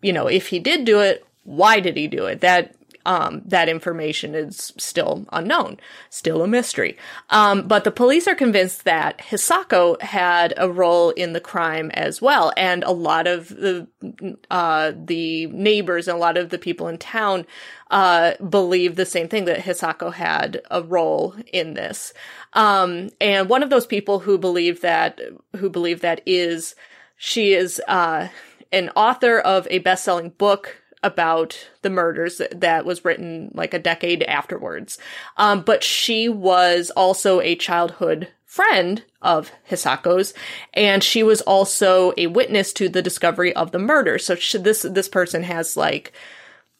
you 0.00 0.12
know, 0.12 0.26
if 0.26 0.48
he 0.48 0.58
did 0.58 0.84
do 0.84 1.00
it, 1.00 1.24
why 1.44 1.80
did 1.80 1.96
he 1.96 2.06
do 2.06 2.26
it? 2.26 2.40
That 2.40 2.74
um, 3.04 3.42
that 3.46 3.68
information 3.68 4.34
is 4.34 4.72
still 4.78 5.26
unknown, 5.32 5.78
still 6.10 6.42
a 6.42 6.46
mystery. 6.46 6.96
Um, 7.30 7.66
but 7.66 7.84
the 7.84 7.90
police 7.90 8.28
are 8.28 8.34
convinced 8.34 8.84
that 8.84 9.18
Hisako 9.18 10.00
had 10.00 10.54
a 10.56 10.70
role 10.70 11.10
in 11.10 11.32
the 11.32 11.40
crime 11.40 11.90
as 11.92 12.22
well, 12.22 12.52
and 12.56 12.84
a 12.84 12.92
lot 12.92 13.26
of 13.26 13.48
the 13.48 13.88
uh, 14.50 14.92
the 14.94 15.46
neighbors 15.46 16.08
and 16.08 16.16
a 16.16 16.20
lot 16.20 16.36
of 16.36 16.50
the 16.50 16.58
people 16.58 16.88
in 16.88 16.98
town 16.98 17.46
uh, 17.90 18.34
believe 18.36 18.96
the 18.96 19.06
same 19.06 19.28
thing 19.28 19.44
that 19.46 19.60
Hisako 19.60 20.12
had 20.12 20.62
a 20.70 20.82
role 20.82 21.34
in 21.52 21.74
this. 21.74 22.12
Um, 22.52 23.10
and 23.20 23.48
one 23.48 23.62
of 23.62 23.70
those 23.70 23.86
people 23.86 24.20
who 24.20 24.38
believe 24.38 24.80
that 24.82 25.20
who 25.56 25.68
believe 25.68 26.00
that 26.00 26.20
is 26.26 26.74
she 27.24 27.54
is 27.54 27.80
uh, 27.86 28.26
an 28.72 28.90
author 28.96 29.38
of 29.38 29.68
a 29.70 29.78
best-selling 29.78 30.30
book 30.30 30.82
about 31.04 31.68
the 31.82 31.88
murders 31.88 32.42
that 32.50 32.84
was 32.84 33.04
written 33.04 33.52
like 33.54 33.72
a 33.72 33.78
decade 33.78 34.24
afterwards. 34.24 34.98
Um, 35.36 35.62
but 35.62 35.84
she 35.84 36.28
was 36.28 36.90
also 36.90 37.40
a 37.40 37.54
childhood 37.54 38.26
friend 38.44 39.04
of 39.20 39.52
Hisako's, 39.70 40.34
and 40.74 41.00
she 41.04 41.22
was 41.22 41.42
also 41.42 42.12
a 42.16 42.26
witness 42.26 42.72
to 42.72 42.88
the 42.88 43.02
discovery 43.02 43.54
of 43.54 43.70
the 43.70 43.78
murder. 43.78 44.18
So 44.18 44.34
she, 44.34 44.58
this 44.58 44.82
this 44.82 45.08
person 45.08 45.44
has 45.44 45.76
like 45.76 46.12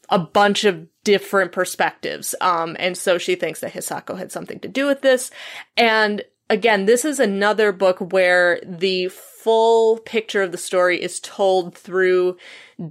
a 0.09 0.19
bunch 0.19 0.65
of 0.65 0.89
different 1.05 1.53
perspectives, 1.53 2.35
um, 2.41 2.75
and 2.81 2.99
so 2.99 3.17
she 3.17 3.37
thinks 3.37 3.61
that 3.61 3.75
Hisako 3.75 4.19
had 4.19 4.33
something 4.33 4.59
to 4.59 4.69
do 4.69 4.89
with 4.89 5.03
this. 5.03 5.31
And 5.77 6.25
again, 6.53 6.85
this 6.85 7.05
is 7.07 7.19
another 7.19 7.73
book 7.73 8.13
where 8.13 8.61
the 8.63 9.09
full 9.09 9.99
picture 9.99 10.43
of 10.43 10.53
the 10.53 10.59
story 10.59 11.03
is 11.03 11.19
told 11.19 11.77
through 11.77 12.37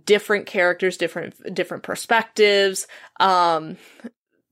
different 0.06 0.48
characters, 0.48 0.98
different 0.98 1.54
different 1.54 1.84
perspectives, 1.84 2.88
um, 3.20 3.78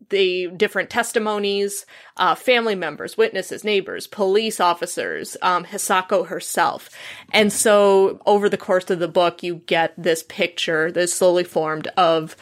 the 0.10 0.48
different 0.56 0.92
testimonies, 0.92 1.88
uh, 2.18 2.36
family 2.36 2.76
members, 2.76 3.18
witnesses, 3.18 3.64
neighbors, 3.64 4.06
police 4.06 4.60
officers, 4.60 5.36
um, 5.42 5.66
Hisako 5.66 6.28
herself. 6.28 6.90
And 7.34 7.52
so 7.52 8.22
over 8.28 8.48
the 8.48 8.58
course 8.58 8.90
of 8.92 9.00
the 9.00 9.08
book, 9.08 9.42
you 9.42 9.56
get 9.66 9.94
this 9.98 10.24
picture 10.24 10.92
that's 10.92 11.14
slowly 11.14 11.44
formed 11.44 11.88
of 11.98 12.36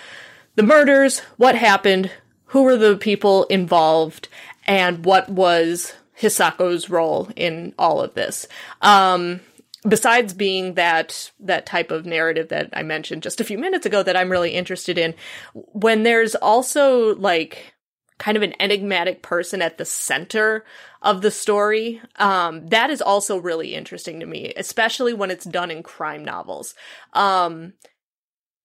the 0.56 0.64
murders, 0.64 1.20
what 1.38 1.56
happened, 1.56 2.12
who 2.48 2.64
were 2.64 2.78
the 2.78 2.98
people 2.98 3.46
involved, 3.46 4.28
and 4.66 5.06
what 5.06 5.30
was 5.30 5.94
Hisako's 6.20 6.90
role 6.90 7.30
in 7.36 7.74
all 7.78 8.02
of 8.02 8.14
this. 8.14 8.48
Um, 8.82 9.42
besides 9.88 10.34
being 10.34 10.74
that 10.74 11.32
that 11.40 11.66
type 11.66 11.92
of 11.92 12.06
narrative 12.06 12.50
that 12.50 12.70
I 12.74 12.84
mentioned 12.84 13.24
just 13.24 13.40
a 13.40 13.46
few 13.46 13.58
minutes 13.58 13.86
ago 13.86 14.04
that 14.04 14.18
I'm 14.18 14.32
really 14.32 14.52
interested 14.52 14.98
in, 14.98 15.14
when 15.54 16.04
there's 16.04 16.36
also 16.36 17.16
like 17.16 17.74
kind 18.18 18.36
of 18.36 18.44
an 18.44 18.60
enigmatic 18.60 19.22
person 19.22 19.62
at 19.62 19.78
the 19.78 19.86
center 19.86 20.66
of 21.04 21.22
the 21.22 21.30
story, 21.30 22.02
um, 22.16 22.66
that 22.68 22.90
is 22.90 23.02
also 23.02 23.38
really 23.38 23.76
interesting 23.76 24.20
to 24.20 24.26
me, 24.26 24.52
especially 24.58 25.14
when 25.14 25.30
it's 25.30 25.46
done 25.46 25.70
in 25.70 25.84
crime 25.84 26.26
novels. 26.26 26.74
Um, 27.14 27.74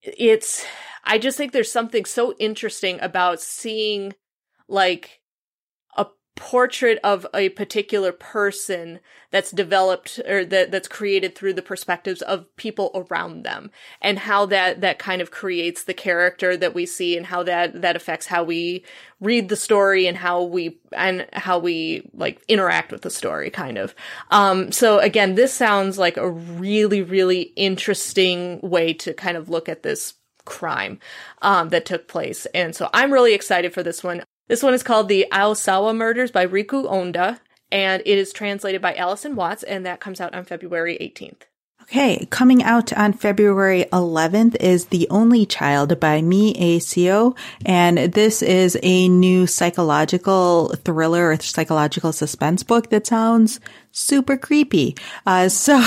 it's 0.03 0.64
I 1.05 1.18
just 1.18 1.36
think 1.36 1.53
there's 1.53 1.70
something 1.70 2.05
so 2.05 2.34
interesting 2.38 2.98
about 3.00 3.40
seeing 3.40 4.14
like 4.68 5.21
portrait 6.34 6.98
of 7.04 7.26
a 7.34 7.50
particular 7.50 8.10
person 8.10 9.00
that's 9.30 9.50
developed 9.50 10.18
or 10.26 10.46
that 10.46 10.70
that's 10.70 10.88
created 10.88 11.34
through 11.34 11.52
the 11.52 11.60
perspectives 11.60 12.22
of 12.22 12.54
people 12.56 12.90
around 12.94 13.42
them 13.42 13.70
and 14.00 14.18
how 14.20 14.46
that 14.46 14.80
that 14.80 14.98
kind 14.98 15.20
of 15.20 15.30
creates 15.30 15.84
the 15.84 15.92
character 15.92 16.56
that 16.56 16.74
we 16.74 16.86
see 16.86 17.18
and 17.18 17.26
how 17.26 17.42
that 17.42 17.82
that 17.82 17.96
affects 17.96 18.26
how 18.26 18.42
we 18.42 18.82
read 19.20 19.50
the 19.50 19.56
story 19.56 20.06
and 20.06 20.16
how 20.16 20.42
we 20.42 20.78
and 20.92 21.26
how 21.34 21.58
we 21.58 22.08
like 22.14 22.42
interact 22.48 22.92
with 22.92 23.02
the 23.02 23.10
story 23.10 23.50
kind 23.50 23.76
of 23.76 23.94
um 24.30 24.72
so 24.72 24.98
again 25.00 25.34
this 25.34 25.52
sounds 25.52 25.98
like 25.98 26.16
a 26.16 26.30
really 26.30 27.02
really 27.02 27.52
interesting 27.56 28.58
way 28.62 28.94
to 28.94 29.12
kind 29.12 29.36
of 29.36 29.50
look 29.50 29.68
at 29.68 29.82
this 29.82 30.14
crime 30.44 30.98
um, 31.40 31.68
that 31.68 31.86
took 31.86 32.08
place. 32.08 32.46
And 32.46 32.74
so 32.74 32.90
I'm 32.92 33.12
really 33.12 33.32
excited 33.32 33.72
for 33.72 33.82
this 33.82 34.02
one. 34.02 34.24
This 34.53 34.62
one 34.62 34.74
is 34.74 34.82
called 34.82 35.09
The 35.09 35.26
Aosawa 35.32 35.96
Murders 35.96 36.30
by 36.30 36.46
Riku 36.46 36.84
Onda, 36.84 37.38
and 37.70 38.03
it 38.05 38.18
is 38.18 38.34
translated 38.34 38.82
by 38.82 38.94
Alison 38.94 39.34
Watts, 39.34 39.62
and 39.62 39.86
that 39.86 39.98
comes 39.98 40.20
out 40.20 40.34
on 40.34 40.44
February 40.44 40.98
18th. 41.00 41.44
Okay, 41.84 42.26
coming 42.28 42.62
out 42.62 42.92
on 42.92 43.14
February 43.14 43.86
11th 43.94 44.57
is 44.57 44.88
The 44.88 45.09
Only 45.09 45.46
Child 45.46 45.98
by 45.98 46.20
Mi 46.20 46.53
Seo, 46.80 47.34
and 47.64 47.96
this 47.96 48.42
is 48.42 48.78
a 48.82 49.09
new 49.09 49.46
psychological 49.46 50.74
thriller 50.84 51.30
or 51.30 51.40
psychological 51.40 52.12
suspense 52.12 52.62
book 52.62 52.90
that 52.90 53.07
sounds 53.07 53.59
super 53.90 54.36
creepy. 54.36 54.98
Uh, 55.24 55.48
so 55.48 55.82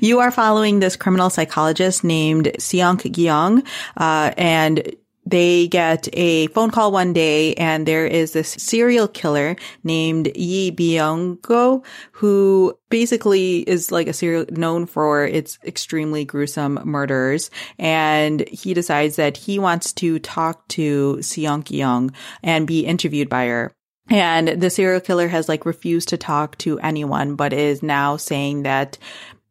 you 0.00 0.18
are 0.18 0.32
following 0.32 0.80
this 0.80 0.96
criminal 0.96 1.30
psychologist 1.30 2.02
named 2.02 2.46
Seong 2.58 2.96
Gyeong, 2.98 3.64
uh, 3.96 4.34
and 4.36 4.96
they 5.32 5.66
get 5.66 6.10
a 6.12 6.46
phone 6.48 6.70
call 6.70 6.92
one 6.92 7.14
day 7.14 7.54
and 7.54 7.88
there 7.88 8.06
is 8.06 8.32
this 8.32 8.50
serial 8.50 9.08
killer 9.08 9.56
named 9.82 10.30
Yi 10.36 10.70
Byung-go 10.72 11.82
who 12.12 12.78
basically 12.90 13.60
is 13.60 13.90
like 13.90 14.08
a 14.08 14.12
serial 14.12 14.44
known 14.50 14.84
for 14.84 15.24
its 15.24 15.58
extremely 15.64 16.26
gruesome 16.26 16.78
murders. 16.84 17.50
And 17.78 18.46
he 18.46 18.74
decides 18.74 19.16
that 19.16 19.38
he 19.38 19.58
wants 19.58 19.94
to 19.94 20.18
talk 20.18 20.68
to 20.68 21.16
Seong 21.20 21.70
Young 21.70 22.12
and 22.42 22.66
be 22.66 22.84
interviewed 22.84 23.30
by 23.30 23.46
her. 23.46 23.72
And 24.10 24.48
the 24.48 24.68
serial 24.68 25.00
killer 25.00 25.28
has 25.28 25.48
like 25.48 25.64
refused 25.64 26.10
to 26.10 26.18
talk 26.18 26.58
to 26.58 26.78
anyone, 26.80 27.36
but 27.36 27.54
is 27.54 27.82
now 27.82 28.18
saying 28.18 28.64
that 28.64 28.98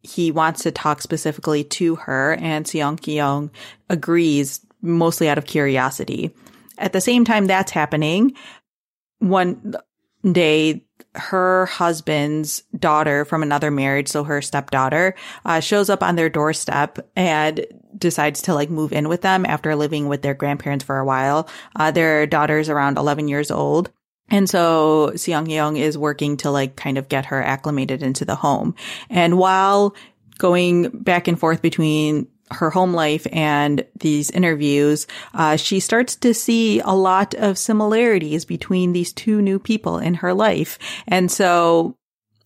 he 0.02 0.30
wants 0.32 0.62
to 0.64 0.70
talk 0.70 1.00
specifically 1.00 1.62
to 1.62 1.94
her 1.94 2.34
and 2.34 2.66
Seong 2.66 3.00
Kyung 3.00 3.50
agrees 3.88 4.60
mostly 4.82 5.28
out 5.28 5.38
of 5.38 5.46
curiosity. 5.46 6.34
At 6.78 6.92
the 6.92 7.00
same 7.00 7.24
time 7.24 7.46
that's 7.46 7.70
happening, 7.70 8.34
one 9.18 9.74
day 10.30 10.84
her 11.14 11.66
husband's 11.66 12.62
daughter 12.78 13.24
from 13.24 13.42
another 13.42 13.70
marriage, 13.70 14.08
so 14.08 14.24
her 14.24 14.40
stepdaughter, 14.40 15.14
uh, 15.44 15.60
shows 15.60 15.90
up 15.90 16.02
on 16.02 16.16
their 16.16 16.30
doorstep 16.30 16.98
and 17.16 17.66
decides 17.96 18.42
to 18.42 18.54
like 18.54 18.70
move 18.70 18.92
in 18.92 19.08
with 19.08 19.20
them 19.20 19.44
after 19.44 19.76
living 19.76 20.08
with 20.08 20.22
their 20.22 20.34
grandparents 20.34 20.84
for 20.84 20.98
a 20.98 21.04
while. 21.04 21.48
Uh, 21.76 21.90
their 21.90 22.26
daughter's 22.26 22.68
around 22.68 22.98
11 22.98 23.28
years 23.28 23.50
old. 23.50 23.90
And 24.30 24.48
so 24.48 25.10
Seong 25.14 25.50
Young 25.50 25.76
is 25.76 25.98
working 25.98 26.38
to 26.38 26.50
like 26.50 26.76
kind 26.76 26.96
of 26.96 27.08
get 27.08 27.26
her 27.26 27.42
acclimated 27.42 28.02
into 28.02 28.24
the 28.24 28.36
home. 28.36 28.74
And 29.10 29.36
while 29.36 29.94
going 30.38 30.88
back 30.88 31.28
and 31.28 31.38
forth 31.38 31.60
between 31.60 32.28
her 32.52 32.70
home 32.70 32.92
life 32.92 33.26
and 33.32 33.84
these 33.98 34.30
interviews, 34.30 35.06
uh, 35.34 35.56
she 35.56 35.80
starts 35.80 36.16
to 36.16 36.34
see 36.34 36.80
a 36.80 36.90
lot 36.90 37.34
of 37.34 37.58
similarities 37.58 38.44
between 38.44 38.92
these 38.92 39.12
two 39.12 39.42
new 39.42 39.58
people 39.58 39.98
in 39.98 40.14
her 40.14 40.34
life. 40.34 40.78
And 41.06 41.30
so 41.30 41.96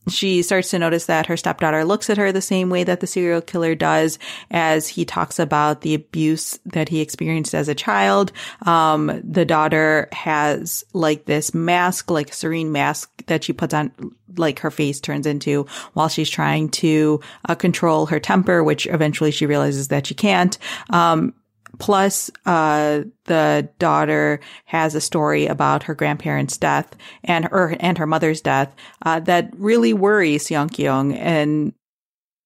she 0.08 0.42
starts 0.42 0.70
to 0.70 0.78
notice 0.78 1.06
that 1.06 1.26
her 1.26 1.36
stepdaughter 1.36 1.84
looks 1.84 2.08
at 2.10 2.16
her 2.16 2.32
the 2.32 2.40
same 2.40 2.70
way 2.70 2.84
that 2.84 3.00
the 3.00 3.06
serial 3.06 3.40
killer 3.40 3.74
does 3.74 4.18
as 4.50 4.88
he 4.88 5.04
talks 5.04 5.38
about 5.38 5.80
the 5.80 5.94
abuse 5.94 6.58
that 6.66 6.88
he 6.88 7.00
experienced 7.00 7.54
as 7.54 7.68
a 7.68 7.74
child. 7.74 8.32
Um, 8.62 9.20
the 9.24 9.44
daughter 9.44 10.08
has 10.12 10.84
like 10.92 11.24
this 11.24 11.54
mask, 11.54 12.10
like 12.10 12.32
serene 12.32 12.72
mask 12.72 13.10
that 13.26 13.44
she 13.44 13.52
puts 13.52 13.74
on, 13.74 13.92
like 14.36 14.60
her 14.60 14.70
face 14.70 15.00
turns 15.00 15.26
into 15.26 15.66
while 15.94 16.08
she's 16.08 16.30
trying 16.30 16.68
to 16.68 17.20
uh, 17.48 17.54
control 17.54 18.06
her 18.06 18.20
temper, 18.20 18.62
which 18.62 18.86
eventually 18.86 19.30
she 19.30 19.46
realizes 19.46 19.88
that 19.88 20.06
she 20.06 20.14
can't. 20.14 20.58
Um, 20.90 21.34
Plus, 21.78 22.30
uh, 22.46 23.02
the 23.24 23.68
daughter 23.78 24.40
has 24.64 24.94
a 24.94 25.00
story 25.00 25.46
about 25.46 25.82
her 25.84 25.94
grandparents' 25.94 26.56
death 26.56 26.94
and 27.24 27.44
her 27.46 27.76
and 27.80 27.98
her 27.98 28.06
mother's 28.06 28.40
death 28.40 28.74
uh, 29.02 29.20
that 29.20 29.50
really 29.56 29.92
worries 29.92 30.50
Young 30.50 30.68
Kyung, 30.68 31.12
and 31.14 31.72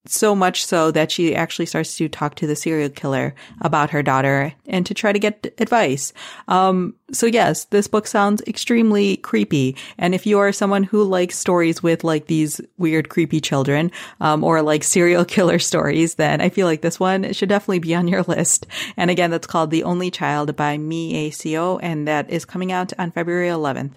so 0.06 0.34
much 0.34 0.64
so 0.64 0.90
that 0.90 1.10
she 1.10 1.34
actually 1.34 1.66
starts 1.66 1.96
to 1.96 2.08
talk 2.08 2.34
to 2.36 2.46
the 2.46 2.56
serial 2.56 2.88
killer 2.88 3.34
about 3.60 3.90
her 3.90 4.02
daughter 4.02 4.52
and 4.66 4.86
to 4.86 4.94
try 4.94 5.12
to 5.12 5.18
get 5.18 5.54
advice. 5.58 6.12
Um, 6.48 6.94
so 7.12 7.26
yes, 7.26 7.64
this 7.66 7.86
book 7.86 8.06
sounds 8.06 8.42
extremely 8.46 9.18
creepy. 9.18 9.76
And 9.98 10.14
if 10.14 10.26
you 10.26 10.38
are 10.38 10.52
someone 10.52 10.84
who 10.84 11.02
likes 11.04 11.38
stories 11.38 11.82
with 11.82 12.02
like 12.02 12.26
these 12.26 12.60
weird, 12.78 13.10
creepy 13.10 13.40
children, 13.40 13.90
um, 14.20 14.42
or 14.42 14.62
like 14.62 14.84
serial 14.84 15.24
killer 15.26 15.58
stories, 15.58 16.14
then 16.14 16.40
I 16.40 16.48
feel 16.48 16.66
like 16.66 16.80
this 16.80 16.98
one 16.98 17.32
should 17.32 17.48
definitely 17.48 17.80
be 17.80 17.94
on 17.94 18.08
your 18.08 18.22
list. 18.22 18.66
And 18.96 19.10
again, 19.10 19.30
that's 19.30 19.46
called 19.46 19.70
The 19.70 19.84
Only 19.84 20.10
Child 20.10 20.56
by 20.56 20.78
Mi 20.78 21.30
Seo, 21.30 21.78
and 21.82 22.08
that 22.08 22.30
is 22.30 22.44
coming 22.44 22.72
out 22.72 22.92
on 22.98 23.10
February 23.10 23.48
11th. 23.48 23.92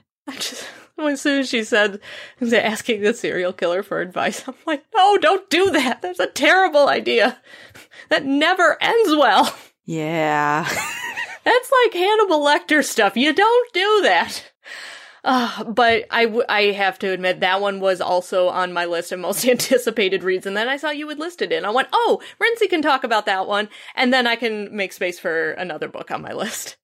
as 1.00 1.22
soon 1.22 1.40
as 1.40 1.50
she 1.50 1.64
said 1.64 2.00
asking 2.42 3.02
the 3.02 3.14
serial 3.14 3.54
killer 3.54 3.84
for 3.84 4.02
advice, 4.02 4.44
I'm 4.48 4.56
like, 4.66 4.84
no, 4.96 5.18
don't 5.18 5.50
do 5.50 5.72
that. 5.72 6.02
That's 6.02 6.20
a 6.20 6.28
terrible 6.28 6.88
idea. 6.88 7.42
That 8.10 8.26
never 8.26 8.78
ends 8.82 9.10
well. 9.12 9.56
Yeah. 9.86 10.64
That's 11.44 11.72
like 11.84 11.94
Hannibal 11.94 12.40
Lecter 12.40 12.84
stuff. 12.84 13.18
You 13.18 13.34
don't 13.34 13.74
do 13.74 14.02
that. 14.04 14.52
Uh, 15.26 15.64
but 15.64 16.06
I, 16.12 16.26
w- 16.26 16.46
I 16.50 16.64
have 16.72 17.00
to 17.00 17.12
admit 17.12 17.40
that 17.40 17.62
one 17.62 17.80
was 17.80 18.02
also 18.02 18.50
on 18.50 18.74
my 18.74 18.86
list 18.86 19.12
of 19.12 19.20
most 19.20 19.46
anticipated 19.48 20.24
reads, 20.24 20.46
and 20.46 20.56
then 20.56 20.68
I 20.68 20.78
saw 20.78 20.90
you 20.90 21.08
had 21.08 21.20
listed 21.20 21.52
it. 21.52 21.58
And 21.58 21.66
I 21.66 21.70
went, 21.70 21.88
oh, 21.94 22.22
Rinsey 22.40 22.68
can 22.68 22.82
talk 22.82 23.04
about 23.04 23.26
that 23.26 23.48
one, 23.48 23.70
and 23.96 24.14
then 24.14 24.28
I 24.28 24.36
can 24.36 24.76
make 24.76 24.92
space 24.92 25.20
for 25.20 25.52
another 25.52 25.88
book 25.88 26.12
on 26.12 26.22
my 26.22 26.34
list. 26.34 26.76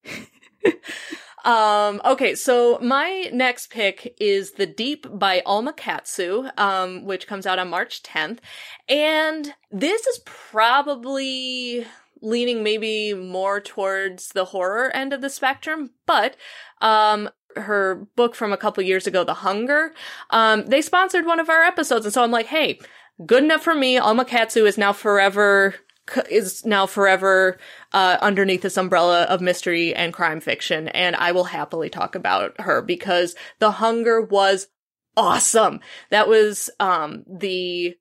Um, 1.45 2.01
okay, 2.03 2.35
so 2.35 2.79
my 2.81 3.29
next 3.31 3.69
pick 3.69 4.15
is 4.19 4.51
The 4.51 4.65
Deep 4.65 5.07
by 5.09 5.41
Alma 5.45 5.73
Katsu, 5.73 6.49
um, 6.57 7.05
which 7.05 7.27
comes 7.27 7.45
out 7.45 7.59
on 7.59 7.69
March 7.69 8.03
10th. 8.03 8.39
And 8.87 9.53
this 9.71 10.05
is 10.05 10.19
probably 10.25 11.85
leaning 12.21 12.61
maybe 12.61 13.13
more 13.13 13.61
towards 13.61 14.29
the 14.29 14.45
horror 14.45 14.91
end 14.93 15.13
of 15.13 15.21
the 15.21 15.29
spectrum, 15.29 15.91
but, 16.05 16.35
um, 16.81 17.29
her 17.55 18.07
book 18.15 18.35
from 18.35 18.51
a 18.51 18.57
couple 18.57 18.83
years 18.83 19.07
ago, 19.07 19.23
The 19.23 19.35
Hunger, 19.35 19.93
um, 20.29 20.65
they 20.65 20.81
sponsored 20.81 21.25
one 21.25 21.39
of 21.39 21.49
our 21.49 21.63
episodes. 21.63 22.05
And 22.05 22.13
so 22.13 22.23
I'm 22.23 22.31
like, 22.31 22.47
hey, 22.47 22.79
good 23.25 23.43
enough 23.43 23.63
for 23.63 23.75
me. 23.75 23.97
Alma 23.97 24.25
Katsu 24.25 24.65
is 24.65 24.77
now 24.77 24.93
forever 24.93 25.75
is 26.29 26.65
now 26.65 26.85
forever 26.85 27.57
uh, 27.93 28.17
underneath 28.21 28.61
this 28.61 28.77
umbrella 28.77 29.23
of 29.23 29.41
mystery 29.41 29.93
and 29.95 30.13
crime 30.13 30.39
fiction, 30.39 30.87
and 30.89 31.15
I 31.15 31.31
will 31.31 31.45
happily 31.45 31.89
talk 31.89 32.15
about 32.15 32.59
her 32.61 32.81
because 32.81 33.35
The 33.59 33.71
Hunger 33.71 34.21
was 34.21 34.67
awesome. 35.17 35.79
That 36.09 36.27
was 36.27 36.69
um, 36.79 37.23
the 37.27 37.95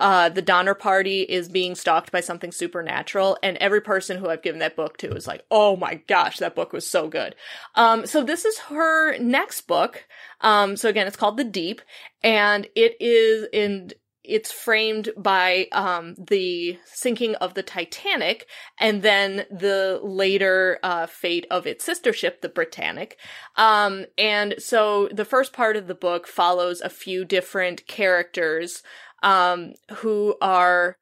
uh, 0.00 0.28
the 0.28 0.42
Donner 0.42 0.74
Party 0.74 1.22
is 1.22 1.48
being 1.48 1.74
stalked 1.74 2.12
by 2.12 2.20
something 2.20 2.52
supernatural, 2.52 3.38
and 3.42 3.56
every 3.56 3.80
person 3.80 4.18
who 4.18 4.28
I've 4.28 4.42
given 4.42 4.58
that 4.58 4.76
book 4.76 4.98
to 4.98 5.12
is 5.12 5.26
like, 5.26 5.44
"Oh 5.50 5.76
my 5.76 5.94
gosh, 6.06 6.38
that 6.38 6.54
book 6.54 6.72
was 6.72 6.86
so 6.86 7.08
good." 7.08 7.34
Um, 7.74 8.06
so 8.06 8.22
this 8.22 8.44
is 8.44 8.58
her 8.58 9.18
next 9.18 9.62
book. 9.62 10.06
Um, 10.40 10.76
so 10.76 10.88
again, 10.88 11.06
it's 11.06 11.16
called 11.16 11.36
The 11.38 11.44
Deep, 11.44 11.80
and 12.22 12.66
it 12.74 12.96
is 13.00 13.48
in 13.52 13.92
it's 14.28 14.52
framed 14.52 15.10
by 15.16 15.66
um, 15.72 16.14
the 16.18 16.78
sinking 16.84 17.34
of 17.36 17.54
the 17.54 17.62
Titanic 17.62 18.46
and 18.78 19.02
then 19.02 19.46
the 19.50 20.00
later 20.02 20.78
uh, 20.82 21.06
fate 21.06 21.46
of 21.50 21.66
its 21.66 21.84
sister 21.84 22.12
ship, 22.12 22.42
the 22.42 22.48
Britannic. 22.48 23.18
Um, 23.56 24.06
and 24.16 24.54
so 24.58 25.08
the 25.08 25.24
first 25.24 25.52
part 25.52 25.76
of 25.76 25.86
the 25.86 25.94
book 25.94 26.26
follows 26.26 26.80
a 26.80 26.90
few 26.90 27.24
different 27.24 27.86
characters 27.86 28.82
um, 29.22 29.74
who 29.96 30.36
are 30.40 30.96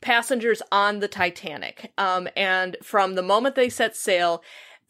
passengers 0.00 0.62
on 0.70 1.00
the 1.00 1.08
Titanic. 1.08 1.92
Um, 1.98 2.28
and 2.36 2.76
from 2.82 3.14
the 3.14 3.22
moment 3.22 3.56
they 3.56 3.68
set 3.68 3.96
sail, 3.96 4.42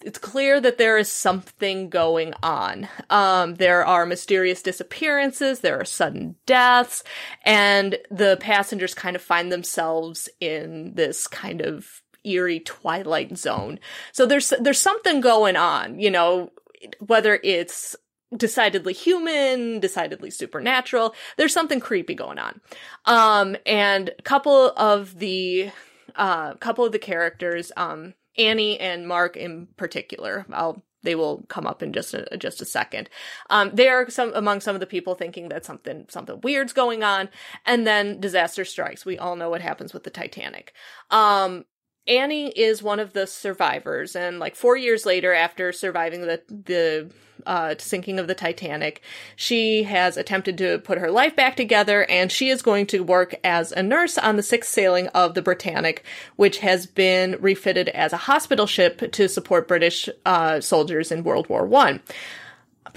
it's 0.02 0.18
clear 0.18 0.60
that 0.60 0.78
there 0.78 0.96
is 0.96 1.10
something 1.10 1.88
going 1.88 2.32
on. 2.42 2.88
Um, 3.10 3.56
there 3.56 3.84
are 3.84 4.06
mysterious 4.06 4.62
disappearances, 4.62 5.60
there 5.60 5.80
are 5.80 5.84
sudden 5.84 6.36
deaths, 6.46 7.02
and 7.44 7.98
the 8.10 8.36
passengers 8.40 8.94
kind 8.94 9.16
of 9.16 9.22
find 9.22 9.50
themselves 9.50 10.28
in 10.40 10.94
this 10.94 11.26
kind 11.26 11.60
of 11.60 12.02
eerie 12.24 12.60
twilight 12.60 13.36
zone. 13.36 13.78
So 14.12 14.26
there's 14.26 14.52
there's 14.60 14.80
something 14.80 15.20
going 15.20 15.56
on, 15.56 15.98
you 15.98 16.10
know, 16.10 16.52
whether 17.00 17.40
it's 17.42 17.96
decidedly 18.36 18.92
human, 18.92 19.80
decidedly 19.80 20.30
supernatural. 20.30 21.14
There's 21.36 21.52
something 21.52 21.80
creepy 21.80 22.14
going 22.14 22.38
on. 22.38 22.60
Um, 23.06 23.56
and 23.64 24.10
a 24.18 24.22
couple 24.22 24.72
of 24.76 25.18
the, 25.18 25.70
uh, 26.14 26.54
couple 26.54 26.84
of 26.84 26.92
the 26.92 26.98
characters, 26.98 27.72
um, 27.76 28.14
Annie 28.38 28.78
and 28.78 29.06
Mark 29.06 29.36
in 29.36 29.68
particular, 29.76 30.46
I'll 30.52 30.82
they 31.02 31.14
will 31.14 31.44
come 31.48 31.66
up 31.66 31.82
in 31.82 31.92
just 31.92 32.12
a 32.14 32.36
just 32.38 32.60
a 32.60 32.64
second. 32.64 33.08
Um, 33.50 33.70
they 33.72 33.88
are 33.88 34.10
some 34.10 34.32
among 34.34 34.60
some 34.60 34.74
of 34.74 34.80
the 34.80 34.86
people 34.86 35.14
thinking 35.14 35.48
that 35.48 35.64
something 35.64 36.06
something 36.08 36.40
weird's 36.42 36.72
going 36.72 37.02
on, 37.02 37.28
and 37.64 37.86
then 37.86 38.20
disaster 38.20 38.64
strikes. 38.64 39.06
We 39.06 39.18
all 39.18 39.36
know 39.36 39.50
what 39.50 39.60
happens 39.60 39.92
with 39.92 40.04
the 40.04 40.10
Titanic. 40.10 40.72
Um, 41.10 41.64
Annie 42.08 42.48
is 42.48 42.82
one 42.82 43.00
of 43.00 43.12
the 43.12 43.26
survivors, 43.26 44.16
and 44.16 44.38
like 44.38 44.56
four 44.56 44.76
years 44.76 45.04
later, 45.04 45.34
after 45.34 45.72
surviving 45.72 46.22
the 46.22 46.40
the 46.48 47.10
uh, 47.46 47.74
sinking 47.78 48.18
of 48.18 48.26
the 48.26 48.34
Titanic, 48.34 49.02
she 49.36 49.84
has 49.84 50.16
attempted 50.16 50.58
to 50.58 50.78
put 50.78 50.98
her 50.98 51.10
life 51.10 51.36
back 51.36 51.54
together, 51.54 52.04
and 52.10 52.32
she 52.32 52.48
is 52.48 52.62
going 52.62 52.86
to 52.86 53.04
work 53.04 53.34
as 53.44 53.72
a 53.72 53.82
nurse 53.82 54.18
on 54.18 54.36
the 54.36 54.42
sixth 54.42 54.72
sailing 54.72 55.06
of 55.08 55.34
the 55.34 55.42
Britannic, 55.42 56.02
which 56.36 56.58
has 56.58 56.86
been 56.86 57.36
refitted 57.40 57.88
as 57.90 58.12
a 58.12 58.16
hospital 58.16 58.66
ship 58.66 59.12
to 59.12 59.28
support 59.28 59.68
British 59.68 60.08
uh, 60.26 60.60
soldiers 60.60 61.12
in 61.12 61.24
World 61.24 61.48
War 61.48 61.66
One 61.66 62.00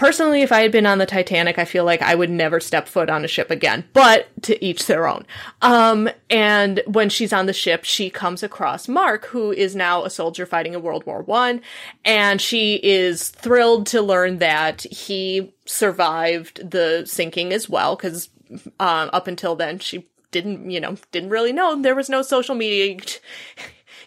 personally, 0.02 0.41
if 0.41 0.52
I 0.52 0.62
had 0.62 0.72
been 0.72 0.88
on 0.88 0.97
the 0.97 1.06
Titanic, 1.06 1.60
I 1.60 1.66
feel 1.66 1.86
like 1.86 2.02
I 2.02 2.16
would 2.16 2.32
never 2.32 2.60
step 2.60 2.88
foot 2.88 3.08
on 3.08 3.24
a 3.24 3.28
ship 3.28 3.52
again, 3.52 3.84
but 3.93 4.30
to 4.41 4.66
each 4.66 4.88
their 4.88 5.08
own. 5.08 5.28
Um, 5.62 6.10
and 6.28 6.82
when 6.88 7.08
she's 7.10 7.32
on 7.32 7.45
the 7.45 7.54
ship, 7.54 7.84
she 7.84 8.10
comes 8.10 8.41
across 8.41 8.88
Mark, 8.88 9.26
who 9.26 9.52
is 9.52 9.76
now 9.76 10.04
a 10.04 10.10
soldier 10.10 10.47
fighting 10.47 10.74
in 10.74 10.82
World 10.82 11.06
War 11.06 11.22
One, 11.22 11.62
and 12.04 12.41
she 12.41 12.80
is 12.82 13.30
thrilled 13.30 13.86
to 13.88 14.02
learn 14.02 14.39
that 14.39 14.82
he 14.82 15.54
survived 15.66 16.68
the 16.68 17.04
sinking 17.06 17.54
as 17.54 17.70
well, 17.70 17.95
because 17.95 18.30
um, 18.80 19.12
up 19.14 19.28
until 19.28 19.56
then, 19.56 19.78
she 19.78 20.10
didn't, 20.32 20.72
you 20.72 20.80
know, 20.80 20.97
didn't 21.12 21.30
really 21.30 21.54
know 21.54 21.80
there 21.80 21.93
was 21.93 22.10
no 22.10 22.24
social 22.24 22.56
media. 22.56 22.97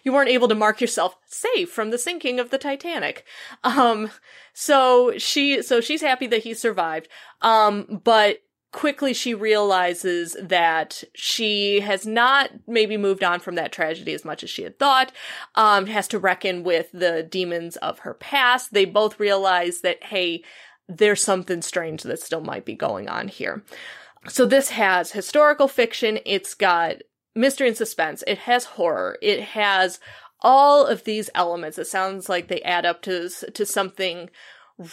you 0.03 0.11
weren't 0.11 0.29
able 0.29 0.49
to 0.49 0.55
mark 0.55 0.81
yourself 0.81 1.15
safe 1.25 1.71
from 1.71 1.91
the 1.91 1.97
sinking 1.97 2.37
of 2.37 2.49
the 2.49 2.57
Titanic. 2.57 3.23
Um, 3.63 4.09
so 4.57 5.17
she, 5.17 5.61
so 5.61 5.81
she's 5.81 6.01
happy 6.01 6.27
that 6.27 6.43
he 6.43 6.53
survived. 6.53 7.09
Um, 7.41 8.01
but 8.03 8.39
quickly 8.71 9.13
she 9.13 9.33
realizes 9.33 10.35
that 10.41 11.03
she 11.13 11.81
has 11.81 12.07
not 12.07 12.49
maybe 12.65 12.95
moved 12.95 13.21
on 13.21 13.41
from 13.41 13.55
that 13.55 13.73
tragedy 13.73 14.13
as 14.13 14.23
much 14.23 14.43
as 14.43 14.49
she 14.49 14.63
had 14.63 14.79
thought, 14.79 15.11
um, 15.55 15.87
has 15.87 16.07
to 16.07 16.17
reckon 16.17 16.63
with 16.63 16.89
the 16.93 17.21
demons 17.21 17.75
of 17.77 17.99
her 17.99 18.13
past. 18.13 18.73
They 18.73 18.85
both 18.85 19.19
realize 19.19 19.81
that, 19.81 20.05
hey, 20.05 20.43
there's 20.87 21.21
something 21.21 21.61
strange 21.61 22.03
that 22.03 22.21
still 22.21 22.41
might 22.41 22.63
be 22.63 22.75
going 22.75 23.09
on 23.09 23.27
here. 23.27 23.61
So 24.29 24.45
this 24.45 24.69
has 24.69 25.11
historical 25.11 25.67
fiction. 25.67 26.19
It's 26.25 26.53
got 26.53 26.97
mystery 27.35 27.67
and 27.67 27.77
suspense. 27.77 28.23
It 28.25 28.39
has 28.39 28.63
horror. 28.63 29.17
It 29.21 29.41
has 29.41 29.99
all 30.45 30.85
of 30.85 31.03
these 31.03 31.29
elements. 31.33 31.79
It 31.79 31.87
sounds 31.87 32.29
like 32.29 32.47
they 32.47 32.61
add 32.61 32.85
up 32.85 33.01
to 33.01 33.29
to 33.29 33.65
something 33.65 34.29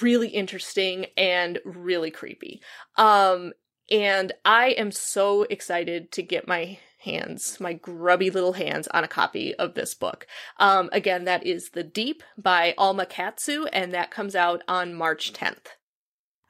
really 0.01 0.29
interesting 0.29 1.07
and 1.17 1.59
really 1.65 2.11
creepy. 2.11 2.63
Um, 2.97 3.53
and 3.91 4.33
I 4.45 4.69
am 4.71 4.91
so 4.91 5.43
excited 5.43 6.11
to 6.13 6.23
get 6.23 6.49
my 6.49 6.79
hands, 7.01 7.59
my 7.61 7.75
grubby 7.75 8.31
little 8.31 8.55
hands, 8.55 8.89
on 8.89 9.05
a 9.05 9.09
copy 9.09 9.55
of 9.57 9.75
this 9.75 9.95
book. 9.95 10.27
Um, 10.59 10.89
again, 10.93 11.25
that 11.25 11.45
is 11.45 11.71
The 11.71 11.83
Deep 11.83 12.23
by 12.39 12.75
Alma 12.79 13.05
Katsu, 13.05 13.67
and 13.73 13.93
that 13.93 14.11
comes 14.11 14.35
out 14.35 14.63
on 14.69 14.95
March 14.95 15.33
10th. 15.33 15.67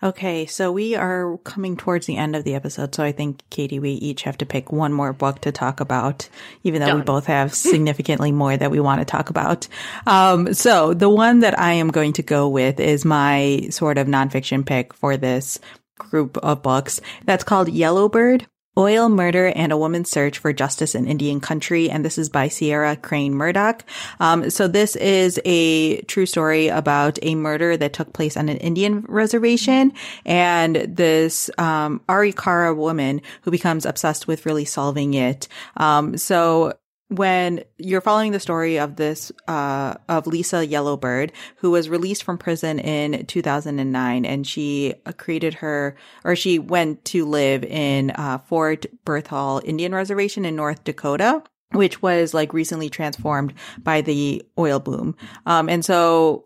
Okay, 0.03 0.47
so 0.47 0.73
we 0.73 0.97
are 0.97 1.39
coming 1.45 1.77
towards 1.77 2.07
the 2.07 2.17
end 2.17 2.35
of 2.35 2.43
the 2.43 2.57
episode, 2.57 2.93
so 2.93 3.05
I 3.05 3.13
think 3.13 3.41
Katie, 3.51 3.79
we 3.79 3.91
each 3.93 4.23
have 4.23 4.37
to 4.39 4.47
pick 4.47 4.73
one 4.73 4.93
more 4.93 5.13
book 5.13 5.41
to 5.43 5.53
talk 5.53 5.79
about, 5.79 6.29
even 6.65 6.81
though 6.81 6.89
Done. 6.89 6.99
we 6.99 7.05
both 7.05 7.27
have 7.27 7.55
significantly 7.55 8.33
more 8.33 8.57
that 8.57 8.73
we 8.73 8.81
want 8.81 9.01
to 9.01 9.05
talk 9.05 9.31
about. 9.31 9.69
Um, 10.05 10.55
so 10.55 10.93
the 10.93 11.09
one 11.09 11.41
that 11.41 11.57
I 11.57 11.75
am 11.75 11.89
going 11.89 12.15
to 12.15 12.23
go 12.23 12.49
with 12.49 12.81
is 12.81 13.05
my 13.05 13.69
sort 13.71 13.97
of 13.97 14.09
nonfiction 14.09 14.67
pick 14.67 14.93
for 14.93 15.17
this 15.17 15.61
group 15.99 16.37
of 16.39 16.63
books. 16.63 17.01
That's 17.25 17.45
called 17.45 17.69
Yellowbird 17.69 18.49
Oil, 18.77 19.09
Murder, 19.09 19.49
and 19.49 19.71
a 19.71 19.77
Woman's 19.77 20.11
Search 20.11 20.39
for 20.39 20.53
Justice 20.53 20.95
in 20.95 21.07
Indian 21.07 21.41
Country. 21.41 21.91
And 21.91 22.05
this 22.05 22.17
is 22.17 22.29
by 22.29 22.49
Sierra 22.49 22.97
Crane 22.97 23.35
Murdoch. 23.35 23.85
Um, 24.19 24.49
so 24.49 24.67
this 24.67 24.97
is 24.97 25.39
a 25.45 26.01
true 26.03 26.27
story 26.27 26.69
about 26.69 27.19
a 27.23 27.35
murder 27.35 27.77
that 27.77 27.93
took 27.93 28.13
place 28.13 28.37
on 28.37 28.49
an 28.49 28.57
Indian 28.59 29.05
reservation. 29.09 29.93
And 30.25 30.77
this, 30.77 31.51
um, 31.59 32.01
Arikara 32.09 32.75
woman 32.75 33.21
who 33.43 33.51
becomes 33.51 33.85
obsessed 33.85 34.27
with 34.27 34.47
really 34.47 34.65
solving 34.65 35.15
it. 35.15 35.49
Um, 35.77 36.17
so 36.17 36.73
when 37.13 37.65
you're 37.79 38.01
following 38.01 38.33
the 38.33 38.41
story 38.41 38.79
of 38.79 38.97
this 38.97 39.31
uh, 39.47 39.95
of 40.09 40.27
Lisa 40.27 40.67
Yellowbird, 40.67 41.33
who 41.57 41.71
was 41.71 41.89
released 41.89 42.25
from 42.25 42.39
prison 42.39 42.79
in 42.79 43.27
2009, 43.27 44.25
and 44.25 44.47
she 44.47 44.95
created 45.19 45.55
her 45.55 45.97
or 46.25 46.35
she 46.35 46.59
went 46.59 47.05
to 47.07 47.25
live 47.27 47.65
in 47.65 48.11
uh, 48.13 48.39
Fort 48.39 48.87
Berthold 49.05 49.65
Indian 49.65 49.95
Reservation 49.95 50.45
in 50.45 50.57
North 50.57 50.85
Dakota, 50.85 51.43
which 51.73 52.03
was 52.03 52.35
like 52.35 52.53
recently 52.53 52.89
transformed 52.89 53.55
by 53.79 54.01
the 54.01 54.43
oil 54.59 54.81
boom. 54.81 55.15
Um, 55.47 55.69
and 55.69 55.85
so 55.85 56.45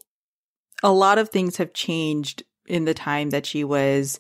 a 0.82 0.92
lot 0.92 1.18
of 1.18 1.28
things 1.28 1.56
have 1.56 1.72
changed 1.72 2.42
in 2.66 2.84
the 2.84 2.94
time 2.94 3.30
that 3.30 3.46
she 3.46 3.64
was 3.64 4.18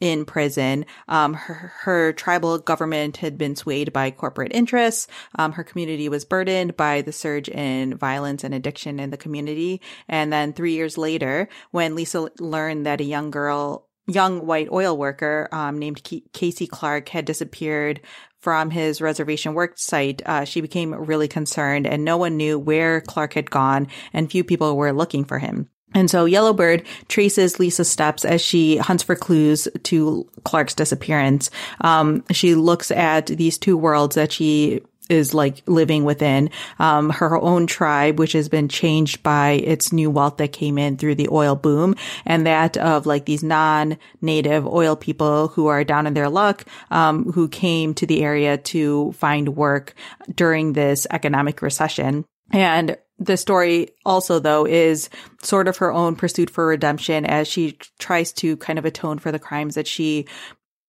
in 0.00 0.24
prison. 0.24 0.86
Um, 1.08 1.34
her, 1.34 1.72
her, 1.80 2.12
tribal 2.12 2.58
government 2.58 3.18
had 3.18 3.36
been 3.36 3.56
swayed 3.56 3.92
by 3.92 4.10
corporate 4.10 4.52
interests. 4.52 5.08
Um, 5.36 5.52
her 5.52 5.64
community 5.64 6.08
was 6.08 6.24
burdened 6.24 6.76
by 6.76 7.02
the 7.02 7.12
surge 7.12 7.48
in 7.48 7.96
violence 7.96 8.44
and 8.44 8.54
addiction 8.54 9.00
in 9.00 9.10
the 9.10 9.16
community. 9.16 9.80
And 10.08 10.32
then 10.32 10.52
three 10.52 10.72
years 10.72 10.96
later, 10.96 11.48
when 11.70 11.94
Lisa 11.94 12.30
learned 12.38 12.86
that 12.86 13.00
a 13.00 13.04
young 13.04 13.30
girl 13.30 13.88
young 14.10 14.46
white 14.46 14.68
oil 14.72 14.96
worker 14.96 15.48
um, 15.52 15.78
named 15.78 16.02
Casey 16.32 16.66
Clark 16.66 17.10
had 17.10 17.26
disappeared 17.26 18.00
from 18.40 18.70
his 18.70 19.00
reservation 19.00 19.52
work 19.52 19.78
site, 19.78 20.22
uh, 20.24 20.44
she 20.44 20.60
became 20.60 20.94
really 20.94 21.28
concerned 21.28 21.86
and 21.86 22.04
no 22.04 22.16
one 22.16 22.36
knew 22.36 22.58
where 22.58 23.00
Clark 23.02 23.34
had 23.34 23.50
gone 23.50 23.86
and 24.12 24.30
few 24.30 24.44
people 24.44 24.76
were 24.76 24.92
looking 24.92 25.24
for 25.24 25.38
him. 25.38 25.68
And 25.98 26.08
so 26.08 26.24
Yellowbird 26.24 26.86
traces 27.08 27.58
Lisa's 27.58 27.90
steps 27.90 28.24
as 28.24 28.40
she 28.40 28.76
hunts 28.76 29.02
for 29.02 29.16
clues 29.16 29.66
to 29.82 30.30
Clark's 30.44 30.74
disappearance. 30.74 31.50
Um, 31.80 32.24
she 32.30 32.54
looks 32.54 32.90
at 32.92 33.26
these 33.26 33.58
two 33.58 33.76
worlds 33.76 34.14
that 34.14 34.30
she 34.30 34.82
is 35.08 35.34
like 35.34 35.62
living 35.66 36.04
within 36.04 36.50
um, 36.78 37.10
her 37.10 37.36
own 37.36 37.66
tribe, 37.66 38.18
which 38.18 38.32
has 38.32 38.48
been 38.48 38.68
changed 38.68 39.22
by 39.22 39.52
its 39.52 39.92
new 39.92 40.10
wealth 40.10 40.36
that 40.36 40.52
came 40.52 40.78
in 40.78 40.96
through 40.96 41.14
the 41.14 41.30
oil 41.30 41.56
boom, 41.56 41.94
and 42.26 42.46
that 42.46 42.76
of 42.76 43.06
like 43.06 43.24
these 43.24 43.42
non-native 43.42 44.66
oil 44.66 44.96
people 44.96 45.48
who 45.48 45.66
are 45.66 45.82
down 45.82 46.06
in 46.06 46.14
their 46.14 46.28
luck, 46.28 46.64
um, 46.90 47.32
who 47.32 47.48
came 47.48 47.94
to 47.94 48.06
the 48.06 48.22
area 48.22 48.58
to 48.58 49.10
find 49.12 49.56
work 49.56 49.94
during 50.34 50.74
this 50.74 51.06
economic 51.10 51.62
recession. 51.62 52.24
And 52.52 52.96
the 53.18 53.36
story 53.36 53.88
also 54.04 54.38
though 54.38 54.66
is 54.66 55.08
sort 55.42 55.68
of 55.68 55.76
her 55.78 55.92
own 55.92 56.16
pursuit 56.16 56.50
for 56.50 56.66
redemption 56.66 57.24
as 57.24 57.48
she 57.48 57.78
tries 57.98 58.32
to 58.32 58.56
kind 58.58 58.78
of 58.78 58.84
atone 58.84 59.18
for 59.18 59.32
the 59.32 59.38
crimes 59.38 59.74
that 59.74 59.86
she 59.86 60.26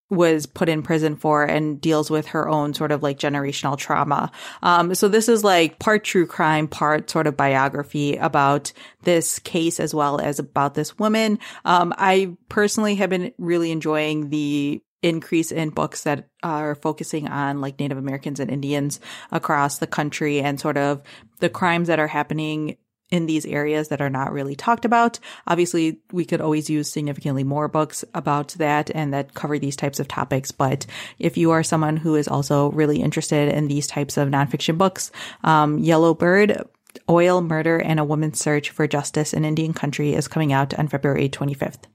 was 0.10 0.48
put 0.48 0.70
in 0.70 0.82
prison 0.82 1.16
for 1.16 1.44
and 1.44 1.80
deals 1.80 2.10
with 2.10 2.28
her 2.28 2.50
own 2.50 2.74
sort 2.74 2.92
of 2.92 3.04
like 3.04 3.20
generational 3.20 3.78
trauma. 3.78 4.32
Um, 4.64 4.96
so 4.96 5.08
this 5.08 5.30
is 5.30 5.44
like 5.44 5.78
part 5.78 6.04
true 6.04 6.26
crime, 6.26 6.68
part 6.68 7.10
sort 7.10 7.28
of 7.28 7.38
biography 7.38 8.16
about 8.16 8.74
this 9.04 9.38
case 9.40 9.80
as 9.80 9.94
well 9.94 10.20
as 10.20 10.40
about 10.40 10.74
this 10.74 10.98
woman. 10.98 11.38
Um, 11.64 11.94
I 11.98 12.36
personally 12.50 12.96
have 12.96 13.12
been 13.12 13.34
really 13.38 13.72
enjoying 13.72 14.30
the 14.30 14.82
increase 15.02 15.52
in 15.52 15.70
books 15.70 16.04
that 16.04 16.28
are 16.43 16.76
focusing 16.76 17.28
on 17.28 17.62
like 17.62 17.80
Native 17.80 17.97
Americans 17.97 18.39
and 18.39 18.52
Indians 18.52 19.00
across 19.32 19.78
the 19.78 19.88
country 19.88 20.41
and 20.41 20.60
sort 20.60 20.78
of 20.78 21.02
the 21.39 21.50
crimes 21.50 21.88
that 21.88 22.00
are 22.00 22.08
happening 22.08 22.78
in 23.12 23.26
these 23.26 23.45
areas 23.45 23.88
that 23.88 24.02
are 24.02 24.10
not 24.10 24.32
really 24.32 24.56
talked 24.56 24.86
about. 24.86 25.20
Obviously, 25.47 26.00
we 26.12 26.26
could 26.26 26.41
always 26.41 26.70
use 26.70 26.91
significantly 26.91 27.43
more 27.43 27.68
books 27.68 28.06
about 28.14 28.50
that 28.60 28.91
and 28.93 29.14
that 29.14 29.34
cover 29.34 29.58
these 29.58 29.76
types 29.76 30.00
of 30.00 30.08
topics. 30.08 30.52
But 30.52 30.86
if 31.18 31.38
you 31.38 31.52
are 31.52 31.64
someone 31.64 31.97
who 31.97 32.16
is 32.16 32.28
also 32.28 32.72
really 32.72 33.02
interested 33.02 33.52
in 33.52 33.68
these 33.68 33.88
types 33.88 34.18
of 34.18 34.30
nonfiction 34.30 34.78
books, 34.78 35.12
um, 35.43 35.80
Yellowbird, 35.80 36.68
Oil, 37.10 37.41
Murder, 37.41 37.78
and 37.78 38.00
a 38.00 38.04
Woman's 38.04 38.39
Search 38.39 38.70
for 38.70 38.88
Justice 38.88 39.34
in 39.34 39.45
Indian 39.45 39.74
Country 39.74 40.14
is 40.14 40.28
coming 40.28 40.54
out 40.54 40.78
on 40.78 40.88
February 40.88 41.30
25th. 41.30 41.86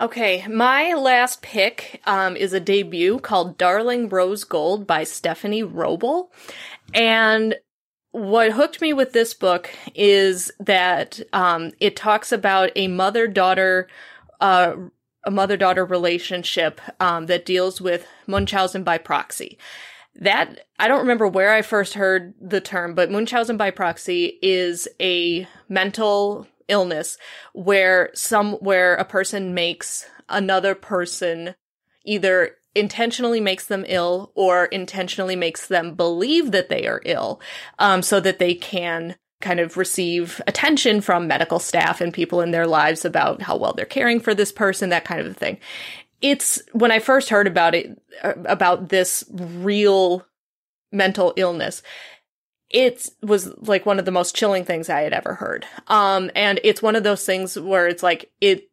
Okay, 0.00 0.46
my 0.48 0.94
last 0.94 1.42
pick 1.42 2.00
um, 2.06 2.34
is 2.34 2.54
a 2.54 2.60
debut 2.60 3.18
called 3.18 3.58
Darling 3.58 4.08
Rose 4.08 4.42
Gold 4.42 4.86
by 4.86 5.04
Stephanie 5.04 5.62
Wrobel. 5.62 6.30
And 6.94 7.56
what 8.12 8.52
hooked 8.52 8.80
me 8.80 8.94
with 8.94 9.12
this 9.12 9.34
book 9.34 9.70
is 9.94 10.50
that 10.58 11.20
um, 11.34 11.72
it 11.78 11.94
talks 11.94 12.32
about 12.32 12.70
a 12.74 12.88
mother 12.88 13.26
daughter 13.26 13.88
uh, 14.40 14.74
a 15.24 15.30
mother 15.30 15.56
daughter 15.56 15.84
relationship 15.84 16.80
um, 16.98 17.26
that 17.26 17.44
deals 17.44 17.80
with 17.80 18.06
Munchausen 18.26 18.82
by 18.82 18.98
proxy. 18.98 19.56
That 20.16 20.66
I 20.78 20.88
don't 20.88 21.00
remember 21.00 21.28
where 21.28 21.52
I 21.52 21.62
first 21.62 21.94
heard 21.94 22.34
the 22.40 22.60
term, 22.60 22.94
but 22.94 23.10
Munchausen 23.10 23.56
by 23.56 23.70
proxy 23.70 24.38
is 24.42 24.88
a 25.00 25.46
mental 25.68 26.48
illness 26.72 27.18
where 27.52 28.10
some 28.14 28.54
where 28.54 28.94
a 28.96 29.04
person 29.04 29.54
makes 29.54 30.06
another 30.28 30.74
person 30.74 31.54
either 32.04 32.56
intentionally 32.74 33.40
makes 33.40 33.66
them 33.66 33.84
ill 33.86 34.32
or 34.34 34.64
intentionally 34.66 35.36
makes 35.36 35.66
them 35.66 35.94
believe 35.94 36.50
that 36.50 36.70
they 36.70 36.86
are 36.86 37.02
ill 37.04 37.40
um, 37.78 38.02
so 38.02 38.18
that 38.18 38.38
they 38.38 38.54
can 38.54 39.14
kind 39.40 39.60
of 39.60 39.76
receive 39.76 40.40
attention 40.46 41.00
from 41.00 41.26
medical 41.26 41.58
staff 41.58 42.00
and 42.00 42.14
people 42.14 42.40
in 42.40 42.52
their 42.52 42.66
lives 42.66 43.04
about 43.04 43.42
how 43.42 43.56
well 43.56 43.74
they're 43.74 43.84
caring 43.84 44.20
for 44.20 44.34
this 44.34 44.52
person 44.52 44.88
that 44.88 45.04
kind 45.04 45.20
of 45.20 45.36
thing. 45.36 45.58
It's 46.22 46.62
when 46.72 46.92
i 46.92 47.00
first 47.00 47.28
heard 47.28 47.46
about 47.46 47.74
it 47.74 48.00
uh, 48.22 48.34
about 48.46 48.88
this 48.88 49.24
real 49.30 50.24
mental 50.92 51.34
illness 51.36 51.82
it 52.72 53.08
was 53.22 53.52
like 53.66 53.86
one 53.86 53.98
of 53.98 54.04
the 54.04 54.10
most 54.10 54.34
chilling 54.34 54.64
things 54.64 54.88
I 54.88 55.02
had 55.02 55.12
ever 55.12 55.34
heard. 55.34 55.66
Um, 55.88 56.30
and 56.34 56.58
it's 56.64 56.82
one 56.82 56.96
of 56.96 57.04
those 57.04 57.24
things 57.24 57.58
where 57.58 57.86
it's 57.86 58.02
like, 58.02 58.30
it, 58.40 58.68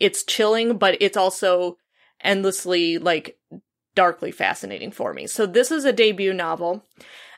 it's 0.00 0.24
chilling, 0.24 0.78
but 0.78 0.96
it's 1.00 1.16
also 1.16 1.76
endlessly 2.20 2.98
like 2.98 3.38
darkly 3.94 4.32
fascinating 4.32 4.90
for 4.90 5.12
me. 5.12 5.26
So 5.26 5.46
this 5.46 5.70
is 5.70 5.84
a 5.84 5.92
debut 5.92 6.32
novel 6.32 6.86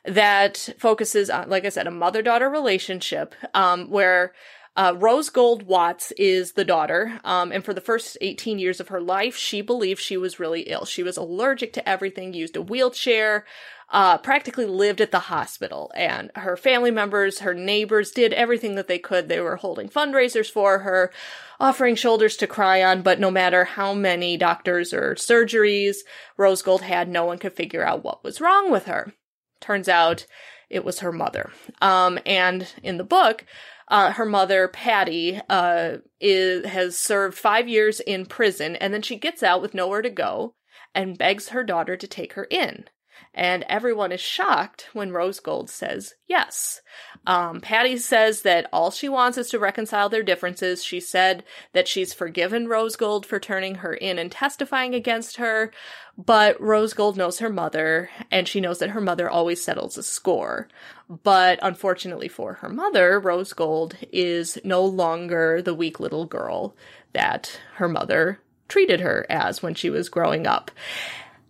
that 0.04 0.68
focuses 0.78 1.30
on, 1.30 1.48
like 1.48 1.64
I 1.64 1.70
said, 1.70 1.86
a 1.86 1.92
mother 1.92 2.22
daughter 2.22 2.48
relationship, 2.48 3.34
um, 3.54 3.90
where 3.90 4.34
uh, 4.76 4.94
Rose 4.96 5.30
Gold 5.30 5.64
Watts 5.64 6.12
is 6.12 6.52
the 6.52 6.64
daughter, 6.64 7.20
um, 7.24 7.52
and 7.52 7.64
for 7.64 7.72
the 7.72 7.80
first 7.80 8.18
18 8.20 8.58
years 8.58 8.80
of 8.80 8.88
her 8.88 9.00
life, 9.00 9.36
she 9.36 9.62
believed 9.62 10.00
she 10.00 10.16
was 10.16 10.40
really 10.40 10.62
ill. 10.62 10.84
She 10.84 11.04
was 11.04 11.16
allergic 11.16 11.72
to 11.74 11.88
everything, 11.88 12.34
used 12.34 12.56
a 12.56 12.62
wheelchair, 12.62 13.44
uh, 13.90 14.18
practically 14.18 14.66
lived 14.66 15.00
at 15.00 15.10
the 15.10 15.20
hospital, 15.20 15.92
and 15.94 16.30
her 16.36 16.56
family 16.56 16.90
members, 16.90 17.40
her 17.40 17.54
neighbors 17.54 18.10
did 18.10 18.32
everything 18.32 18.74
that 18.74 18.88
they 18.88 18.98
could. 18.98 19.28
They 19.28 19.40
were 19.40 19.56
holding 19.56 19.88
fundraisers 19.88 20.50
for 20.50 20.80
her, 20.80 21.12
offering 21.60 21.94
shoulders 21.94 22.36
to 22.38 22.46
cry 22.46 22.82
on, 22.82 23.02
but 23.02 23.20
no 23.20 23.30
matter 23.30 23.64
how 23.64 23.94
many 23.94 24.36
doctors 24.36 24.92
or 24.92 25.14
surgeries 25.14 25.98
Rose 26.36 26.62
Gold 26.62 26.82
had, 26.82 27.08
no 27.08 27.24
one 27.24 27.38
could 27.38 27.52
figure 27.52 27.84
out 27.84 28.04
what 28.04 28.24
was 28.24 28.40
wrong 28.40 28.70
with 28.70 28.86
her. 28.86 29.12
Turns 29.60 29.88
out 29.88 30.26
it 30.70 30.84
was 30.84 31.00
her 31.00 31.12
mother. 31.12 31.52
Um, 31.80 32.18
and 32.26 32.66
in 32.82 32.96
the 32.96 33.04
book, 33.04 33.44
uh, 33.88 34.12
her 34.12 34.24
mother, 34.24 34.66
Patty, 34.66 35.40
uh, 35.48 35.98
is, 36.20 36.66
has 36.66 36.98
served 36.98 37.36
five 37.36 37.68
years 37.68 38.00
in 38.00 38.26
prison, 38.26 38.76
and 38.76 38.94
then 38.94 39.02
she 39.02 39.16
gets 39.16 39.42
out 39.42 39.60
with 39.60 39.74
nowhere 39.74 40.02
to 40.02 40.10
go 40.10 40.54
and 40.94 41.18
begs 41.18 41.50
her 41.50 41.62
daughter 41.62 41.96
to 41.96 42.06
take 42.06 42.32
her 42.32 42.46
in 42.50 42.86
and 43.32 43.64
everyone 43.68 44.12
is 44.12 44.20
shocked 44.20 44.88
when 44.92 45.12
Rose 45.12 45.40
Gold 45.40 45.68
says 45.68 46.14
yes. 46.28 46.80
Um, 47.26 47.60
Patty 47.60 47.96
says 47.96 48.42
that 48.42 48.68
all 48.72 48.90
she 48.90 49.08
wants 49.08 49.38
is 49.38 49.48
to 49.50 49.58
reconcile 49.58 50.08
their 50.08 50.22
differences. 50.22 50.84
She 50.84 51.00
said 51.00 51.42
that 51.72 51.88
she's 51.88 52.12
forgiven 52.12 52.68
Rose 52.68 52.96
Gold 52.96 53.26
for 53.26 53.40
turning 53.40 53.76
her 53.76 53.94
in 53.94 54.18
and 54.18 54.30
testifying 54.30 54.94
against 54.94 55.36
her, 55.36 55.72
but 56.16 56.60
Rose 56.60 56.94
Gold 56.94 57.16
knows 57.16 57.40
her 57.40 57.50
mother, 57.50 58.10
and 58.30 58.46
she 58.46 58.60
knows 58.60 58.78
that 58.78 58.90
her 58.90 59.00
mother 59.00 59.28
always 59.28 59.62
settles 59.62 59.98
a 59.98 60.02
score. 60.02 60.68
But 61.08 61.58
unfortunately 61.60 62.28
for 62.28 62.54
her 62.54 62.68
mother, 62.68 63.18
Rose 63.18 63.52
Gold 63.52 63.96
is 64.12 64.58
no 64.64 64.84
longer 64.84 65.60
the 65.60 65.74
weak 65.74 65.98
little 65.98 66.26
girl 66.26 66.76
that 67.12 67.60
her 67.74 67.88
mother 67.88 68.40
treated 68.68 69.00
her 69.00 69.26
as 69.28 69.62
when 69.62 69.74
she 69.74 69.90
was 69.90 70.08
growing 70.08 70.46
up. 70.46 70.70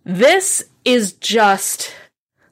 This 0.05 0.63
is 0.85 1.13
just 1.13 1.93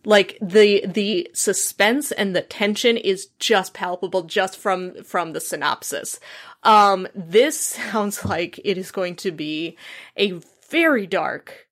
like 0.05 0.37
the 0.41 0.85
the 0.87 1.29
suspense 1.33 2.11
and 2.11 2.35
the 2.35 2.41
tension 2.41 2.97
is 2.97 3.27
just 3.39 3.73
palpable 3.73 4.23
just 4.23 4.57
from 4.57 5.03
from 5.03 5.33
the 5.33 5.39
synopsis. 5.39 6.19
Um 6.63 7.07
this 7.13 7.59
sounds 7.91 8.25
like 8.25 8.59
it 8.65 8.77
is 8.77 8.91
going 8.91 9.15
to 9.17 9.31
be 9.31 9.77
a 10.17 10.41
very 10.69 11.05
dark, 11.05 11.67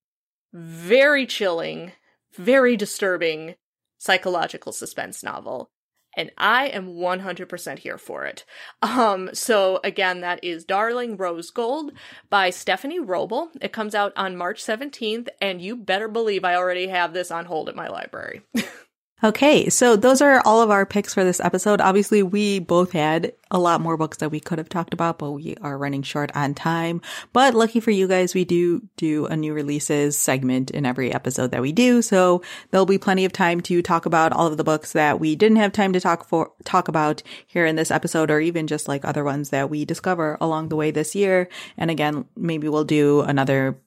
very 0.53 1.25
chilling, 1.25 1.93
very 2.35 2.77
disturbing 2.77 3.55
psychological 3.97 4.71
suspense 4.71 5.23
novel 5.23 5.71
and 6.15 6.31
I 6.37 6.67
am 6.67 6.93
100% 6.93 7.79
here 7.79 7.97
for 7.97 8.25
it. 8.25 8.45
Um, 8.81 9.29
so 9.33 9.79
again, 9.83 10.21
that 10.21 10.43
is 10.43 10.65
Darling 10.65 11.17
Rose 11.17 11.51
Gold 11.51 11.91
by 12.29 12.49
Stephanie 12.49 12.99
Wrobel. 12.99 13.49
It 13.61 13.71
comes 13.71 13.95
out 13.95 14.13
on 14.15 14.37
March 14.37 14.63
17th, 14.63 15.29
and 15.39 15.61
you 15.61 15.75
better 15.75 16.07
believe 16.07 16.43
I 16.43 16.55
already 16.55 16.87
have 16.87 17.13
this 17.13 17.31
on 17.31 17.45
hold 17.45 17.69
at 17.69 17.75
my 17.75 17.87
library. 17.87 18.41
Okay, 19.23 19.69
so 19.69 19.95
those 19.95 20.19
are 20.19 20.41
all 20.45 20.61
of 20.61 20.71
our 20.71 20.83
picks 20.83 21.13
for 21.13 21.23
this 21.23 21.39
episode. 21.39 21.79
Obviously, 21.79 22.23
we 22.23 22.57
both 22.57 22.91
had 22.91 23.33
a 23.51 23.59
lot 23.59 23.79
more 23.79 23.95
books 23.95 24.17
that 24.17 24.31
we 24.31 24.39
could 24.39 24.57
have 24.57 24.69
talked 24.69 24.95
about, 24.95 25.19
but 25.19 25.33
we 25.33 25.55
are 25.61 25.77
running 25.77 26.01
short 26.01 26.35
on 26.35 26.55
time. 26.55 27.01
But 27.31 27.53
lucky 27.53 27.79
for 27.81 27.91
you 27.91 28.07
guys, 28.07 28.33
we 28.33 28.45
do 28.45 28.81
do 28.97 29.27
a 29.27 29.37
new 29.37 29.53
releases 29.53 30.17
segment 30.17 30.71
in 30.71 30.87
every 30.87 31.13
episode 31.13 31.51
that 31.51 31.61
we 31.61 31.71
do. 31.71 32.01
So 32.01 32.41
there'll 32.71 32.87
be 32.87 32.97
plenty 32.97 33.23
of 33.23 33.31
time 33.31 33.61
to 33.61 33.83
talk 33.83 34.07
about 34.07 34.33
all 34.33 34.47
of 34.47 34.57
the 34.57 34.63
books 34.63 34.93
that 34.93 35.19
we 35.19 35.35
didn't 35.35 35.57
have 35.57 35.71
time 35.71 35.93
to 35.93 35.99
talk 35.99 36.27
for, 36.27 36.51
talk 36.63 36.87
about 36.87 37.21
here 37.45 37.67
in 37.67 37.75
this 37.75 37.91
episode, 37.91 38.31
or 38.31 38.39
even 38.39 38.65
just 38.65 38.87
like 38.87 39.05
other 39.05 39.23
ones 39.23 39.51
that 39.51 39.69
we 39.69 39.85
discover 39.85 40.39
along 40.41 40.69
the 40.69 40.75
way 40.75 40.89
this 40.89 41.13
year. 41.13 41.47
And 41.77 41.91
again, 41.91 42.25
maybe 42.35 42.69
we'll 42.69 42.85
do 42.85 43.21
another 43.21 43.79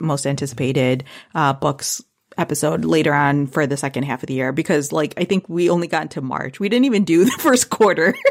most 0.00 0.26
anticipated, 0.26 1.04
uh, 1.36 1.52
books 1.52 2.02
episode 2.38 2.84
later 2.84 3.14
on 3.14 3.46
for 3.46 3.66
the 3.66 3.76
second 3.76 4.04
half 4.04 4.22
of 4.22 4.26
the 4.26 4.34
year 4.34 4.52
because 4.52 4.92
like 4.92 5.14
I 5.16 5.24
think 5.24 5.48
we 5.48 5.70
only 5.70 5.86
got 5.86 6.02
into 6.02 6.20
March. 6.20 6.60
We 6.60 6.68
didn't 6.68 6.86
even 6.86 7.04
do 7.04 7.24
the 7.24 7.36
first 7.38 7.70
quarter. 7.70 8.14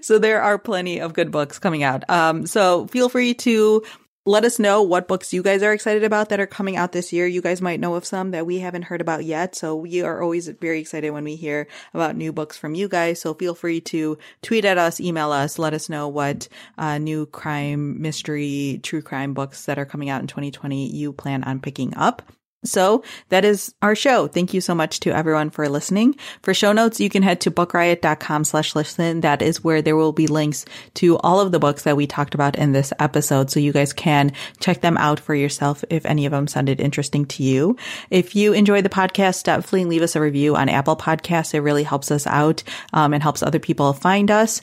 so 0.00 0.18
there 0.18 0.42
are 0.42 0.58
plenty 0.58 1.00
of 1.00 1.14
good 1.14 1.30
books 1.30 1.58
coming 1.58 1.82
out. 1.82 2.08
Um, 2.08 2.46
so 2.46 2.86
feel 2.88 3.08
free 3.08 3.34
to 3.34 3.82
let 4.28 4.44
us 4.44 4.58
know 4.58 4.82
what 4.82 5.08
books 5.08 5.32
you 5.32 5.42
guys 5.42 5.62
are 5.62 5.72
excited 5.72 6.04
about 6.04 6.28
that 6.28 6.38
are 6.38 6.46
coming 6.46 6.76
out 6.76 6.92
this 6.92 7.14
year. 7.14 7.26
You 7.26 7.40
guys 7.40 7.62
might 7.62 7.80
know 7.80 7.94
of 7.94 8.04
some 8.04 8.30
that 8.32 8.44
we 8.44 8.58
haven't 8.58 8.82
heard 8.82 9.00
about 9.00 9.24
yet. 9.24 9.56
So 9.56 9.74
we 9.74 10.02
are 10.02 10.20
always 10.22 10.48
very 10.48 10.80
excited 10.80 11.10
when 11.10 11.24
we 11.24 11.34
hear 11.34 11.66
about 11.94 12.14
new 12.14 12.30
books 12.30 12.54
from 12.58 12.74
you 12.74 12.88
guys. 12.88 13.22
So 13.22 13.32
feel 13.32 13.54
free 13.54 13.80
to 13.82 14.18
tweet 14.42 14.66
at 14.66 14.76
us, 14.76 15.00
email 15.00 15.32
us, 15.32 15.58
let 15.58 15.72
us 15.72 15.88
know 15.88 16.08
what 16.08 16.46
uh, 16.76 16.98
new 16.98 17.24
crime, 17.24 18.02
mystery, 18.02 18.80
true 18.82 19.00
crime 19.00 19.32
books 19.32 19.64
that 19.64 19.78
are 19.78 19.86
coming 19.86 20.10
out 20.10 20.20
in 20.20 20.26
2020 20.26 20.88
you 20.88 21.10
plan 21.14 21.42
on 21.44 21.58
picking 21.58 21.96
up. 21.96 22.20
So 22.64 23.04
that 23.28 23.44
is 23.44 23.72
our 23.82 23.94
show. 23.94 24.26
Thank 24.26 24.52
you 24.52 24.60
so 24.60 24.74
much 24.74 24.98
to 25.00 25.10
everyone 25.10 25.50
for 25.50 25.68
listening. 25.68 26.16
For 26.42 26.52
show 26.52 26.72
notes, 26.72 26.98
you 26.98 27.08
can 27.08 27.22
head 27.22 27.40
to 27.42 27.52
bookriot.com 27.52 28.44
slash 28.44 28.74
listen. 28.74 29.20
That 29.20 29.42
is 29.42 29.62
where 29.62 29.80
there 29.80 29.94
will 29.94 30.12
be 30.12 30.26
links 30.26 30.64
to 30.94 31.18
all 31.18 31.38
of 31.40 31.52
the 31.52 31.60
books 31.60 31.84
that 31.84 31.96
we 31.96 32.08
talked 32.08 32.34
about 32.34 32.56
in 32.56 32.72
this 32.72 32.92
episode. 32.98 33.50
So 33.50 33.60
you 33.60 33.72
guys 33.72 33.92
can 33.92 34.32
check 34.58 34.80
them 34.80 34.96
out 34.96 35.20
for 35.20 35.36
yourself 35.36 35.84
if 35.88 36.04
any 36.04 36.26
of 36.26 36.32
them 36.32 36.48
sounded 36.48 36.80
interesting 36.80 37.26
to 37.26 37.44
you. 37.44 37.76
If 38.10 38.34
you 38.34 38.52
enjoy 38.52 38.82
the 38.82 38.88
podcast, 38.88 39.44
definitely 39.44 39.84
leave 39.84 40.02
us 40.02 40.16
a 40.16 40.20
review 40.20 40.56
on 40.56 40.68
Apple 40.68 40.96
Podcasts. 40.96 41.54
It 41.54 41.60
really 41.60 41.84
helps 41.84 42.10
us 42.10 42.26
out 42.26 42.64
um, 42.92 43.14
and 43.14 43.22
helps 43.22 43.42
other 43.42 43.60
people 43.60 43.92
find 43.92 44.32
us. 44.32 44.62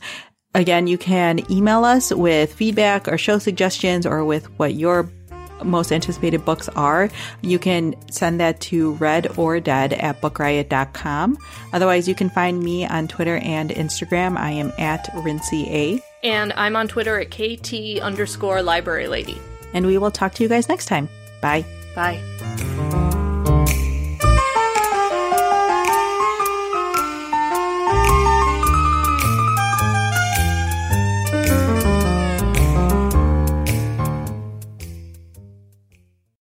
Again, 0.53 0.87
you 0.87 0.97
can 0.97 1.51
email 1.51 1.83
us 1.83 2.13
with 2.13 2.53
feedback 2.53 3.09
or 3.09 3.17
show 3.17 3.39
suggestions 3.39 4.05
or 4.05 4.23
with 4.23 4.45
what 4.57 4.73
your 4.73 5.09
most 5.65 5.91
anticipated 5.91 6.45
books 6.45 6.69
are, 6.69 7.09
you 7.41 7.59
can 7.59 7.95
send 8.11 8.39
that 8.39 8.59
to 8.61 8.93
read 8.93 9.37
or 9.37 9.59
dead 9.59 9.93
at 9.93 10.21
bookriot.com. 10.21 11.37
Otherwise, 11.73 12.07
you 12.07 12.15
can 12.15 12.29
find 12.29 12.63
me 12.63 12.85
on 12.85 13.07
Twitter 13.07 13.37
and 13.37 13.69
Instagram. 13.69 14.37
I 14.37 14.51
am 14.51 14.71
at 14.77 15.09
Rincey 15.15 15.67
A. 15.69 16.03
And 16.23 16.53
I'm 16.53 16.75
on 16.75 16.87
Twitter 16.87 17.19
at 17.19 17.31
KT 17.31 17.99
underscore 18.01 18.61
library 18.61 19.07
lady. 19.07 19.39
And 19.73 19.85
we 19.85 19.97
will 19.97 20.11
talk 20.11 20.33
to 20.35 20.43
you 20.43 20.49
guys 20.49 20.69
next 20.69 20.85
time. 20.85 21.09
Bye. 21.41 21.65
Bye. 21.95 23.13